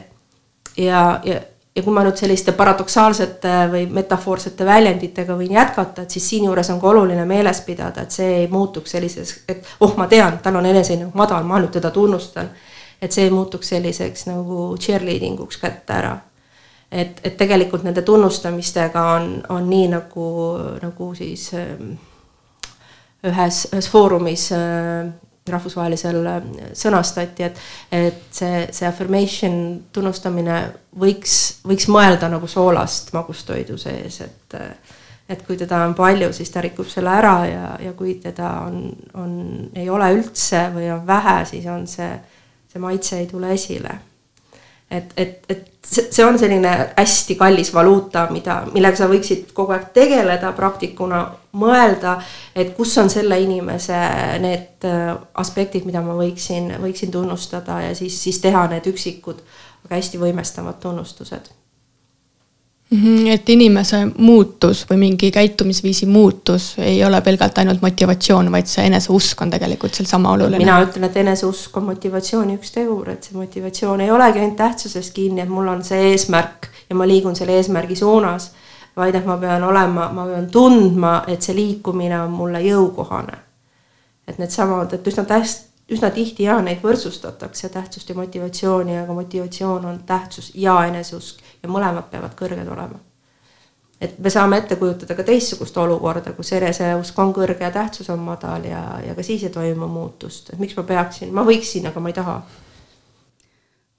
ja, 0.77 1.21
ja, 1.25 1.41
ja 1.77 1.83
kui 1.83 1.93
ma 1.95 2.05
nüüd 2.05 2.17
selliste 2.17 2.53
paradoksaalsete 2.57 3.55
või 3.73 3.85
metafoorsete 3.87 4.67
väljenditega 4.67 5.37
võin 5.37 5.53
jätkata, 5.53 6.03
et 6.03 6.11
siis 6.11 6.29
siinjuures 6.29 6.71
on 6.71 6.81
ka 6.81 6.89
oluline 6.89 7.25
meeles 7.25 7.61
pidada, 7.67 8.03
et 8.03 8.11
see 8.11 8.33
ei 8.43 8.49
muutuks 8.49 8.97
selliseks, 8.97 9.37
et 9.49 9.77
oh, 9.81 9.95
ma 9.97 10.09
tean, 10.09 10.39
tal 10.43 10.57
on 10.57 10.67
enesehinnang 10.67 11.15
madal, 11.15 11.45
ma 11.45 11.61
nüüd 11.61 11.73
teda 11.77 11.91
tunnustan. 11.91 12.51
et 13.03 13.13
see 13.13 13.25
ei 13.25 13.31
muutuks 13.31 13.69
selliseks 13.69 14.27
nagu 14.27 14.77
cheerleading 14.77 15.41
uks 15.41 15.57
kätte 15.57 15.93
ära 15.93 16.19
et, 16.91 17.20
et 17.24 17.36
tegelikult 17.38 17.84
nende 17.86 18.03
tunnustamistega 18.03 19.03
on, 19.16 19.32
on 19.49 19.66
nii 19.70 19.88
nagu, 19.93 20.28
nagu 20.82 21.11
siis 21.14 21.51
ähm, 21.55 21.93
ühes, 23.26 23.64
ühes 23.72 23.91
foorumis 23.91 24.49
äh, 24.57 25.11
rahvusvahelisel 25.51 26.20
äh, 26.26 26.41
sõnastati, 26.76 27.47
et, 27.47 27.61
et 27.95 28.24
see, 28.34 28.64
see 28.74 28.88
affirmation 28.88 29.61
tunnustamine 29.93 30.62
võiks, 31.01 31.36
võiks 31.66 31.88
mõelda 31.93 32.30
nagu 32.32 32.51
soolast 32.51 33.14
magustoidu 33.16 33.78
sees, 33.80 34.22
et 34.26 34.59
äh, 34.59 34.97
et 35.30 35.45
kui 35.47 35.55
teda 35.55 35.84
on 35.86 35.93
palju, 35.95 36.32
siis 36.34 36.51
ta 36.51 36.59
rikub 36.59 36.88
selle 36.91 37.12
ära 37.14 37.34
ja, 37.47 37.66
ja 37.78 37.93
kui 37.95 38.16
teda 38.18 38.49
on, 38.64 38.80
on, 39.14 39.34
ei 39.78 39.86
ole 39.86 40.09
üldse 40.16 40.64
või 40.74 40.88
on 40.91 41.05
vähe, 41.07 41.36
siis 41.47 41.68
on 41.70 41.84
see, 41.86 42.09
see 42.66 42.82
maitse 42.82 43.20
ei 43.20 43.28
tule 43.30 43.53
esile 43.55 43.93
et, 44.91 45.12
et, 45.16 45.45
et 45.49 45.66
see 45.86 46.24
on 46.24 46.38
selline 46.38 46.72
hästi 46.97 47.36
kallis 47.38 47.72
valuuta, 47.74 48.26
mida, 48.30 48.61
millega 48.74 48.99
sa 48.99 49.09
võiksid 49.11 49.53
kogu 49.57 49.74
aeg 49.74 49.91
tegeleda 49.95 50.53
praktikuna, 50.57 51.22
mõelda, 51.61 52.16
et 52.55 52.74
kus 52.76 52.97
on 53.03 53.11
selle 53.11 53.41
inimese 53.43 54.01
need 54.43 54.86
äh, 54.88 55.14
aspektid, 55.43 55.86
mida 55.88 56.03
ma 56.05 56.16
võiksin, 56.18 56.74
võiksin 56.82 57.14
tunnustada 57.14 57.80
ja 57.88 57.95
siis, 57.95 58.18
siis 58.22 58.43
teha 58.43 58.66
need 58.70 58.86
üksikud, 58.91 59.41
aga 59.86 59.97
hästi 59.97 60.20
võimestavad 60.20 60.78
tunnustused 60.82 61.60
et 62.91 63.49
inimese 63.49 64.01
muutus 64.18 64.82
või 64.91 64.97
mingi 64.99 65.30
käitumisviisi 65.30 66.07
muutus 66.11 66.72
ei 66.78 67.05
ole 67.05 67.20
pelgalt 67.22 67.59
ainult 67.59 67.82
motivatsioon, 67.82 68.51
vaid 68.53 68.66
see 68.66 68.86
eneseusk 68.88 69.43
on 69.43 69.51
tegelikult 69.51 69.95
sealsama 69.95 70.32
oluline. 70.32 70.59
mina 70.59 70.80
ütlen, 70.82 71.07
et 71.07 71.16
eneseusk 71.16 71.76
on 71.76 71.86
motivatsiooni 71.93 72.57
üks 72.59 72.74
tegur, 72.74 73.12
et 73.12 73.22
see 73.22 73.38
motivatsioon 73.38 74.01
ei 74.01 74.11
olegi 74.11 74.43
ainult 74.43 74.57
tähtsusest 74.57 75.14
kinni, 75.14 75.45
et 75.45 75.49
mul 75.49 75.68
on 75.70 75.84
see 75.86 76.11
eesmärk 76.11 76.66
ja 76.91 76.97
ma 76.99 77.07
liigun 77.07 77.36
selle 77.36 77.55
eesmärgi 77.61 77.97
suunas. 77.97 78.51
vaid 78.97 79.14
et 79.14 79.26
ma 79.26 79.36
pean 79.38 79.62
olema, 79.64 80.09
ma 80.12 80.26
pean 80.26 80.51
tundma, 80.51 81.22
et 81.28 81.43
see 81.43 81.55
liikumine 81.55 82.20
on 82.20 82.30
mulle 82.30 82.61
jõukohane. 82.61 83.38
et 84.26 84.38
needsamad, 84.38 84.93
et 84.93 85.07
üsna 85.07 85.24
täht-, 85.24 85.70
üsna 85.91 86.11
tihti 86.11 86.43
ja 86.43 86.59
neid 86.62 86.82
võrdsustatakse, 86.82 87.68
tähtsust 87.68 88.09
ja 88.09 88.14
motivatsiooni, 88.14 88.99
aga 88.99 89.14
motivatsioon 89.14 89.84
on 89.84 90.03
tähtsus 90.07 90.51
ja 90.55 90.84
eneseusk 90.86 91.38
ja 91.63 91.69
mõlemad 91.69 92.11
peavad 92.11 92.35
kõrged 92.39 92.69
olema. 92.69 92.99
et 94.01 94.19
me 94.19 94.31
saame 94.31 94.57
ette 94.57 94.77
kujutada 94.81 95.15
ka 95.15 95.25
teistsugust 95.29 95.77
olukorda, 95.77 96.33
kus 96.33 96.53
eneseusk 96.57 97.19
on 97.19 97.35
kõrge 97.37 97.61
ja 97.61 97.71
tähtsus 97.71 98.09
on 98.11 98.19
madal 98.25 98.65
ja, 98.65 99.01
ja 99.07 99.15
ka 99.15 99.23
siis 99.23 99.45
ei 99.45 99.51
toimu 99.51 99.89
muutust, 99.89 100.51
et 100.53 100.59
miks 100.59 100.77
ma 100.77 100.83
peaksin, 100.89 101.35
ma 101.35 101.45
võiksin, 101.45 101.87
aga 101.87 102.01
ma 102.01 102.09
ei 102.09 102.17
taha. 102.17 102.43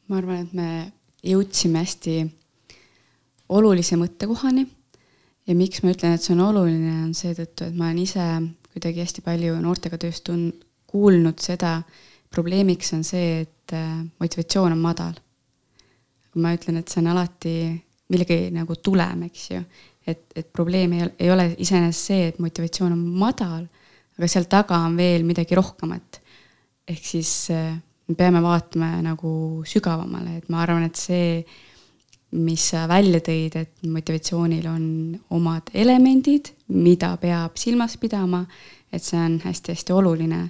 ma 0.07 0.17
arvan, 0.17 0.45
et 0.45 0.53
me 0.53 0.69
jõudsime 1.23 1.83
hästi 1.85 2.15
olulise 3.49 3.97
mõttekohani 3.99 4.65
ja 5.47 5.55
miks 5.55 5.83
ma 5.83 5.93
ütlen, 5.93 6.15
et 6.15 6.23
see 6.23 6.33
on 6.35 6.43
oluline, 6.47 6.95
on 7.05 7.13
seetõttu, 7.17 7.67
et 7.67 7.77
ma 7.77 7.89
olen 7.89 8.01
ise 8.03 8.27
kuidagi 8.71 9.03
hästi 9.03 9.23
palju 9.25 9.57
noortega 9.61 9.99
tööst 10.01 10.25
tun-, 10.27 10.53
kuulnud 10.91 11.39
seda, 11.43 11.81
probleemiks 12.31 12.93
on 12.95 13.03
see, 13.07 13.41
et 13.45 13.75
äh, 13.75 13.99
motivatsioon 14.21 14.75
on 14.75 14.81
madal. 14.83 15.17
Ma 16.39 16.53
ütlen, 16.55 16.79
et 16.79 16.91
see 16.91 17.01
on 17.01 17.11
alati 17.11 17.55
millegi 18.11 18.51
nagu 18.55 18.75
tulem, 18.83 19.25
eks 19.27 19.45
ju. 19.51 19.61
et, 20.07 20.23
et 20.35 20.47
probleem 20.51 20.93
ei, 20.97 21.07
ei 21.19 21.31
ole 21.31 21.51
iseenesest 21.61 22.11
see, 22.11 22.27
et 22.31 22.39
motivatsioon 22.41 22.95
on 22.95 23.01
madal, 23.21 23.65
aga 24.17 24.29
seal 24.29 24.47
taga 24.51 24.79
on 24.87 24.97
veel 24.99 25.25
midagi 25.27 25.57
rohkemat. 25.57 26.21
ehk 26.91 27.03
siis 27.05 27.49
äh, 27.53 27.75
me 28.07 28.15
peame 28.17 28.41
vaatama 28.43 28.97
nagu 29.05 29.63
sügavamale, 29.67 30.37
et 30.39 30.49
ma 30.49 30.63
arvan, 30.63 30.87
et 30.87 30.99
see, 30.99 31.43
mis 32.31 32.63
sa 32.71 32.85
välja 32.87 33.19
tõid, 33.23 33.55
et 33.59 33.87
motivatsioonil 33.91 34.67
on 34.71 34.83
omad 35.35 35.71
elemendid, 35.75 36.53
mida 36.71 37.11
peab 37.19 37.59
silmas 37.59 37.97
pidama, 37.99 38.45
et 38.91 39.03
see 39.03 39.19
on 39.19 39.39
hästi-hästi 39.43 39.95
oluline 39.95 40.45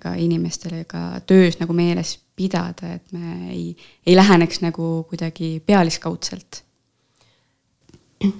ka 0.00 0.12
inimestele 0.20 0.82
ka 0.84 1.22
töös 1.26 1.56
nagu 1.56 1.72
meeles 1.72 2.18
pidada, 2.36 2.94
et 2.94 3.12
me 3.12 3.50
ei, 3.52 3.76
ei 4.06 4.16
läheneks 4.16 4.60
nagu 4.64 5.06
kuidagi 5.08 5.62
pealiskaudselt. 5.66 6.62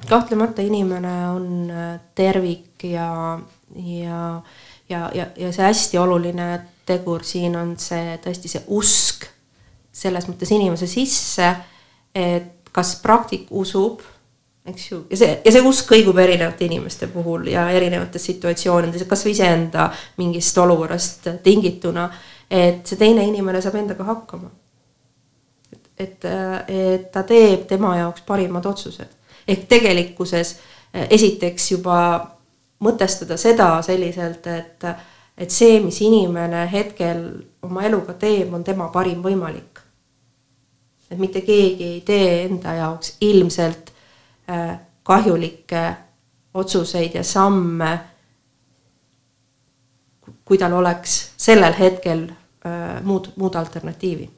kahtlemata 0.08 0.62
inimene 0.62 1.14
on 1.28 1.70
äh, 1.70 2.00
tervik 2.14 2.84
ja, 2.84 3.38
ja, 3.76 4.42
ja, 4.88 5.10
ja, 5.14 5.26
ja 5.36 5.52
see 5.52 5.64
hästi 5.64 5.98
oluline 5.98 6.48
tegur 6.86 7.24
siin 7.24 7.56
on 7.56 7.76
see 7.80 8.18
tõesti 8.24 8.48
see 8.48 8.64
usk 8.68 9.28
selles 9.94 10.26
mõttes 10.28 10.50
inimese 10.50 10.88
sisse, 10.90 11.52
et 12.14 12.70
kas 12.74 12.96
praktik 13.02 13.46
usub 13.50 14.02
eks 14.64 14.90
ju, 14.90 15.02
ja 15.10 15.18
see, 15.20 15.32
ja 15.44 15.52
see 15.52 15.64
usk 15.68 15.90
kõigub 15.92 16.18
erinevate 16.20 16.64
inimeste 16.64 17.08
puhul 17.12 17.50
ja 17.52 17.66
erinevates 17.74 18.24
situatsioonides, 18.30 19.04
kasvõi 19.08 19.34
iseenda 19.34 19.90
mingist 20.20 20.58
olukorrast 20.58 21.28
tingituna. 21.44 22.08
Et 22.50 22.86
see 22.86 22.98
teine 23.00 23.24
inimene 23.26 23.62
saab 23.62 23.78
endaga 23.80 24.04
hakkama. 24.04 24.50
et, 25.98 26.24
et 26.68 27.10
ta 27.12 27.22
teeb 27.22 27.66
tema 27.70 27.96
jaoks 27.96 28.22
parimad 28.26 28.66
otsused. 28.66 29.08
ehk 29.48 29.66
tegelikkuses 29.68 30.58
esiteks 31.10 31.70
juba 31.70 31.98
mõtestada 32.80 33.36
seda 33.36 33.82
selliselt, 33.82 34.46
et, 34.46 34.84
et 35.38 35.50
see, 35.50 35.80
mis 35.80 36.00
inimene 36.00 36.68
hetkel 36.72 37.24
oma 37.62 37.82
eluga 37.82 38.14
teeb, 38.14 38.52
on 38.54 38.64
tema 38.64 38.88
parim 38.88 39.22
võimalik. 39.22 39.80
et 41.10 41.18
mitte 41.18 41.40
keegi 41.40 41.84
ei 41.84 42.00
tee 42.00 42.44
enda 42.44 42.74
jaoks 42.74 43.16
ilmselt 43.20 43.94
Äh, 44.50 44.78
kahjulikke 45.02 45.94
otsuseid 46.54 47.14
ja 47.14 47.24
samme, 47.24 47.98
kui 50.44 50.58
tal 50.58 50.72
oleks 50.72 51.32
sellel 51.36 51.74
hetkel 51.78 52.26
muud, 53.02 53.28
muud 53.36 53.54
alternatiivi. 53.54 54.30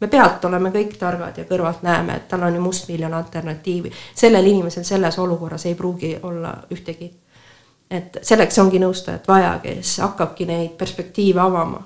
me 0.00 0.08
pealt 0.08 0.44
oleme 0.44 0.70
kõik 0.70 0.96
targad 0.98 1.38
ja 1.38 1.44
kõrvalt 1.44 1.82
näeme, 1.82 2.16
et 2.16 2.28
tal 2.28 2.42
on 2.42 2.54
ju 2.54 2.60
mustmiljon 2.60 3.14
alternatiivi. 3.14 3.92
sellel 4.14 4.46
inimesel 4.46 4.84
selles 4.84 5.18
olukorras 5.18 5.66
ei 5.66 5.74
pruugi 5.74 6.18
olla 6.22 6.54
ühtegi. 6.72 7.10
et 7.90 8.16
selleks 8.22 8.58
ongi 8.58 8.78
nõustajat 8.78 9.28
vaja, 9.28 9.58
kes 9.62 9.98
hakkabki 9.98 10.46
neid 10.46 10.70
perspektiive 10.78 11.40
avama. 11.40 11.82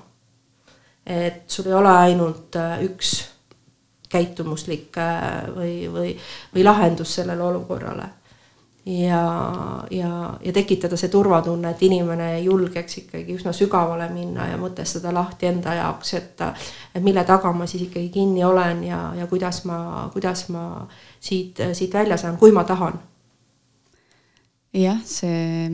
et 1.05 1.43
sul 1.47 1.65
ei 1.65 1.73
ole 1.73 1.89
ainult 1.89 2.55
üks 2.81 3.29
käitumuslik 4.09 4.95
või, 5.55 5.91
või, 5.93 6.17
või 6.55 6.63
lahendus 6.63 7.15
sellele 7.15 7.43
olukorrale 7.43 8.18
ja, 8.89 9.85
ja, 9.91 10.39
ja 10.41 10.53
tekitada 10.53 10.97
see 10.97 11.11
turvatunne, 11.13 11.73
et 11.73 11.81
inimene 11.85 12.29
julgeks 12.41 12.97
ikkagi 13.03 13.35
üsna 13.37 13.53
sügavale 13.53 14.07
minna 14.13 14.47
ja 14.49 14.57
mõtestada 14.57 15.13
lahti 15.13 15.49
enda 15.51 15.75
jaoks, 15.77 16.13
et 16.17 16.41
et 16.95 17.03
mille 17.03 17.23
taga 17.27 17.51
ma 17.53 17.67
siis 17.69 17.85
ikkagi 17.85 18.09
kinni 18.09 18.43
olen 18.43 18.83
ja, 18.87 19.01
ja 19.17 19.27
kuidas 19.27 19.63
ma, 19.69 20.09
kuidas 20.13 20.47
ma 20.49 20.87
siit, 21.19 21.61
siit 21.73 21.93
välja 21.93 22.17
saan, 22.17 22.37
kui 22.37 22.51
ma 22.51 22.63
tahan. 22.63 22.99
jah, 24.73 24.97
see 25.05 25.69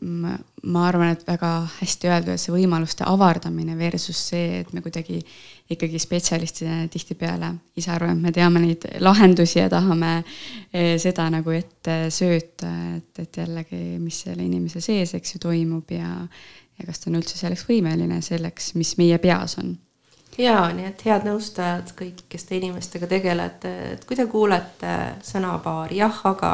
ma, 0.00 0.86
arvan, 0.88 1.12
et 1.14 1.26
väga 1.26 1.50
hästi 1.78 2.10
öeldud, 2.10 2.40
see 2.40 2.54
võimaluste 2.54 3.06
avardamine 3.08 3.76
versus 3.78 4.18
see, 4.30 4.60
et 4.62 4.72
me 4.72 4.82
kuidagi 4.84 5.20
ikkagi 5.70 5.98
spetsialistidena 5.98 6.88
tihtipeale 6.92 7.54
ise 7.76 7.90
arvame, 7.90 8.18
et 8.18 8.26
me 8.26 8.32
teame 8.36 8.60
neid 8.60 8.84
lahendusi 9.00 9.58
ja 9.58 9.70
tahame 9.72 10.18
eh, 10.18 10.98
seda 11.00 11.30
nagu 11.32 11.54
ette 11.56 12.10
sööta, 12.12 12.70
et, 12.98 13.22
et 13.22 13.40
jällegi, 13.40 13.80
mis 14.02 14.20
selle 14.26 14.44
inimese 14.44 14.82
sees, 14.84 15.14
eks 15.16 15.36
ju, 15.36 15.40
toimub 15.46 15.94
ja 15.94 16.10
ja 16.74 16.88
kas 16.88 16.98
ta 17.00 17.10
on 17.10 17.20
üldse 17.20 17.38
selleks 17.38 17.68
võimeline, 17.68 18.18
selleks, 18.24 18.72
mis 18.74 18.96
meie 18.98 19.18
peas 19.22 19.56
on 19.62 19.76
jaa, 20.38 20.66
nii 20.74 20.88
et 20.90 21.04
head 21.06 21.26
nõustajad, 21.28 21.94
kõik, 21.96 22.24
kes 22.28 22.48
te 22.48 22.58
inimestega 22.58 23.06
tegelete, 23.06 23.74
et 23.94 24.04
kui 24.04 24.18
te 24.18 24.26
kuulete 24.26 24.94
sõnapaari 25.24 26.02
jah, 26.02 26.20
aga, 26.28 26.52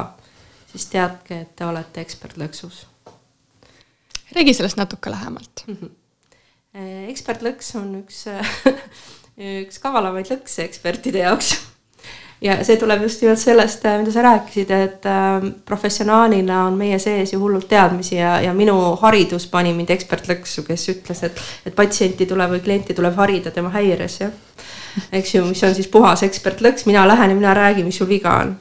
siis 0.71 0.87
teadke, 0.93 1.43
et 1.47 1.57
te 1.57 1.67
olete 1.67 2.05
ekspertlõksus 2.05 2.85
räägi 4.35 4.55
sellest 4.55 4.77
natuke 4.77 5.11
lähemalt 5.11 5.65
mm. 5.67 5.75
-hmm. 5.75 5.91
Ekspertlõks 6.75 7.75
on 7.81 7.97
üks 8.03 8.27
üks 9.41 9.81
kavalamaid 9.81 10.31
lõkse 10.31 10.65
ekspertide 10.67 11.25
jaoks. 11.25 11.55
ja 12.45 12.59
see 12.65 12.77
tuleb 12.81 13.03
just 13.05 13.23
nimelt 13.25 13.41
sellest, 13.41 13.85
äh, 13.89 13.99
mida 14.01 14.13
sa 14.15 14.25
rääkisid, 14.25 14.71
et 14.71 15.09
professionaalina 15.69 16.65
on 16.69 16.79
meie 16.79 16.99
sees 16.99 17.35
ju 17.35 17.41
hullult 17.41 17.69
teadmisi 17.69 18.17
ja, 18.17 18.39
ja 18.45 18.55
minu 18.57 18.77
haridus 19.03 19.47
pani 19.51 19.75
mind 19.77 19.93
ekspertlõksu, 19.97 20.65
kes 20.69 20.89
ütles, 20.95 21.25
et, 21.29 21.43
et 21.67 21.77
patsienti 21.77 22.29
tuleb 22.29 22.57
või 22.57 22.65
klienti 22.65 22.97
tuleb 22.97 23.19
harida 23.21 23.53
tema 23.55 23.73
häires, 23.75 24.21
jah. 24.21 24.33
eks 25.13 25.35
ju, 25.35 25.45
mis 25.49 25.65
on 25.65 25.77
siis 25.77 25.91
puhas 25.91 26.25
ekspertlõks, 26.27 26.87
mina 26.87 27.07
lähen 27.09 27.35
ja 27.35 27.43
mina 27.43 27.57
räägin, 27.57 27.89
mis 27.89 28.01
sul 28.01 28.09
viga 28.09 28.39
on. 28.45 28.57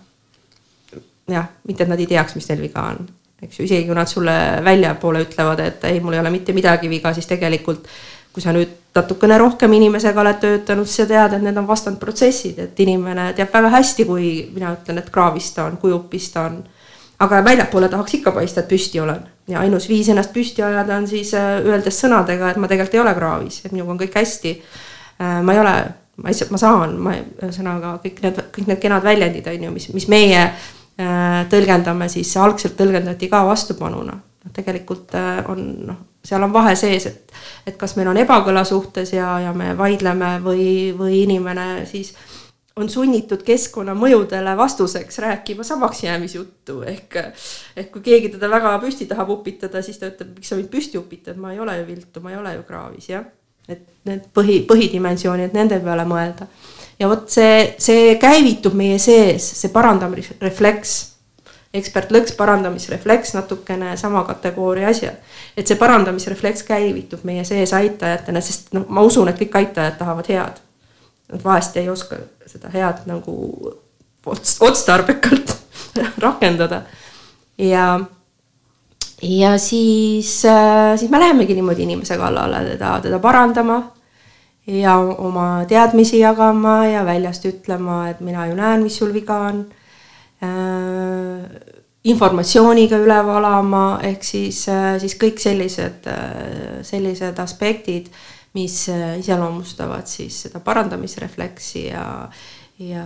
jah, 1.29 1.51
mitte 1.67 1.85
et 1.85 1.91
nad 1.91 1.99
ei 1.99 2.09
teaks, 2.09 2.35
mis 2.35 2.49
neil 2.49 2.67
viga 2.67 2.89
on 2.89 3.07
eks 3.41 3.59
ju, 3.59 3.65
isegi 3.65 3.87
kui 3.87 3.97
nad 3.97 4.09
sulle 4.09 4.35
väljapoole 4.65 5.23
ütlevad, 5.25 5.63
et 5.63 5.83
ei, 5.89 5.99
mul 6.03 6.17
ei 6.17 6.23
ole 6.23 6.33
mitte 6.33 6.55
midagi 6.55 6.89
viga, 6.91 7.13
siis 7.15 7.27
tegelikult 7.29 7.87
kui 8.33 8.43
sa 8.43 8.53
nüüd 8.53 8.75
natukene 8.95 9.37
rohkem 9.41 9.73
inimesega 9.73 10.21
oled 10.21 10.37
töötanud, 10.41 10.87
siis 10.87 11.03
sa 11.03 11.07
tead, 11.09 11.33
et 11.37 11.43
need 11.43 11.57
on 11.57 11.67
vastandprotsessid, 11.67 12.59
et 12.61 12.81
inimene 12.83 13.31
teab 13.37 13.53
väga 13.53 13.71
hästi, 13.73 14.05
kui 14.05 14.29
mina 14.53 14.73
ütlen, 14.75 15.01
et 15.01 15.09
kraavis 15.13 15.49
ta 15.55 15.65
on, 15.69 15.79
kujupis 15.81 16.29
ta 16.33 16.45
on. 16.49 16.61
aga 17.19 17.41
väljapoole 17.43 17.89
tahaks 17.89 18.13
ikka 18.15 18.31
paista, 18.31 18.61
et 18.61 18.69
püsti 18.69 18.99
olen 19.03 19.25
ja 19.49 19.59
ainus 19.59 19.89
viis 19.89 20.09
ennast 20.09 20.31
püsti 20.33 20.63
ajada 20.63 20.97
on 20.97 21.07
siis 21.07 21.33
äh, 21.37 21.57
öeldes 21.65 21.97
sõnadega, 21.99 22.51
et 22.51 22.59
ma 22.61 22.69
tegelikult 22.69 22.95
ei 22.95 23.01
ole 23.01 23.13
kraavis, 23.17 23.61
et 23.65 23.73
minuga 23.73 23.91
on 23.95 23.99
kõik 23.99 24.15
hästi. 24.15 24.53
Äh, 25.19 25.39
ma 25.43 25.55
ei 25.55 25.61
ole, 25.63 25.75
ma 26.21 26.31
lihtsalt, 26.31 26.53
ma 26.53 26.61
saan, 26.61 26.95
ma 27.01 27.15
ühesõnaga 27.17 27.95
kõik 28.03 28.21
need, 28.25 28.43
kõik 28.55 28.69
need 28.69 28.81
kenad 28.83 29.05
väljendid 29.05 29.49
on 29.49 29.65
ju, 29.67 29.73
mis, 29.75 29.89
mis 29.95 30.07
meie 30.11 30.45
tõlgendame, 31.49 32.09
siis 32.11 32.31
algselt 32.37 32.75
tõlgendati 32.79 33.29
ka 33.31 33.45
vastupanuna. 33.47 34.17
noh, 34.43 34.51
tegelikult 34.55 35.13
äh, 35.15 35.43
on 35.51 35.61
noh, 35.87 36.01
seal 36.25 36.43
on 36.43 36.53
vahe 36.53 36.75
sees, 36.75 37.05
et, 37.07 37.31
et 37.67 37.77
kas 37.79 37.95
meil 37.95 38.09
on 38.11 38.17
ebakõla 38.19 38.63
suhtes 38.67 39.13
ja, 39.13 39.37
ja 39.39 39.53
me 39.53 39.71
vaidleme 39.77 40.37
või, 40.43 40.91
või 40.97 41.23
inimene 41.23 41.85
siis 41.87 42.13
on 42.79 42.89
sunnitud 42.89 43.43
keskkonnamõjudele 43.43 44.55
vastuseks 44.57 45.19
rääkima 45.19 45.63
samaks 45.67 46.03
jäämisjuttu, 46.03 46.81
ehk 46.87 47.17
ehk 47.75 47.91
kui 47.91 48.01
keegi 48.01 48.31
teda 48.35 48.49
väga 48.51 48.77
püsti 48.83 49.07
tahab 49.07 49.31
upitada, 49.35 49.81
siis 49.83 49.99
ta 49.99 50.07
ütleb, 50.11 50.35
miks 50.37 50.51
sa 50.51 50.59
mind 50.59 50.71
püsti 50.71 50.99
upitad, 50.99 51.39
ma 51.39 51.53
ei 51.53 51.59
ole 51.59 51.77
ju 51.79 51.87
viltu, 51.87 52.23
ma 52.23 52.31
ei 52.31 52.39
ole 52.39 52.55
ju 52.55 52.63
kraavis, 52.67 53.09
jah. 53.11 53.25
et 53.67 53.83
need 54.07 54.29
põhi, 54.35 54.61
põhidimensioonid, 54.67 55.55
nende 55.55 55.79
peale 55.83 56.07
mõelda 56.07 56.47
ja 56.99 57.09
vot 57.09 57.29
see, 57.31 57.75
see 57.79 58.15
käivitub 58.21 58.75
meie 58.77 58.99
sees, 59.01 59.45
see 59.61 59.71
parandamisrefleks, 59.73 60.95
ekspertlõks, 61.79 62.33
parandamisrefleks, 62.37 63.35
natukene 63.37 63.95
sama 63.97 64.23
kategooria 64.27 64.89
asjad. 64.89 65.19
et 65.57 65.67
see 65.67 65.77
parandamisrefleks 65.79 66.63
käivitub 66.67 67.23
meie 67.23 67.43
sees 67.47 67.73
aitajatena, 67.73 68.41
sest 68.41 68.73
noh, 68.73 68.87
ma 68.89 69.05
usun, 69.05 69.29
et 69.29 69.39
kõik 69.39 69.55
aitajad 69.61 69.99
tahavad 69.99 70.29
head. 70.29 70.63
Nad 71.29 71.43
vahest 71.43 71.77
ei 71.77 71.89
oska 71.89 72.17
seda 72.49 72.71
head 72.73 73.05
nagu 73.05 73.35
ots-, 74.25 74.57
otstarbekalt 74.65 75.53
rakendada 76.25 76.81
ja 77.57 77.99
ja 79.21 79.57
siis, 79.57 80.45
äh, 80.45 80.97
siis 80.97 81.11
me 81.11 81.19
lähemegi 81.19 81.53
niimoodi 81.53 81.83
inimese 81.83 82.17
kallale 82.17 82.63
teda, 82.65 82.99
teda 83.03 83.19
parandama 83.19 83.81
ja 84.69 84.97
oma 84.99 85.65
teadmisi 85.67 86.19
jagama 86.19 86.85
ja 86.87 87.03
väljast 87.05 87.45
ütlema, 87.49 88.03
et 88.09 88.21
mina 88.21 88.47
ju 88.49 88.57
näen, 88.57 88.83
mis 88.85 88.97
sul 89.01 89.13
viga 89.13 89.41
on 89.49 89.65
äh,. 90.43 91.75
informatsiooniga 92.09 92.97
üle 93.03 93.17
valama, 93.27 93.99
ehk 94.07 94.23
siis, 94.23 94.61
äh, 94.71 94.93
siis 95.01 95.17
kõik 95.19 95.41
sellised, 95.43 96.07
äh, 96.07 96.79
sellised 96.87 97.41
aspektid, 97.43 98.07
mis 98.55 98.85
äh, 98.89 99.17
iseloomustavad 99.19 100.07
siis 100.07 100.45
seda 100.45 100.61
parandamisrefleksi 100.63 101.85
ja 101.89 102.05
ja, 102.79 103.03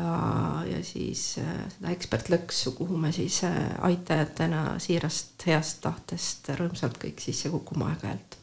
ja 0.70 0.84
siis 0.86 1.24
seda 1.39 1.89
ekspertlõksu, 1.95 2.76
kuhu 2.78 2.99
me 3.01 3.09
siis 3.11 3.39
aitajatena 3.82 4.76
siirast 4.78 5.47
heast 5.49 5.82
tahtest 5.82 6.53
rõõmsalt 6.53 7.01
kõik 7.01 7.26
sisse 7.26 7.49
kukume 7.49 7.89
aeg-ajalt 7.89 8.43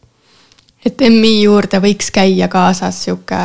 et 0.87 1.05
MI 1.11 1.43
juurde 1.43 1.81
võiks 1.83 2.11
käia 2.15 2.49
kaasas 2.49 3.05
sihuke 3.05 3.41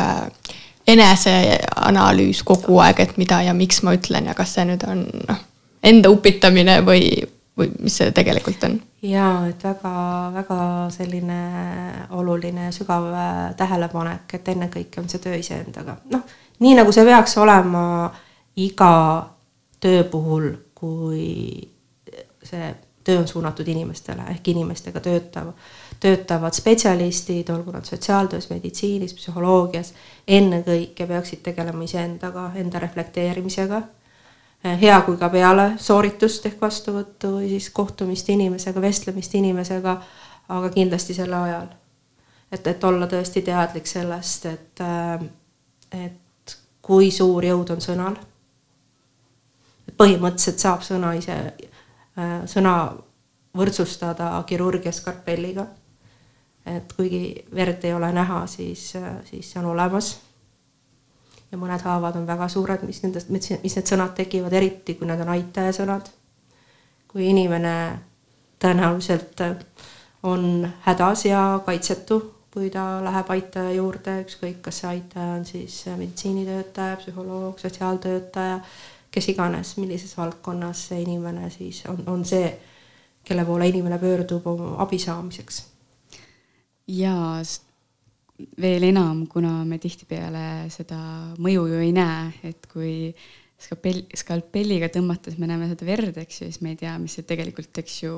eneseanalüüs 0.86 2.42
kogu 2.46 2.78
aeg, 2.82 3.00
et 3.00 3.16
mida 3.18 3.40
ja 3.42 3.54
miks 3.54 3.82
ma 3.82 3.96
ütlen 3.96 4.30
ja 4.30 4.34
kas 4.38 4.54
see 4.56 4.66
nüüd 4.68 4.84
on 4.86 5.02
noh, 5.28 5.40
enda 5.82 6.10
upitamine 6.14 6.78
või, 6.86 7.08
või 7.58 7.72
mis 7.82 7.98
see 7.98 8.12
tegelikult 8.14 8.64
on? 8.68 8.78
jaa, 9.06 9.46
et 9.50 9.62
väga-väga 9.66 10.60
selline 10.94 11.40
oluline 12.16 12.70
sügav 12.74 13.10
äh, 13.12 13.34
tähelepanek, 13.58 14.38
et 14.38 14.48
ennekõike 14.54 15.02
on 15.02 15.10
see 15.10 15.22
töö 15.22 15.36
iseendaga, 15.38 15.98
noh, 16.12 16.24
nii 16.62 16.74
nagu 16.78 16.94
see 16.94 17.04
peaks 17.06 17.36
olema 17.42 17.84
iga 18.62 18.92
töö 19.82 20.04
puhul, 20.10 20.50
kui 20.74 21.26
see 22.46 22.74
töö 23.06 23.20
on 23.22 23.28
suunatud 23.28 23.68
inimestele 23.70 24.26
ehk 24.34 24.48
inimestega 24.50 25.00
töötav 25.00 25.52
töötavad 26.00 26.52
spetsialistid, 26.52 27.48
olgu 27.48 27.70
nad 27.70 27.84
sotsiaaltöös, 27.84 28.50
meditsiinis, 28.50 29.14
psühholoogias, 29.14 29.92
ennekõike 30.28 31.06
peaksid 31.06 31.42
tegelema 31.42 31.84
iseendaga, 31.84 32.50
enda 32.54 32.78
reflekteerimisega. 32.78 33.82
hea 34.80 35.00
kui 35.06 35.16
ka 35.16 35.28
peale 35.28 35.72
sooritust 35.78 36.46
ehk 36.46 36.60
vastuvõttu 36.60 37.32
või 37.36 37.48
siis 37.48 37.70
kohtumist 37.70 38.28
inimesega, 38.28 38.80
vestlemist 38.80 39.34
inimesega, 39.34 40.00
aga 40.48 40.70
kindlasti 40.70 41.14
selle 41.14 41.36
ajal. 41.36 41.66
et, 42.52 42.66
et 42.66 42.84
olla 42.84 43.06
tõesti 43.06 43.42
teadlik 43.42 43.86
sellest, 43.86 44.46
et, 44.46 44.80
et 45.92 46.58
kui 46.82 47.10
suur 47.10 47.44
jõud 47.44 47.70
on 47.70 47.80
sõnal. 47.80 48.16
põhimõtteliselt 49.96 50.58
saab 50.58 50.82
sõna 50.82 51.14
ise, 51.14 51.54
sõna 52.48 52.76
võrdsustada 53.56 54.30
kirurgia 54.48 54.92
skarpelliga 54.92 55.66
et 56.66 56.92
kuigi 56.96 57.44
verd 57.54 57.84
ei 57.86 57.94
ole 57.94 58.10
näha, 58.12 58.44
siis, 58.50 58.92
siis 59.24 59.50
see 59.52 59.60
on 59.62 59.70
olemas. 59.72 60.16
ja 61.52 61.58
mõned 61.58 61.82
haavad 61.86 62.16
on 62.18 62.26
väga 62.26 62.48
suured, 62.50 62.82
mis 62.82 62.98
nendest, 63.04 63.28
mis 63.30 63.76
need 63.76 63.86
sõnad 63.86 64.16
tekivad, 64.18 64.52
eriti 64.52 64.96
kui 64.98 65.06
need 65.06 65.20
on 65.22 65.34
aitaja 65.36 65.74
sõnad. 65.76 66.10
kui 67.08 67.28
inimene 67.30 67.76
tõenäoliselt 68.58 69.40
on 70.26 70.66
hädas 70.82 71.24
ja 71.24 71.60
kaitsetu, 71.66 72.18
kui 72.50 72.70
ta 72.70 72.98
läheb 73.04 73.30
aitaja 73.30 73.72
juurde, 73.76 74.18
ükskõik, 74.24 74.60
kas 74.64 74.82
see 74.82 74.90
aitaja 74.90 75.36
on 75.38 75.44
siis 75.44 75.84
meditsiinitöötaja, 75.86 76.96
psühholoog, 76.96 77.58
sotsiaaltöötaja, 77.62 78.60
kes 79.16 79.30
iganes, 79.32 79.76
millises 79.80 80.12
valdkonnas 80.18 80.88
see 80.90 81.00
inimene 81.06 81.48
siis 81.54 81.80
on, 81.88 82.02
on 82.12 82.24
see, 82.28 82.50
kelle 83.26 83.46
poole 83.48 83.68
inimene 83.72 83.98
pöördub 83.98 84.44
oma 84.52 84.74
abi 84.84 85.00
saamiseks 85.02 85.62
ja 86.92 87.16
veel 88.60 88.84
enam, 88.90 89.24
kuna 89.30 89.64
me 89.64 89.78
tihtipeale 89.80 90.68
seda 90.72 90.98
mõju 91.40 91.66
ju 91.70 91.82
ei 91.82 91.92
näe, 91.96 92.30
et 92.50 92.68
kui 92.70 92.92
skalpell, 93.56 94.02
skalpelliga 94.16 94.90
tõmmates 94.92 95.38
me 95.40 95.48
näeme 95.48 95.68
seda 95.70 95.88
verd, 95.88 96.18
eks 96.20 96.42
ju, 96.42 96.50
siis 96.50 96.60
me 96.64 96.74
ei 96.74 96.80
tea, 96.80 96.92
mis 97.00 97.16
see 97.16 97.26
tegelikult, 97.28 97.72
eks 97.80 97.96
ju, 98.02 98.12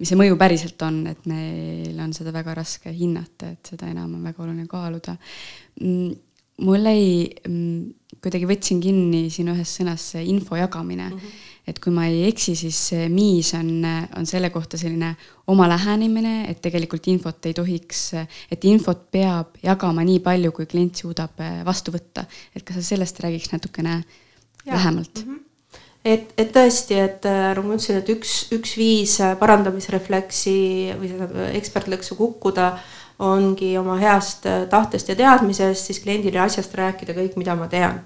mis 0.00 0.10
see 0.10 0.18
mõju 0.18 0.38
päriselt 0.40 0.82
on, 0.86 1.04
et 1.12 1.28
meil 1.30 2.00
on 2.02 2.14
seda 2.16 2.34
väga 2.34 2.56
raske 2.58 2.92
hinnata, 2.94 3.54
et 3.54 3.72
seda 3.74 3.90
enam 3.90 4.16
on 4.18 4.26
väga 4.26 4.44
oluline 4.44 4.66
kaaluda. 4.70 5.14
Mm, 5.80 6.18
mul 6.60 6.88
jäi, 6.90 7.28
mm, 7.48 8.16
kuidagi 8.20 8.48
võtsin 8.48 8.82
kinni 8.84 9.28
siin 9.32 9.52
ühes 9.54 9.76
sõnas 9.80 10.10
see 10.14 10.26
info 10.32 10.58
jagamine 10.60 11.08
mm. 11.10 11.22
-hmm 11.22 11.46
et 11.70 11.78
kui 11.78 11.92
ma 11.94 12.06
ei 12.08 12.24
eksi, 12.26 12.56
siis 12.56 12.78
Miis 13.12 13.52
on, 13.54 13.84
on 14.16 14.26
selle 14.26 14.48
kohta 14.50 14.78
selline 14.80 15.12
oma 15.52 15.68
lähenemine, 15.70 16.48
et 16.50 16.58
tegelikult 16.64 17.06
infot 17.12 17.46
ei 17.46 17.54
tohiks, 17.54 18.00
et 18.50 18.64
infot 18.66 19.04
peab 19.12 19.60
jagama 19.62 20.02
nii 20.02 20.18
palju, 20.24 20.50
kui 20.56 20.66
klient 20.66 20.96
suudab 21.04 21.38
vastu 21.68 21.94
võtta. 21.94 22.24
et 22.56 22.64
kas 22.64 22.80
sa 22.80 22.82
sellest 22.82 23.20
räägiks 23.22 23.52
natukene 23.52 24.02
ja. 24.64 24.74
lähemalt 24.74 25.22
mm? 25.26 25.34
-hmm 25.34 25.46
et, 26.04 26.30
et 26.40 26.52
tõesti, 26.54 26.96
et 26.96 27.26
äh, 27.28 27.50
nagu 27.54 27.66
ma 27.68 27.76
ütlesin, 27.76 28.00
et 28.00 28.08
üks, 28.14 28.36
üks 28.56 28.76
viis 28.80 29.18
äh, 29.20 29.34
parandamisrefleksi 29.40 30.56
või 31.00 31.10
seda 31.12 31.48
ekspertlõksu 31.58 32.16
kukkuda 32.16 32.70
ongi 33.20 33.74
oma 33.78 33.98
heast 34.00 34.46
äh, 34.48 34.64
tahtest 34.70 35.08
ja 35.08 35.16
teadmisest 35.16 35.90
siis 35.90 36.00
kliendile 36.00 36.40
asjast 36.40 36.74
rääkida 36.74 37.16
kõik, 37.16 37.36
mida 37.40 37.56
ma 37.56 37.68
tean. 37.68 38.00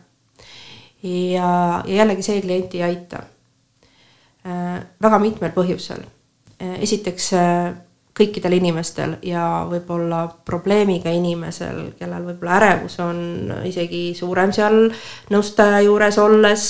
ja, 1.02 1.82
ja 1.86 1.94
jällegi 2.02 2.22
see 2.22 2.42
klienti 2.42 2.82
ei 2.82 2.88
aita 2.90 3.22
äh,. 4.46 4.84
väga 5.02 5.18
mitmel 5.18 5.52
põhjusel 5.54 6.02
äh,. 6.60 6.80
esiteks 6.82 7.32
äh, 7.38 7.74
kõikidel 8.14 8.54
inimestel 8.60 9.16
ja 9.26 9.66
võib-olla 9.70 10.28
probleemiga 10.46 11.10
inimesel, 11.10 11.96
kellel 11.98 12.28
võib-olla 12.28 12.60
ärevus 12.60 13.00
on 13.02 13.50
isegi 13.66 14.12
suurem 14.14 14.52
seal 14.54 14.86
nõustaja 15.34 15.80
juures 15.82 16.18
olles 16.22 16.68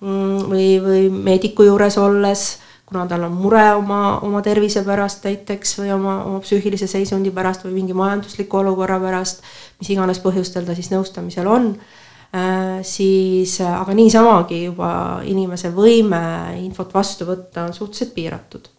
Mm, 0.00 0.50
või, 0.50 0.66
või 0.84 1.04
meediku 1.08 1.64
juures 1.64 1.96
olles, 1.96 2.58
kuna 2.86 3.06
tal 3.10 3.26
on 3.26 3.34
mure 3.34 3.64
oma, 3.74 4.18
oma 4.22 4.40
tervise 4.46 4.84
pärast 4.86 5.24
näiteks 5.26 5.76
või 5.80 5.92
oma, 5.96 6.16
oma 6.28 6.40
psüühilise 6.44 6.88
seisundi 6.90 7.32
pärast 7.34 7.66
või 7.66 7.74
mingi 7.80 7.96
majandusliku 7.98 8.60
olukorra 8.60 8.98
pärast, 9.02 9.42
mis 9.80 9.90
iganes 9.94 10.20
põhjustel 10.22 10.66
ta 10.66 10.76
siis 10.78 10.92
nõustamisel 10.94 11.50
on 11.50 11.72
äh,, 11.74 12.82
siis 12.86 13.58
aga 13.66 13.96
niisamagi 13.96 14.62
juba 14.68 14.90
inimese 15.26 15.72
võime 15.74 16.22
infot 16.62 16.94
vastu 16.94 17.26
võtta 17.28 17.66
on 17.66 17.74
suhteliselt 17.74 18.14
piiratud 18.14 18.70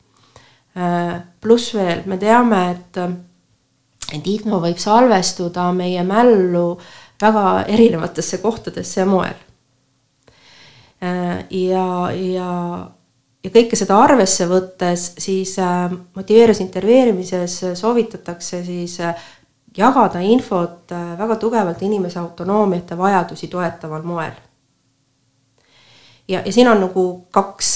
äh,. 0.77 1.17
pluss 1.41 1.75
veel, 1.75 2.05
me 2.05 2.19
teame, 2.21 2.63
et, 2.77 3.01
et 4.13 4.31
info 4.37 4.61
võib 4.63 4.79
salvestuda 4.79 5.67
meie 5.75 6.05
mällu 6.07 6.69
väga 7.21 7.65
erinevatesse 7.67 8.39
kohtadesse 8.39 9.01
ja 9.01 9.09
moel 9.09 9.45
Äh, 10.99 11.45
ja, 11.49 12.11
ja, 12.11 12.89
ja 13.47 13.53
kõike 13.53 13.79
seda 13.79 13.95
arvesse 14.03 14.47
võttes, 14.49 15.11
siis 15.23 15.53
äh, 15.63 15.87
motiveerus 16.17 16.59
intervjueerimises 16.63 17.59
soovitatakse 17.79 18.59
siis 18.65 18.97
äh, 18.99 19.29
jagada 19.77 20.19
infot 20.25 20.91
väga 20.91 21.37
tugevalt 21.39 21.81
inimese 21.85 22.19
autonoomiat 22.19 22.91
ja 22.91 22.97
vajadusi 22.97 23.47
toetaval 23.47 24.03
moel. 24.03 24.33
ja, 26.27 26.41
ja 26.45 26.51
siin 26.51 26.67
on 26.67 26.81
nagu 26.81 27.03
kaks, 27.31 27.75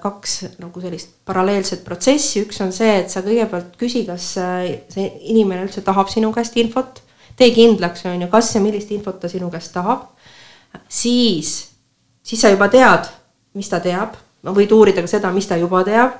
kaks 0.00 0.38
nagu 0.58 0.80
sellist 0.80 1.12
paralleelset 1.24 1.84
protsessi, 1.84 2.42
üks 2.46 2.62
on 2.64 2.72
see, 2.72 2.96
et 3.02 3.12
sa 3.12 3.22
kõigepealt 3.22 3.76
küsi, 3.78 4.06
kas 4.08 4.32
see 4.34 5.04
inimene 5.34 5.66
üldse 5.68 5.84
tahab 5.84 6.08
sinu 6.08 6.32
käest 6.32 6.56
infot, 6.56 7.02
tee 7.36 7.52
kindlaks, 7.54 8.06
on 8.08 8.24
ju, 8.24 8.30
kas 8.32 8.54
ja 8.56 8.64
millist 8.64 8.90
infot 8.96 9.20
ta 9.20 9.28
sinu 9.28 9.52
käest 9.52 9.74
tahab, 9.76 10.08
siis 10.88 11.54
siis 12.24 12.40
sa 12.40 12.50
juba 12.52 12.68
tead, 12.72 13.08
mis 13.54 13.68
ta 13.70 13.80
teab, 13.84 14.16
võid 14.44 14.72
uurida 14.72 15.02
ka 15.04 15.10
seda, 15.10 15.32
mis 15.32 15.46
ta 15.48 15.56
juba 15.56 15.82
teab, 15.86 16.18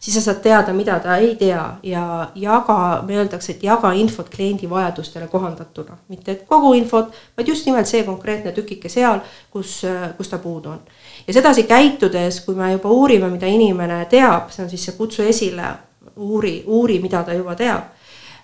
siis 0.00 0.14
sa 0.14 0.22
saad 0.22 0.40
teada, 0.42 0.72
mida 0.72 0.98
ta 1.02 1.16
ei 1.16 1.34
tea 1.36 1.64
ja 1.82 2.04
jaga, 2.34 3.02
me 3.06 3.18
öeldakse, 3.18 3.52
et 3.52 3.62
jaga 3.62 3.92
infot 3.92 4.28
kliendi 4.30 4.70
vajadustele 4.70 5.26
kohandatuna, 5.28 5.98
mitte 6.08 6.32
et 6.32 6.46
kogu 6.48 6.72
infot, 6.78 7.12
vaid 7.36 7.48
just 7.48 7.66
nimelt 7.66 7.90
see 7.90 8.04
konkreetne 8.06 8.52
tükike 8.56 8.88
seal, 8.88 9.20
kus, 9.50 9.82
kus 10.16 10.30
ta 10.30 10.38
puudu 10.38 10.70
on. 10.76 10.80
ja 11.26 11.34
sedasi 11.34 11.66
käitudes, 11.68 12.40
kui 12.46 12.54
me 12.54 12.72
juba 12.72 12.88
uurime, 12.94 13.28
mida 13.28 13.46
inimene 13.46 14.04
teab, 14.10 14.50
see 14.54 14.64
on 14.64 14.70
siis 14.70 14.88
see 14.88 14.96
kutsu 14.96 15.22
esile, 15.22 15.74
uuri, 16.16 16.62
uuri, 16.66 17.02
mida 17.02 17.22
ta 17.22 17.34
juba 17.34 17.54
teab 17.58 17.97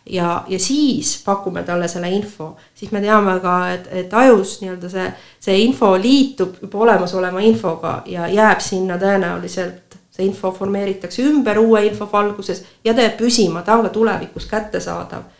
ja, 0.06 0.44
ja 0.48 0.58
siis 0.58 1.22
pakume 1.24 1.62
talle 1.62 1.88
selle 1.88 2.10
info, 2.10 2.56
siis 2.74 2.92
me 2.92 3.00
teame 3.00 3.38
ka, 3.40 3.54
et, 3.72 3.88
et 3.90 4.14
ajus 4.14 4.58
nii-öelda 4.60 4.88
see, 4.92 5.06
see 5.40 5.60
info 5.64 5.94
liitub 6.00 6.58
juba 6.62 6.78
olemasoleva 6.86 7.40
infoga 7.40 8.02
ja 8.06 8.28
jääb 8.28 8.60
sinna 8.60 8.98
tõenäoliselt, 9.00 9.96
see 10.14 10.26
info 10.28 10.52
formeeritakse 10.52 11.24
ümber 11.26 11.58
uue 11.58 11.86
info 11.88 12.08
valguses 12.12 12.64
ja 12.84 12.94
ta 12.94 13.06
jääb 13.06 13.16
püsima, 13.18 13.64
ta 13.64 13.78
on 13.78 13.88
ka 13.88 13.94
tulevikus 13.94 14.46
kättesaadav. 14.50 15.30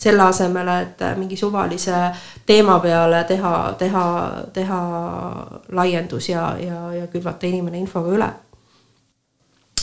selle 0.00 0.22
asemel, 0.22 0.68
et 0.80 1.02
mingi 1.16 1.36
suvalise 1.36 1.92
teema 2.46 2.78
peale 2.80 3.24
teha, 3.28 3.74
teha, 3.78 4.04
teha 4.52 4.78
laiendus 5.72 6.28
ja, 6.28 6.56
ja, 6.60 6.92
ja 6.94 7.06
külvata 7.06 7.46
inimene 7.46 7.78
infoga 7.78 8.14
üle 8.16 8.30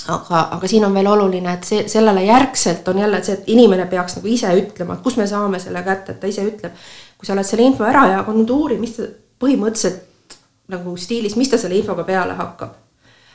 aga, 0.07 0.41
aga 0.55 0.67
siin 0.67 0.85
on 0.85 0.93
veel 0.95 1.07
oluline, 1.11 1.53
et 1.53 1.67
see, 1.67 1.85
sellele 1.91 2.23
järgselt 2.25 2.87
on 2.87 2.99
jälle 3.01 3.21
see, 3.23 3.37
et 3.37 3.49
inimene 3.53 3.85
peaks 3.91 4.17
nagu 4.17 4.29
ise 4.31 4.51
ütlema, 4.59 4.97
et 4.97 5.03
kus 5.03 5.17
me 5.19 5.27
saame 5.27 5.59
selle 5.59 5.83
kätte, 5.85 6.13
et 6.15 6.19
ta 6.21 6.29
ise 6.29 6.45
ütleb. 6.47 6.75
kui 7.17 7.25
sa 7.25 7.33
oled 7.33 7.47
selle 7.49 7.65
info 7.65 7.85
ära 7.87 8.05
jaganud, 8.11 8.49
uuri, 8.53 8.77
mis 8.77 8.93
ta 8.93 9.07
põhimõtteliselt 9.41 10.37
nagu 10.69 10.93
stiilis, 10.97 11.35
mis 11.39 11.49
ta 11.49 11.57
selle 11.57 11.79
infoga 11.79 12.03
peale 12.05 12.35
hakkab. 12.37 12.75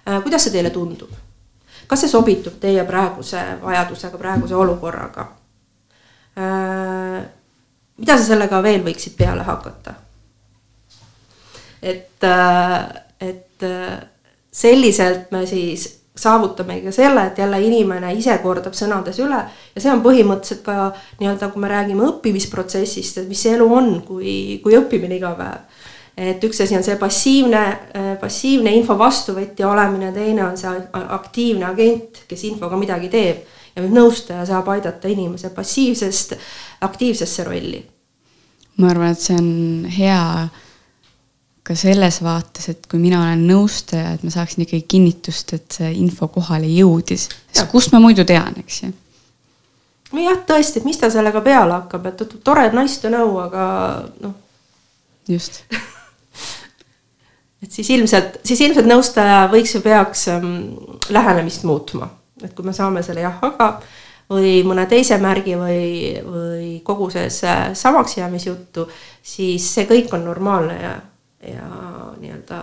Äh, 0.09 0.20
kuidas 0.23 0.47
see 0.47 0.55
teile 0.55 0.70
tundub? 0.70 1.12
kas 1.91 2.01
see 2.01 2.09
sobitub 2.09 2.55
teie 2.62 2.85
praeguse 2.89 3.41
vajadusega, 3.62 4.18
praeguse 4.18 4.55
olukorraga? 4.57 5.27
Äh, 6.39 7.18
mida 7.99 8.16
sa 8.16 8.25
sellega 8.25 8.62
veel 8.62 8.85
võiksid 8.87 9.16
peale 9.18 9.45
hakata? 9.47 9.95
et, 11.83 12.23
äh, 12.25 12.79
et 13.20 13.66
selliselt 14.53 15.33
me 15.35 15.43
siis 15.47 16.01
saavutamegi 16.17 16.93
selle, 16.93 17.27
et 17.27 17.39
jälle 17.39 17.61
inimene 17.65 18.13
ise 18.15 18.35
kordab 18.43 18.75
sõnades 18.77 19.17
üle 19.25 19.39
ja 19.75 19.81
see 19.81 19.93
on 19.93 20.03
põhimõtteliselt 20.05 20.61
ka 20.67 20.91
nii-öelda, 21.21 21.49
kui 21.53 21.63
me 21.63 21.71
räägime 21.73 22.05
õppimisprotsessist, 22.11 23.23
et 23.23 23.31
mis 23.31 23.41
see 23.41 23.55
elu 23.57 23.69
on, 23.73 23.95
kui, 24.05 24.35
kui 24.65 24.77
õppimine 24.77 25.17
iga 25.17 25.33
päev. 25.39 25.81
et 26.17 26.45
üks 26.45 26.61
asi 26.61 26.77
on 26.77 26.85
see 26.85 26.99
passiivne, 27.01 27.63
passiivne 28.21 28.75
info 28.77 28.99
vastuvõtja 29.01 29.71
olemine, 29.71 30.13
teine 30.13 30.45
on 30.45 30.59
see 30.61 30.75
aktiivne 30.93 31.65
agent, 31.71 32.27
kes 32.29 32.45
infoga 32.45 32.77
midagi 32.77 33.09
teeb. 33.09 33.49
ja 33.73 33.83
nüüd 33.83 33.97
nõustaja 33.97 34.45
saab 34.47 34.69
aidata 34.69 35.09
inimese 35.09 35.49
passiivsest 35.51 36.37
aktiivsesse 36.81 37.45
rolli. 37.49 37.81
ma 38.77 38.93
arvan, 38.93 39.17
et 39.17 39.21
see 39.21 39.41
on 39.41 39.89
hea 39.97 40.21
ka 41.63 41.77
selles 41.79 42.19
vaates, 42.25 42.69
et 42.73 42.87
kui 42.91 42.99
mina 42.99 43.21
olen 43.23 43.45
nõustaja, 43.47 44.17
et 44.17 44.25
ma 44.27 44.33
saaksin 44.35 44.65
ikkagi 44.65 44.83
kinnitust, 44.97 45.55
et 45.55 45.79
see 45.79 45.93
info 46.03 46.27
kohale 46.35 46.67
jõudis, 46.67 47.29
sest 47.53 47.71
kust 47.71 47.95
ma 47.95 48.01
muidu 48.03 48.27
tean, 48.27 48.57
eks 48.59 48.83
ju. 48.83 48.91
nojah, 50.17 50.43
tõesti, 50.49 50.83
et 50.83 50.89
mis 50.89 50.99
ta 50.99 51.11
sellega 51.13 51.43
peale 51.45 51.79
hakkab, 51.79 52.11
et 52.11 52.25
tore 52.45 52.67
nice 52.75 52.99
to 53.03 53.13
know, 53.13 53.39
aga 53.45 53.65
noh. 54.25 54.35
just 55.31 55.63
et 57.63 57.71
siis 57.71 57.93
ilmselt, 57.95 58.41
siis 58.45 58.65
ilmselt 58.67 58.91
nõustaja 58.91 59.45
võiks 59.53 59.77
ja 59.79 59.85
peaks 59.87 60.27
ähm, 60.35 60.57
lähenemist 61.15 61.63
muutma, 61.69 62.11
et 62.43 62.57
kui 62.57 62.67
me 62.67 62.75
saame 62.75 63.05
selle 63.07 63.23
jah-aga 63.23 63.77
või 64.33 64.59
mõne 64.67 64.89
teise 64.91 65.15
märgi 65.23 65.55
või, 65.61 65.87
või 66.27 66.69
koguses 66.83 67.39
äh, 67.47 67.65
samaks 67.79 68.19
jäämisjuttu, 68.19 68.89
siis 69.23 69.71
see 69.77 69.87
kõik 69.87 70.11
on 70.19 70.27
normaalne 70.27 70.79
ja 70.83 70.93
ja 71.43 71.68
nii-öelda 72.20 72.59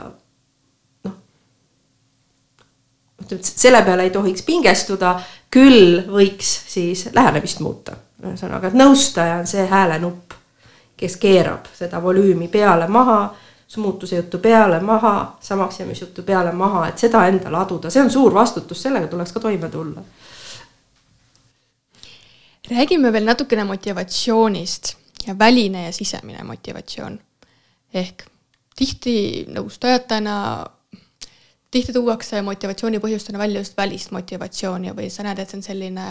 noh, 1.03 1.15
ütleme, 3.21 3.39
et 3.39 3.45
selle 3.45 3.82
peale 3.84 4.07
ei 4.07 4.13
tohiks 4.15 4.45
pingestuda, 4.47 5.19
küll 5.51 6.03
võiks 6.07 6.49
siis 6.73 7.09
lähenemist 7.15 7.59
muuta. 7.59 7.97
ühesõnaga, 8.23 8.67
et 8.67 8.80
nõustaja 8.80 9.39
on 9.39 9.47
see 9.47 9.65
häälenupp, 9.67 10.34
kes 10.97 11.15
keerab 11.17 11.69
seda 11.73 12.01
volüümi 12.03 12.47
peale-maha, 12.51 13.19
muutuse 13.77 14.15
juttu 14.15 14.38
peale-maha, 14.38 15.38
samaksjäämisjuttu 15.39 16.23
peale-maha, 16.23 16.88
et 16.88 16.97
seda 16.97 17.25
endale 17.27 17.57
aduda, 17.57 17.89
see 17.89 18.01
on 18.01 18.11
suur 18.11 18.34
vastutus, 18.34 18.82
sellega 18.82 19.07
tuleks 19.07 19.32
ka 19.32 19.39
toime 19.39 19.69
tulla. 19.69 20.01
räägime 22.69 23.13
veel 23.13 23.25
natukene 23.25 23.63
motivatsioonist 23.63 24.95
ja 25.27 25.39
väline 25.39 25.86
ja 25.86 25.91
sisemine 25.91 26.43
motivatsioon. 26.43 27.19
ehk 27.93 28.23
tihti 28.80 29.45
nõustajatena, 29.51 30.36
tihti 31.71 31.93
tuuakse 31.93 32.41
motivatsiooni 32.45 33.01
põhjustena 33.03 33.41
välja 33.41 33.63
just 33.63 33.77
välist 33.77 34.13
motivatsiooni 34.15 34.95
või 34.95 35.09
sa 35.11 35.25
näed, 35.27 35.41
et 35.43 35.51
see 35.51 35.59
on 35.59 35.65
selline 35.67 36.07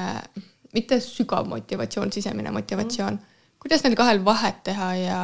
mitte 0.76 1.00
sügav 1.00 1.48
motivatsioon, 1.48 2.12
sisemine 2.12 2.52
motivatsioon. 2.52 3.18
kuidas 3.58 3.82
neil 3.82 3.96
kahel 3.98 4.20
vahet 4.24 4.62
teha 4.64 4.94
ja 4.94 5.22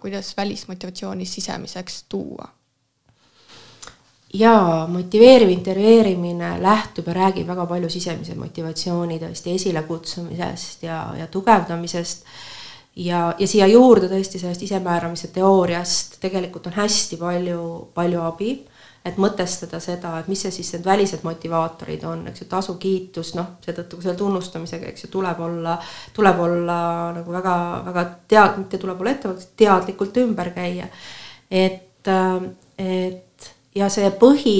kuidas 0.00 0.36
välismotivatsiooni 0.36 1.26
sisemiseks 1.26 2.04
tuua? 2.08 2.48
jaa, 4.34 4.86
motiveeriv 4.90 5.48
intervjueerimine 5.48 6.56
lähtub 6.62 7.06
ja 7.08 7.14
räägib 7.14 7.46
väga 7.46 7.66
palju 7.70 7.90
sisemise 7.90 8.34
motivatsiooni 8.34 9.20
tõesti 9.22 9.54
esilekutsumisest 9.54 10.82
ja, 10.82 10.98
ja 11.18 11.26
tugevdamisest. 11.30 12.26
Ja, 12.96 13.34
ja 13.38 13.48
siia 13.48 13.66
juurde 13.66 14.08
tõesti 14.08 14.38
sellest 14.38 14.62
isemääramise 14.62 15.32
teooriast 15.34 16.20
tegelikult 16.22 16.66
on 16.70 16.78
hästi 16.78 17.18
palju, 17.20 17.64
palju 17.94 18.22
abi 18.22 18.52
et 19.04 19.18
mõtestada 19.20 19.78
seda, 19.84 20.14
et 20.18 20.28
mis 20.32 20.40
see 20.40 20.52
siis 20.54 20.70
need 20.72 20.86
välised 20.86 21.24
motivaatorid 21.26 22.06
on, 22.08 22.22
eks 22.30 22.40
ju, 22.40 22.46
tasu, 22.48 22.76
kiitus, 22.80 23.34
noh, 23.36 23.50
seetõttu 23.64 23.98
selle 24.00 24.16
tunnustamisega, 24.16 24.88
eks 24.88 25.04
ju, 25.04 25.10
tuleb 25.12 25.42
olla, 25.44 25.74
tuleb 26.16 26.40
olla 26.40 26.78
nagu 27.18 27.34
väga, 27.34 27.56
väga 27.90 28.06
tead-, 28.32 28.56
mitte 28.62 28.80
tuleb 28.80 29.04
olla 29.04 29.12
ettevaatlik, 29.12 29.52
teadlikult 29.60 30.22
ümber 30.24 30.50
käia. 30.56 30.88
et, 31.50 32.08
et 32.80 33.52
ja 33.76 33.90
see 33.92 34.08
põhi 34.20 34.58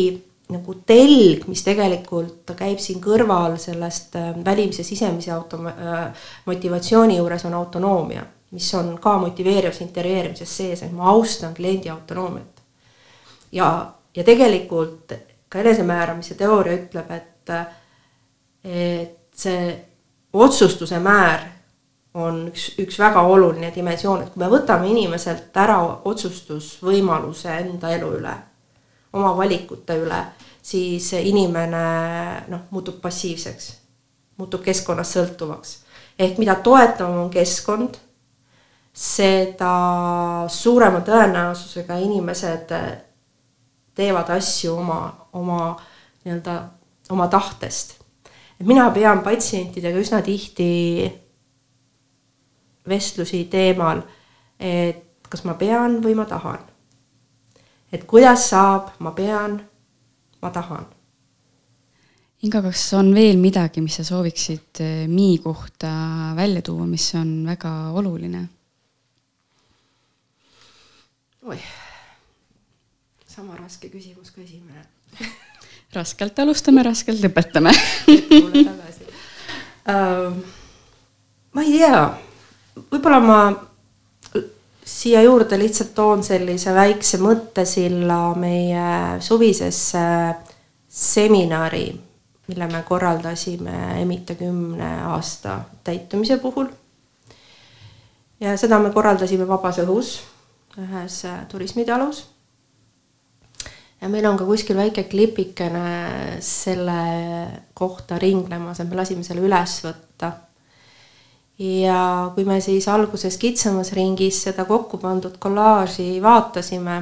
nagu 0.53 0.74
telg, 0.86 1.47
mis 1.49 1.62
tegelikult 1.64 2.53
käib 2.59 2.78
siin 2.82 3.01
kõrval 3.01 3.57
sellest 3.59 4.16
välimise, 4.45 4.84
sisemise 4.84 5.32
automa-, 5.32 5.72
motivatsiooni 6.45 7.16
juures 7.16 7.45
on 7.49 7.55
autonoomia, 7.57 8.24
mis 8.53 8.68
on 8.76 8.92
ka 9.01 9.16
motiveerivas 9.22 9.80
intervjueerimises 9.80 10.57
sees, 10.57 10.82
et 10.84 10.92
ma 10.92 11.09
austan 11.14 11.55
kliendi 11.57 11.90
autonoomiat. 11.90 12.62
ja 13.53 13.70
ja 14.16 14.24
tegelikult 14.24 15.12
ka 15.49 15.59
enesemääramise 15.59 16.34
teooria 16.34 16.78
ütleb, 16.78 17.11
et, 17.11 17.51
et 18.64 19.18
see 19.36 19.74
otsustuse 20.32 20.99
määr 21.03 21.49
on 22.14 22.45
üks, 22.51 22.68
üks 22.78 22.99
väga 22.99 23.22
oluline 23.26 23.72
dimensioon, 23.74 24.22
et 24.22 24.32
kui 24.34 24.42
me 24.42 24.51
võtame 24.51 24.90
inimeselt 24.90 25.57
ära 25.59 25.78
otsustusvõimaluse 26.07 27.57
enda 27.59 27.90
elu 27.95 28.11
üle, 28.20 28.34
oma 29.15 29.33
valikute 29.37 29.97
üle, 30.03 30.21
siis 30.62 31.12
inimene 31.19 31.85
noh, 32.51 32.67
muutub 32.75 33.01
passiivseks, 33.03 33.71
muutub 34.41 34.65
keskkonnast 34.65 35.19
sõltuvaks. 35.19 35.79
ehk 36.19 36.39
mida 36.39 36.55
toetavam 36.55 37.25
on 37.25 37.31
keskkond, 37.31 37.99
seda 38.95 39.75
suurema 40.49 41.01
tõenäosusega 41.03 41.99
inimesed 41.99 42.71
teevad 43.95 44.31
asju 44.37 44.77
oma, 44.79 45.01
oma 45.33 45.75
nii-öelda 46.25 46.55
oma 47.11 47.29
tahtest. 47.29 47.99
mina 48.59 48.91
pean 48.91 49.21
patsientidega 49.23 49.99
üsna 49.99 50.23
tihti 50.23 51.11
vestlusi 52.89 53.45
teemal, 53.51 54.03
et 54.61 55.03
kas 55.29 55.45
ma 55.45 55.55
pean 55.59 56.01
või 56.05 56.15
ma 56.15 56.25
tahan. 56.29 56.61
Et 57.95 58.05
kuidas 58.11 58.49
saab, 58.51 58.90
ma 58.99 59.14
pean, 59.14 59.61
ma 60.42 60.51
tahan. 60.51 60.86
Inga, 62.45 62.61
kas 62.66 62.82
on 62.99 63.14
veel 63.16 63.38
midagi, 63.40 63.80
mis 63.80 63.95
sa 63.97 64.05
sooviksid 64.05 64.82
eh, 64.84 65.07
Mi 65.09 65.38
kohta 65.40 65.92
välja 66.36 66.61
tuua, 66.66 66.84
mis 66.90 67.07
on 67.16 67.47
väga 67.47 67.70
oluline? 67.97 68.49
oih 71.45 71.64
sama 73.28 73.53
raske 73.59 73.90
küsimus 73.92 74.30
kui 74.32 74.47
esimene 74.47 74.80
raskelt 75.97 76.38
alustame, 76.40 76.82
raskelt 76.86 77.20
lõpetame 77.20 77.72
uh,. 79.92 80.32
ma 81.53 81.64
ei 81.66 81.76
tea, 81.76 82.01
võib-olla 82.88 83.20
ma 83.20 83.40
siia 84.85 85.22
juurde 85.22 85.59
lihtsalt 85.59 85.95
toon 85.95 86.22
sellise 86.24 86.74
väikse 86.74 87.18
mõttesilla 87.22 88.35
meie 88.37 89.20
suvisesse 89.24 90.05
seminari, 90.89 91.89
mille 92.49 92.68
me 92.70 92.82
korraldasime 92.87 94.03
Emita 94.03 94.35
kümne 94.39 94.91
aasta 95.14 95.61
täitumise 95.85 96.37
puhul. 96.39 96.68
ja 98.41 98.57
seda 98.61 98.78
me 98.78 98.91
korraldasime 98.93 99.49
vabas 99.49 99.78
õhus 99.78 100.18
ühes 100.78 101.22
turismitalus 101.49 102.24
ja 104.05 104.09
meil 104.12 104.26
on 104.28 104.37
ka 104.37 104.45
kuskil 104.45 104.76
väike 104.76 105.07
klipikene 105.09 106.39
selle 106.45 106.99
kohta 107.74 108.18
ringlemas, 108.20 108.80
et 108.80 108.91
me 108.91 108.99
lasime 109.01 109.24
selle 109.24 109.41
üles 109.47 109.78
võtta. 109.87 110.32
Ja 111.59 112.33
kui 112.35 112.45
me 112.47 112.59
siis 112.61 112.87
alguses 112.91 113.37
kitsamas 113.39 113.93
ringis 113.95 114.43
seda 114.49 114.65
kokku 114.67 114.99
pandud 114.99 115.37
kollaaži 115.39 116.19
vaatasime, 116.23 116.97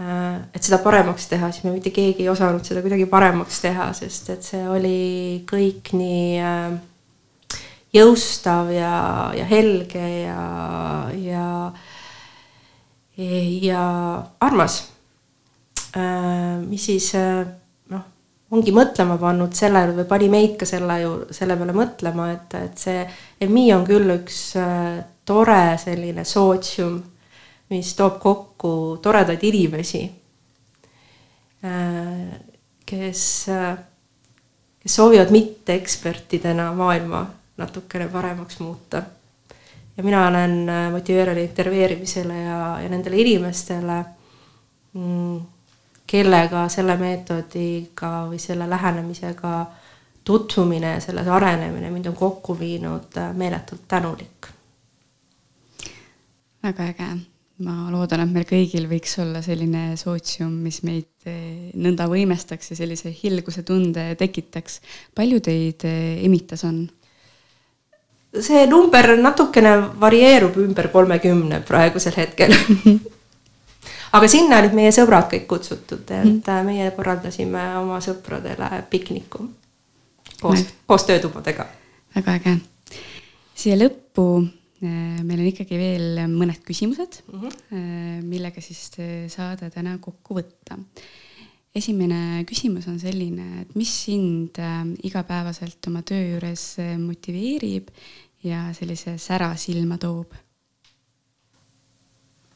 äh, 0.00 0.36
et 0.54 0.62
seda 0.62 0.78
paremaks 0.84 1.26
teha, 1.30 1.50
siis 1.52 1.66
me 1.66 1.74
mitte 1.74 1.90
keegi 1.94 2.24
ei 2.24 2.30
osanud 2.30 2.64
seda 2.66 2.82
kuidagi 2.84 3.08
paremaks 3.10 3.60
teha, 3.64 3.90
sest 3.96 4.30
et 4.36 4.46
see 4.46 4.62
oli 4.70 5.42
kõik 5.50 5.94
nii 5.98 6.28
äh, 6.38 7.58
jõustav 7.94 8.70
ja, 8.74 8.94
ja 9.34 9.48
helge 9.50 10.06
ja, 10.24 10.46
ja, 11.18 11.48
ja 13.66 13.84
armas. 14.42 14.80
Äh, 15.94 16.62
mis 16.66 16.86
siis 16.86 17.12
ongi 18.54 18.72
mõtlema 18.74 19.18
pannud 19.18 19.54
selle 19.56 19.86
või 19.96 20.06
pani 20.08 20.28
meid 20.30 20.54
ka 20.60 20.68
selle 20.68 21.00
ju, 21.02 21.14
selle 21.34 21.56
peale 21.58 21.74
mõtlema, 21.76 22.30
et, 22.36 22.54
et 22.60 22.86
see 22.86 23.02
EMI 23.42 23.66
on 23.74 23.86
küll 23.88 24.14
üks 24.14 24.38
äh, 24.60 25.02
tore 25.24 25.76
selline 25.80 26.24
sootsium, 26.24 26.98
mis 27.72 27.94
toob 27.96 28.18
kokku 28.22 28.72
toredaid 29.02 29.42
inimesi, 29.48 30.02
kes, 32.86 33.22
kes 34.84 34.96
soovivad 34.98 35.32
mitteekspertidena 35.32 36.68
maailma 36.76 37.24
natukene 37.56 38.08
paremaks 38.12 38.60
muuta. 38.60 39.02
ja 39.96 40.02
mina 40.04 40.26
olen 40.28 40.66
motiveerinud 40.92 41.42
intervjueerimisele 41.42 42.36
ja, 42.42 42.80
ja 42.82 42.88
nendele 42.88 43.16
inimestele 43.16 44.04
mm, 44.92 45.40
kellega 46.06 46.68
selle 46.72 46.96
meetodiga 47.00 48.12
või 48.28 48.38
selle 48.42 48.68
lähenemisega 48.70 49.54
tutvumine 50.24 50.96
ja 50.96 51.00
selles 51.04 51.28
arenemine 51.28 51.90
mind 51.90 52.08
on 52.12 52.16
kokku 52.16 52.56
viinud 52.58 53.16
äh, 53.20 53.32
meeletult 53.36 53.88
tänulik. 53.88 54.48
väga 56.64 56.84
äge, 56.88 57.08
ma 57.64 57.90
loodan, 57.92 58.22
et 58.24 58.32
meil 58.32 58.46
kõigil 58.48 58.86
võiks 58.88 59.18
olla 59.20 59.42
selline 59.44 59.98
sootsium, 60.00 60.52
mis 60.64 60.80
meid 60.82 61.28
äh, 61.28 61.70
nõnda 61.76 62.08
võimestaks 62.08 62.72
ja 62.72 62.78
sellise 62.80 63.12
hiilguse 63.12 63.62
tunde 63.62 64.14
tekitaks. 64.20 64.80
palju 65.14 65.40
teid 65.40 65.88
äh, 65.88 66.24
Emitas 66.24 66.64
on? 66.64 66.86
see 68.40 68.64
number 68.66 69.12
natukene 69.20 69.76
varieerub 70.00 70.56
ümber 70.58 70.88
kolmekümne 70.90 71.60
praegusel 71.68 72.16
hetkel 72.16 72.56
aga 74.14 74.30
sinna 74.30 74.60
olid 74.62 74.74
meie 74.76 74.92
sõbrad 74.94 75.28
kõik 75.32 75.46
kutsutud, 75.50 76.04
et 76.06 76.46
mm. 76.46 76.66
meie 76.68 76.90
korraldasime 76.96 77.64
oma 77.80 78.00
sõpradele 78.04 78.68
pikniku 78.90 79.48
koos, 80.40 80.66
koos 80.86 81.06
töötubadega. 81.08 81.66
väga 82.14 82.36
äge. 82.38 82.54
siia 83.54 83.78
lõppu 83.78 84.26
äh, 84.38 85.20
meil 85.22 85.42
on 85.42 85.50
ikkagi 85.50 85.80
veel 85.80 86.24
mõned 86.30 86.62
küsimused 86.66 87.22
mm, 87.26 87.44
-hmm. 87.44 88.24
millega 88.28 88.62
siis 88.64 88.86
saade 89.34 89.70
täna 89.74 89.98
kokku 89.98 90.38
võtta. 90.40 90.78
esimene 91.74 92.44
küsimus 92.46 92.86
on 92.88 93.00
selline, 93.00 93.62
et 93.62 93.74
mis 93.74 93.90
sind 94.04 94.60
igapäevaselt 95.02 95.90
oma 95.90 96.02
töö 96.02 96.22
juures 96.34 96.76
motiveerib 96.98 97.90
ja 98.44 98.68
sellise 98.76 99.18
sära 99.18 99.56
silma 99.56 99.98
toob? 99.98 100.34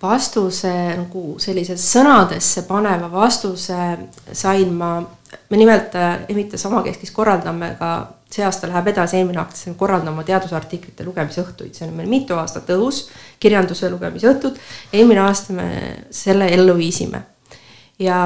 Vastuse 0.03 0.73
nagu 0.99 1.23
sellise 1.43 1.75
sõnadesse 1.81 2.63
paneva 2.69 3.09
vastuse 3.11 3.79
sain 4.33 4.71
ma, 4.75 4.93
me 5.51 5.59
nimelt 5.59 5.97
äh, 5.99 6.21
Emitas 6.31 6.67
omakeskis 6.69 7.11
korraldame 7.15 7.73
ka, 7.81 7.95
see 8.31 8.45
aasta 8.47 8.71
läheb 8.71 8.93
edasi, 8.93 9.19
eelmine 9.19 9.41
aasta 9.41 9.55
hakkasime 9.55 9.79
korraldama 9.81 10.27
teadusartiklite 10.29 11.07
lugemisõhtuid, 11.07 11.75
see 11.75 11.89
on 11.89 11.97
meil 11.99 12.11
mitu 12.11 12.39
aastat 12.39 12.71
õhus, 12.77 13.09
kirjanduse 13.43 13.91
lugemisõhtud, 13.91 14.61
eelmine 14.93 15.25
aasta 15.25 15.57
me 15.57 15.69
selle 16.15 16.47
ellu 16.55 16.77
viisime 16.79 17.25
ja, 17.99 18.19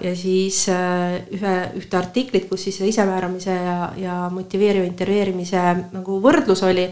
ja 0.00 0.16
siis 0.16 0.64
äh, 0.72 1.20
ühe, 1.36 1.56
ühte 1.80 1.98
artiklit, 2.00 2.48
kus 2.48 2.64
siis 2.68 2.80
isemääramise 2.88 3.54
ja, 3.54 3.80
ja 4.00 4.20
motiveeriva 4.32 4.88
intervjueerimise 4.88 5.64
nagu 5.92 6.20
võrdlus 6.24 6.64
oli. 6.66 6.88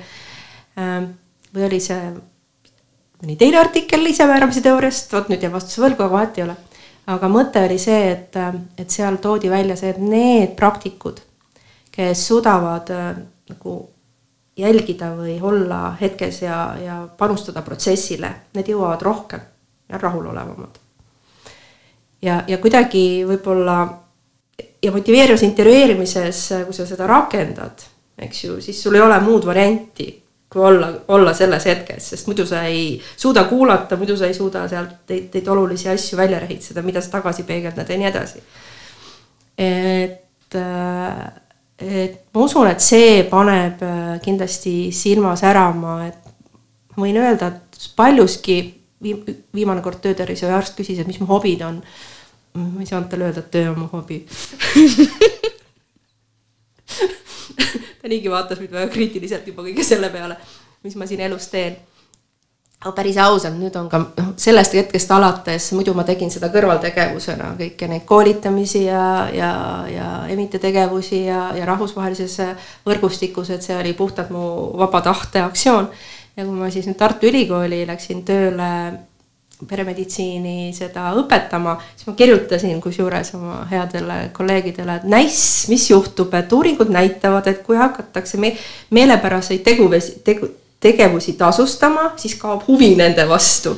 Äh, 0.78 0.98
või 1.54 1.64
oli 1.64 1.78
see 1.80 2.12
mõni 3.22 3.36
teine 3.38 3.60
artikkel 3.60 4.06
isemääramise 4.06 4.62
teooriast, 4.64 5.12
vot 5.12 5.30
nüüd 5.30 5.42
jääb 5.42 5.54
vastuse 5.56 5.82
võlgu, 5.82 6.04
aga 6.04 6.14
vahet 6.14 6.38
ei 6.38 6.46
ole. 6.46 6.56
aga 7.08 7.28
mõte 7.32 7.62
oli 7.64 7.78
see, 7.80 8.10
et, 8.12 8.36
et 8.76 8.90
seal 8.90 9.16
toodi 9.16 9.48
välja 9.50 9.76
see, 9.76 9.94
et 9.94 10.00
need 10.02 10.56
praktikud, 10.56 11.22
kes 11.90 12.26
suudavad 12.28 12.90
äh, 12.92 13.14
nagu 13.48 13.78
jälgida 14.58 15.12
või 15.16 15.38
olla 15.40 15.96
hetkes 16.00 16.42
ja, 16.42 16.58
ja 16.82 16.98
panustada 17.16 17.62
protsessile, 17.62 18.30
need 18.54 18.68
jõuavad 18.68 19.02
rohkem 19.02 19.40
ja 19.88 19.98
rahulolevamad. 19.98 20.78
ja, 22.22 22.42
ja 22.46 22.58
kuidagi 22.58 23.24
võib-olla 23.26 23.78
ja 24.82 24.92
motiveerivas 24.92 25.42
intervjueerimises, 25.42 26.42
kui 26.66 26.74
sa 26.74 26.86
seda 26.86 27.06
rakendad, 27.06 27.84
eks 28.18 28.44
ju, 28.44 28.60
siis 28.60 28.82
sul 28.82 28.98
ei 28.98 29.02
ole 29.02 29.20
muud 29.22 29.46
varianti, 29.46 30.10
kui 30.52 30.62
olla, 30.64 30.92
olla 31.08 31.34
selles 31.36 31.66
hetkes, 31.68 32.10
sest 32.14 32.28
muidu 32.28 32.46
sa 32.48 32.62
ei 32.64 33.02
suuda 33.16 33.44
kuulata, 33.50 33.96
muidu 34.00 34.16
sa 34.16 34.26
ei 34.26 34.34
suuda 34.34 34.64
sealt 34.68 35.10
neid, 35.10 35.28
neid 35.34 35.50
olulisi 35.52 35.90
asju 35.92 36.16
välja 36.16 36.40
rehitseda, 36.40 36.82
mida 36.82 37.02
sa 37.04 37.18
tagasi 37.18 37.44
peegeldad 37.48 37.88
ja 37.88 37.98
nii 38.00 38.08
edasi. 38.08 38.42
et 39.58 40.56
äh, 40.56 41.26
et 41.78 42.24
ma 42.34 42.42
usun, 42.42 42.66
et 42.66 42.80
see 42.82 43.22
paneb 43.30 43.82
äh, 43.86 44.20
kindlasti 44.24 44.90
silma 44.94 45.36
särama, 45.38 46.06
et 46.08 46.18
ma 46.96 47.04
võin 47.04 47.20
öelda, 47.20 47.52
et 47.52 47.90
paljuski 47.96 48.58
viimane 49.00 49.82
kord 49.84 50.00
töötervishoiuarst 50.02 50.74
küsis, 50.78 50.98
et 50.98 51.06
mis 51.06 51.20
mu 51.22 51.26
hobid 51.30 51.62
on. 51.66 51.82
ma 52.58 52.80
ei 52.80 52.88
saanud 52.88 53.08
talle 53.10 53.28
öelda, 53.28 53.44
et 53.44 53.50
töö 53.52 53.70
on 53.70 53.78
mu 53.84 53.88
hobi 53.92 54.24
ta 58.00 58.08
niigi 58.08 58.30
vaatas 58.30 58.60
mind 58.62 58.74
väga 58.78 58.92
kriitiliselt 58.94 59.46
juba 59.46 59.66
kõige 59.66 59.86
selle 59.86 60.10
peale, 60.14 60.38
mis 60.86 60.96
ma 60.96 61.06
siin 61.06 61.24
elus 61.26 61.50
teen 61.52 61.76
aga 62.78 62.92
päris 62.94 63.16
ausalt, 63.18 63.56
nüüd 63.58 63.74
on 63.78 63.88
ka 63.90 63.98
noh, 64.04 64.28
sellest 64.38 64.76
hetkest 64.78 65.10
alates, 65.10 65.72
muidu 65.74 65.96
ma 65.98 66.04
tegin 66.06 66.30
seda 66.30 66.50
kõrvaltegevusena, 66.52 67.50
kõiki 67.58 67.88
neid 67.90 68.04
koolitamisi 68.06 68.84
ja, 68.84 69.02
ja, 69.34 69.50
ja 69.90 70.10
emite 70.30 70.60
tegevusi 70.62 71.24
ja, 71.24 71.48
ja 71.58 71.66
rahvusvahelises 71.66 72.38
võrgustikus, 72.86 73.50
et 73.50 73.66
see 73.66 73.74
oli 73.80 73.96
puhtalt 73.98 74.30
mu 74.34 74.44
vaba 74.78 75.02
tahte 75.02 75.42
aktsioon. 75.42 75.90
ja 76.38 76.44
kui 76.44 76.54
ma 76.54 76.70
siis 76.70 76.86
nüüd 76.86 76.98
Tartu 76.98 77.26
Ülikooli 77.26 77.82
läksin 77.86 78.22
tööle 78.22 78.70
peremeditsiini 79.66 80.70
seda 80.74 81.08
õpetama, 81.18 81.74
siis 81.96 82.06
ma 82.06 82.14
kirjutasin 82.18 82.80
kusjuures 82.80 83.32
oma 83.34 83.64
headele 83.70 84.18
kolleegidele, 84.36 85.00
et 85.00 85.08
näiss, 85.10 85.66
mis 85.70 85.88
juhtub, 85.90 86.34
et 86.38 86.52
uuringud 86.52 86.92
näitavad, 86.94 87.46
et 87.50 87.64
kui 87.66 87.76
hakatakse 87.76 88.38
me 88.38 88.52
meelepäraseid 88.94 89.64
teguvesi, 89.66 90.20
tegu, 90.24 90.50
tegevusi 90.80 91.34
tasustama, 91.40 92.12
siis 92.16 92.36
kaob 92.38 92.62
huvi 92.68 92.94
nende 92.98 93.26
vastu. 93.28 93.74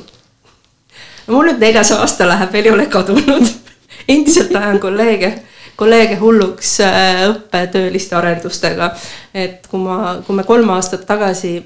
no 1.26 1.34
mul 1.34 1.48
nüüd 1.48 1.64
neljas 1.64 1.94
aasta 1.96 2.28
läheb, 2.28 2.52
veel 2.52 2.68
ei 2.68 2.76
ole 2.76 2.86
kadunud 2.92 3.48
endiselt 4.12 4.52
ajan 4.56 4.80
kolleege, 4.80 5.32
kolleege 5.80 6.20
hulluks 6.20 6.76
äh, 6.84 7.24
õppetööliste 7.30 8.20
arendustega. 8.20 8.92
et 9.34 9.66
kui 9.66 9.80
ma, 9.80 10.18
kui 10.26 10.36
me 10.36 10.44
kolm 10.44 10.76
aastat 10.76 11.06
tagasi 11.08 11.56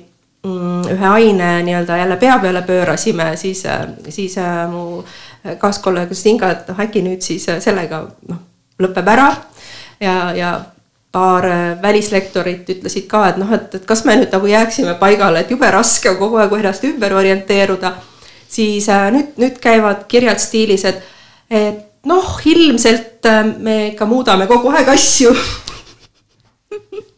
ühe 0.44 1.08
aine 1.08 1.62
nii-öelda 1.64 1.96
jälle 1.96 2.16
pea 2.20 2.38
peale 2.38 2.62
pöörasime, 2.62 3.36
siis, 3.36 3.64
äh, 3.66 3.86
siis 4.08 4.38
äh, 4.38 4.64
mu 4.70 5.04
kaaskolleeg 5.60 6.12
ütles 6.12 6.26
Inga, 6.28 6.50
et 6.50 6.68
noh, 6.68 6.78
äkki 6.80 7.02
nüüd 7.04 7.24
siis 7.24 7.48
sellega 7.64 8.04
noh, 8.28 8.44
lõpeb 8.80 9.08
ära 9.12 9.28
ja, 10.00 10.32
ja 10.36 10.52
paar 11.14 11.46
äh, 11.46 11.82
välislektorit 11.82 12.70
ütlesid 12.74 13.06
ka, 13.06 13.28
et 13.30 13.36
noh, 13.38 13.50
et, 13.54 13.74
et 13.78 13.84
kas 13.86 14.02
me 14.06 14.16
nüüd 14.18 14.32
nagu 14.34 14.48
jääksime 14.50 14.96
paigale, 14.98 15.44
et 15.44 15.52
jube 15.54 15.70
raske 15.70 16.10
on 16.10 16.18
kogu 16.18 16.40
aeg 16.42 16.52
ennast 16.58 16.86
ümber 16.88 17.14
orienteeruda. 17.20 17.94
siis 18.48 18.88
äh, 18.88 19.10
nüüd, 19.14 19.34
nüüd 19.38 19.60
käivad 19.62 20.06
kirjad 20.10 20.42
stiilis, 20.42 20.84
et, 20.90 21.02
et 21.50 22.06
noh, 22.10 22.40
ilmselt 22.44 23.26
äh, 23.30 23.44
me 23.58 23.76
ikka 23.92 24.06
muudame 24.10 24.46
kogu 24.50 24.74
aeg 24.74 24.90
asju 24.96 25.34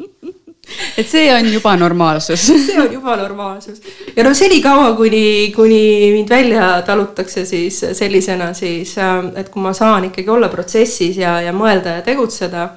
et 0.98 1.08
see 1.08 1.28
on 1.34 1.46
juba 1.52 1.76
normaalsus 1.76 2.46
see 2.66 2.80
on 2.80 2.92
juba 2.92 3.16
normaalsus. 3.16 3.80
ja 4.16 4.24
no 4.24 4.34
senikaua, 4.34 4.92
kuni, 4.96 5.52
kuni 5.56 6.10
mind 6.14 6.30
välja 6.30 6.82
talutakse 6.86 7.44
siis 7.44 7.80
sellisena, 7.92 8.52
siis 8.54 8.96
et 9.36 9.48
kui 9.52 9.62
ma 9.62 9.72
saan 9.76 10.10
ikkagi 10.10 10.30
olla 10.30 10.50
protsessis 10.52 11.16
ja, 11.20 11.38
ja 11.44 11.54
mõelda 11.56 12.00
ja 12.00 12.04
tegutseda 12.06 12.68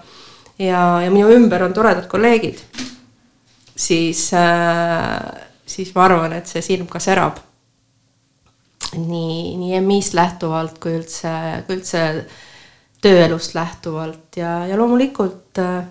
ja, 0.60 0.82
ja 1.04 1.12
minu 1.12 1.30
ümber 1.34 1.64
on 1.66 1.74
toredad 1.74 2.08
kolleegid, 2.12 2.60
siis 3.76 4.30
äh,, 4.34 5.20
siis 5.66 5.94
ma 5.96 6.06
arvan, 6.08 6.36
et 6.38 6.50
see 6.50 6.62
silm 6.66 6.88
ka 6.90 7.02
särab. 7.04 7.40
nii, 8.90 9.56
nii 9.60 9.80
MI-st 9.86 10.16
lähtuvalt 10.18 10.80
kui 10.82 10.96
üldse, 10.98 11.32
kui 11.68 11.78
üldse 11.78 12.02
tööelust 13.02 13.54
lähtuvalt 13.54 14.40
ja, 14.40 14.64
ja 14.68 14.78
loomulikult 14.80 15.62
äh, 15.62 15.84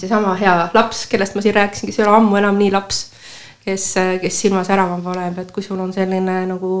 seesama 0.00 0.34
hea 0.40 0.54
laps, 0.74 1.06
kellest 1.10 1.36
ma 1.36 1.44
siin 1.44 1.54
rääkisin, 1.54 1.90
kes 1.90 2.00
ei 2.00 2.06
ole 2.06 2.16
ammu 2.16 2.36
enam 2.40 2.58
nii 2.58 2.72
laps, 2.74 3.04
kes, 3.64 3.86
kes 4.22 4.40
silma 4.42 4.64
särama 4.66 4.98
paneb, 5.04 5.38
et 5.42 5.52
kui 5.54 5.62
sul 5.62 5.80
on 5.82 5.92
selline 5.94 6.40
nagu 6.50 6.74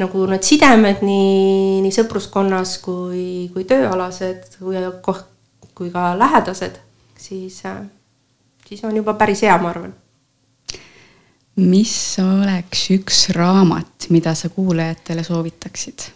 nagu 0.00 0.26
need 0.30 0.46
sidemed 0.46 1.02
nii, 1.04 1.80
nii 1.84 1.94
sõpruskonnas 1.94 2.78
kui, 2.84 3.50
kui 3.54 3.66
tööalased 3.68 4.56
kui, 4.60 4.78
kui 5.76 5.90
ka 5.92 6.12
lähedased, 6.18 6.78
siis, 7.20 7.60
siis 8.66 8.86
on 8.88 8.96
juba 8.96 9.14
päris 9.20 9.44
hea, 9.44 9.56
ma 9.60 9.72
arvan. 9.74 9.92
mis 11.60 11.94
oleks 12.22 12.86
üks 12.96 13.26
raamat, 13.36 14.08
mida 14.14 14.34
sa 14.34 14.48
kuulajatele 14.48 15.24
soovitaksid? 15.26 16.08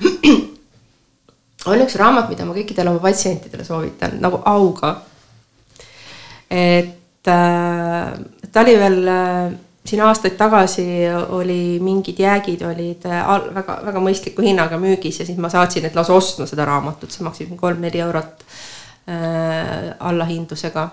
on 1.70 1.84
üks 1.84 1.96
raamat, 2.00 2.30
mida 2.32 2.46
ma 2.48 2.56
kõikidele 2.56 2.92
oma 2.92 3.02
patsientidele 3.04 3.64
soovitan 3.64 4.18
nagu 4.20 4.42
auga 4.48 4.94
et 6.50 7.28
äh, 7.28 8.12
ta 8.52 8.62
oli 8.64 8.78
veel 8.78 9.08
äh, 9.08 9.52
siin 9.86 10.02
aastaid 10.04 10.36
tagasi 10.38 10.84
oli 11.36 11.78
mingid 11.82 12.18
jäägid 12.18 12.62
olid 12.66 13.06
äh, 13.06 13.22
väga, 13.54 13.78
väga 13.86 14.02
mõistliku 14.02 14.44
hinnaga 14.44 14.78
müügis 14.80 15.20
ja 15.22 15.26
siis 15.26 15.38
ma 15.38 15.50
saatsin 15.52 15.86
need 15.86 15.96
lausa 15.96 16.14
ostma 16.14 16.46
seda 16.50 16.66
raamatut, 16.68 17.10
see 17.10 17.24
maksis 17.26 17.52
kolm-neli 17.60 18.02
eurot 18.02 18.44
äh, 19.08 19.92
allahindlusega. 19.98 20.88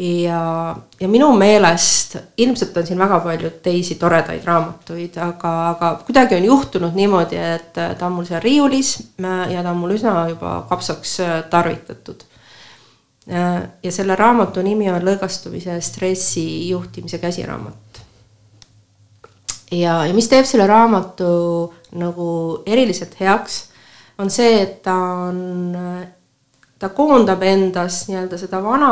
Ja, 0.00 0.40
ja 1.00 1.08
minu 1.08 1.32
meelest 1.36 2.16
ilmselt 2.40 2.76
on 2.76 2.86
siin 2.88 2.98
väga 2.98 3.20
palju 3.20 3.50
teisi 3.62 3.98
toredaid 4.00 4.46
raamatuid, 4.48 5.18
aga, 5.20 5.52
aga 5.74 5.92
kuidagi 6.06 6.38
on 6.38 6.48
juhtunud 6.48 6.96
niimoodi, 6.96 7.36
et 7.36 7.72
ta 7.76 8.06
on 8.06 8.16
mul 8.16 8.28
seal 8.28 8.40
riiulis 8.44 8.96
ja 9.20 9.62
ta 9.62 9.74
on 9.74 9.82
mul 9.82 9.96
üsna 9.98 10.14
juba 10.32 10.60
kapsaks 10.70 11.18
tarvitatud 11.52 12.24
Äh, 13.28 13.62
ja 13.82 13.92
selle 13.92 14.16
raamatu 14.16 14.62
nimi 14.64 14.88
on 14.90 15.04
Lõõgastumise 15.06 15.76
stressi 15.84 16.68
juhtimise 16.70 17.18
käsiraamat. 17.22 18.00
ja, 19.70 20.00
ja 20.06 20.14
mis 20.14 20.26
teeb 20.28 20.48
selle 20.48 20.66
raamatu 20.66 21.28
nagu 22.00 22.30
eriliselt 22.66 23.14
heaks, 23.20 23.68
on 24.18 24.30
see, 24.34 24.62
et 24.62 24.80
ta 24.82 24.96
on, 25.28 25.76
ta 26.78 26.88
koondab 26.96 27.44
endas 27.46 28.06
nii-öelda 28.08 28.38
seda 28.40 28.62
vana 28.64 28.90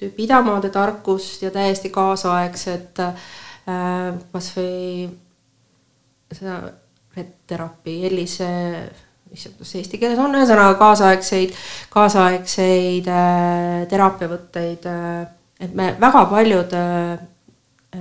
tüüpi 0.00 0.26
idamaade 0.26 0.70
tarkust 0.74 1.42
ja 1.42 1.50
täiesti 1.54 1.90
kaasaegset 1.94 3.00
äh, 3.04 4.14
kasvõi 4.32 5.08
seda 6.34 6.60
red-terapi, 7.14 8.00
Ellise 8.08 8.48
issand, 9.34 9.58
kas 9.58 9.74
eesti 9.78 10.00
keeles 10.00 10.18
on, 10.18 10.34
ühesõnaga 10.34 10.74
kaasaegseid, 10.80 11.54
kaasaegseid 11.94 13.10
äh, 13.10 13.84
teraapiavõtteid 13.90 14.90
äh,, 14.90 15.22
et 15.62 15.74
me 15.74 15.92
väga 16.00 16.24
paljud 16.32 16.74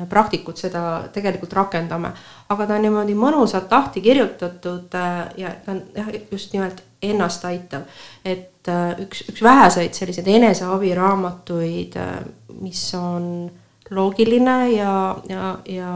praktikud 0.10 0.58
seda 0.58 0.82
tegelikult 1.14 1.54
rakendame, 1.54 2.10
aga 2.50 2.66
ta 2.66 2.78
on 2.78 2.86
niimoodi 2.86 3.16
mõnusalt 3.18 3.72
lahti 3.72 4.02
kirjutatud 4.02 4.96
ja 5.38 5.54
ta 5.66 5.76
on 5.76 5.84
jah, 5.96 6.10
just 6.32 6.54
nimelt 6.56 6.82
ennast 7.04 7.46
aitav. 7.46 7.88
et 8.26 8.68
äh, 8.68 9.00
üks, 9.04 9.26
üks 9.30 9.44
väheseid 9.44 9.94
selliseid 9.94 10.28
eneseabiraamatuid, 10.28 11.98
äh, 11.98 12.20
mis 12.62 12.84
on 12.96 13.52
loogiline 13.90 14.72
ja, 14.72 15.18
ja, 15.30 15.58
ja 15.70 15.94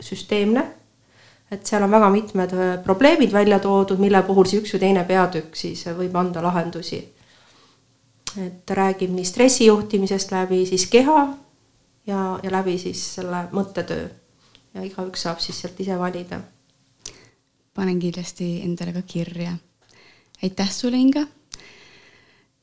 süsteemne 0.00 0.64
et 1.50 1.66
seal 1.66 1.82
on 1.82 1.90
väga 1.90 2.10
mitmed 2.12 2.52
äh, 2.52 2.72
probleemid 2.84 3.32
välja 3.32 3.58
toodud, 3.58 3.98
mille 3.98 4.22
puhul 4.22 4.48
siis 4.48 4.62
üks 4.62 4.74
või 4.76 4.84
teine 4.86 5.04
peatükk 5.08 5.56
siis 5.56 5.86
võib 5.96 6.16
anda 6.16 6.42
lahendusi. 6.44 7.00
et 8.38 8.64
ta 8.66 8.74
räägib 8.74 9.12
nii 9.14 9.24
stressi 9.24 9.66
juhtimisest 9.66 10.32
läbi 10.32 10.66
siis 10.66 10.86
keha 10.86 11.28
ja, 12.06 12.38
ja 12.42 12.52
läbi 12.52 12.78
siis 12.78 13.00
selle 13.14 13.46
mõttetöö. 13.52 14.08
ja 14.74 14.84
igaüks 14.84 15.22
saab 15.22 15.40
siis 15.40 15.60
sealt 15.60 15.80
ise 15.80 15.98
valida. 15.98 16.40
panen 17.74 17.98
kindlasti 17.98 18.60
endale 18.64 18.92
ka 18.92 19.02
kirja. 19.02 19.56
Aitäh 20.42 20.70
sulle, 20.70 20.96
Inga! 20.96 21.26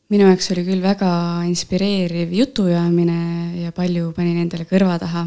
minu 0.09 0.27
jaoks 0.29 0.51
oli 0.53 0.63
küll 0.67 0.83
väga 0.83 1.09
inspireeriv 1.49 2.33
jutuajamine 2.33 3.19
ja 3.63 3.71
palju 3.75 4.11
panin 4.15 4.37
endale 4.43 4.67
kõrva 4.69 4.99
taha. 5.01 5.25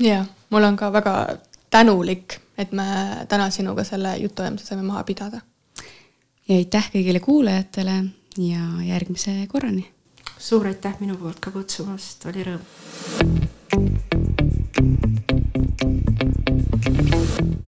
jaa, 0.00 0.24
mul 0.50 0.64
on 0.64 0.76
ka 0.76 0.92
väga 0.92 1.14
tänulik, 1.70 2.38
et 2.58 2.72
me 2.72 2.86
täna 3.28 3.50
sinuga 3.50 3.84
selle 3.84 4.16
jutuajamise 4.22 4.66
saime 4.66 4.82
maha 4.82 5.04
pidada. 5.04 5.40
ja 6.48 6.56
aitäh 6.56 6.90
kõigile 6.94 7.20
kuulajatele 7.20 8.04
ja 8.38 8.62
järgmise 8.88 9.46
korrani! 9.48 9.86
suur 10.38 10.66
aitäh 10.66 11.00
minu 11.00 11.16
poolt 11.16 11.40
ka 11.40 11.50
kutsumast, 11.50 12.26
oli 12.26 12.42
rõõm! 12.48 12.62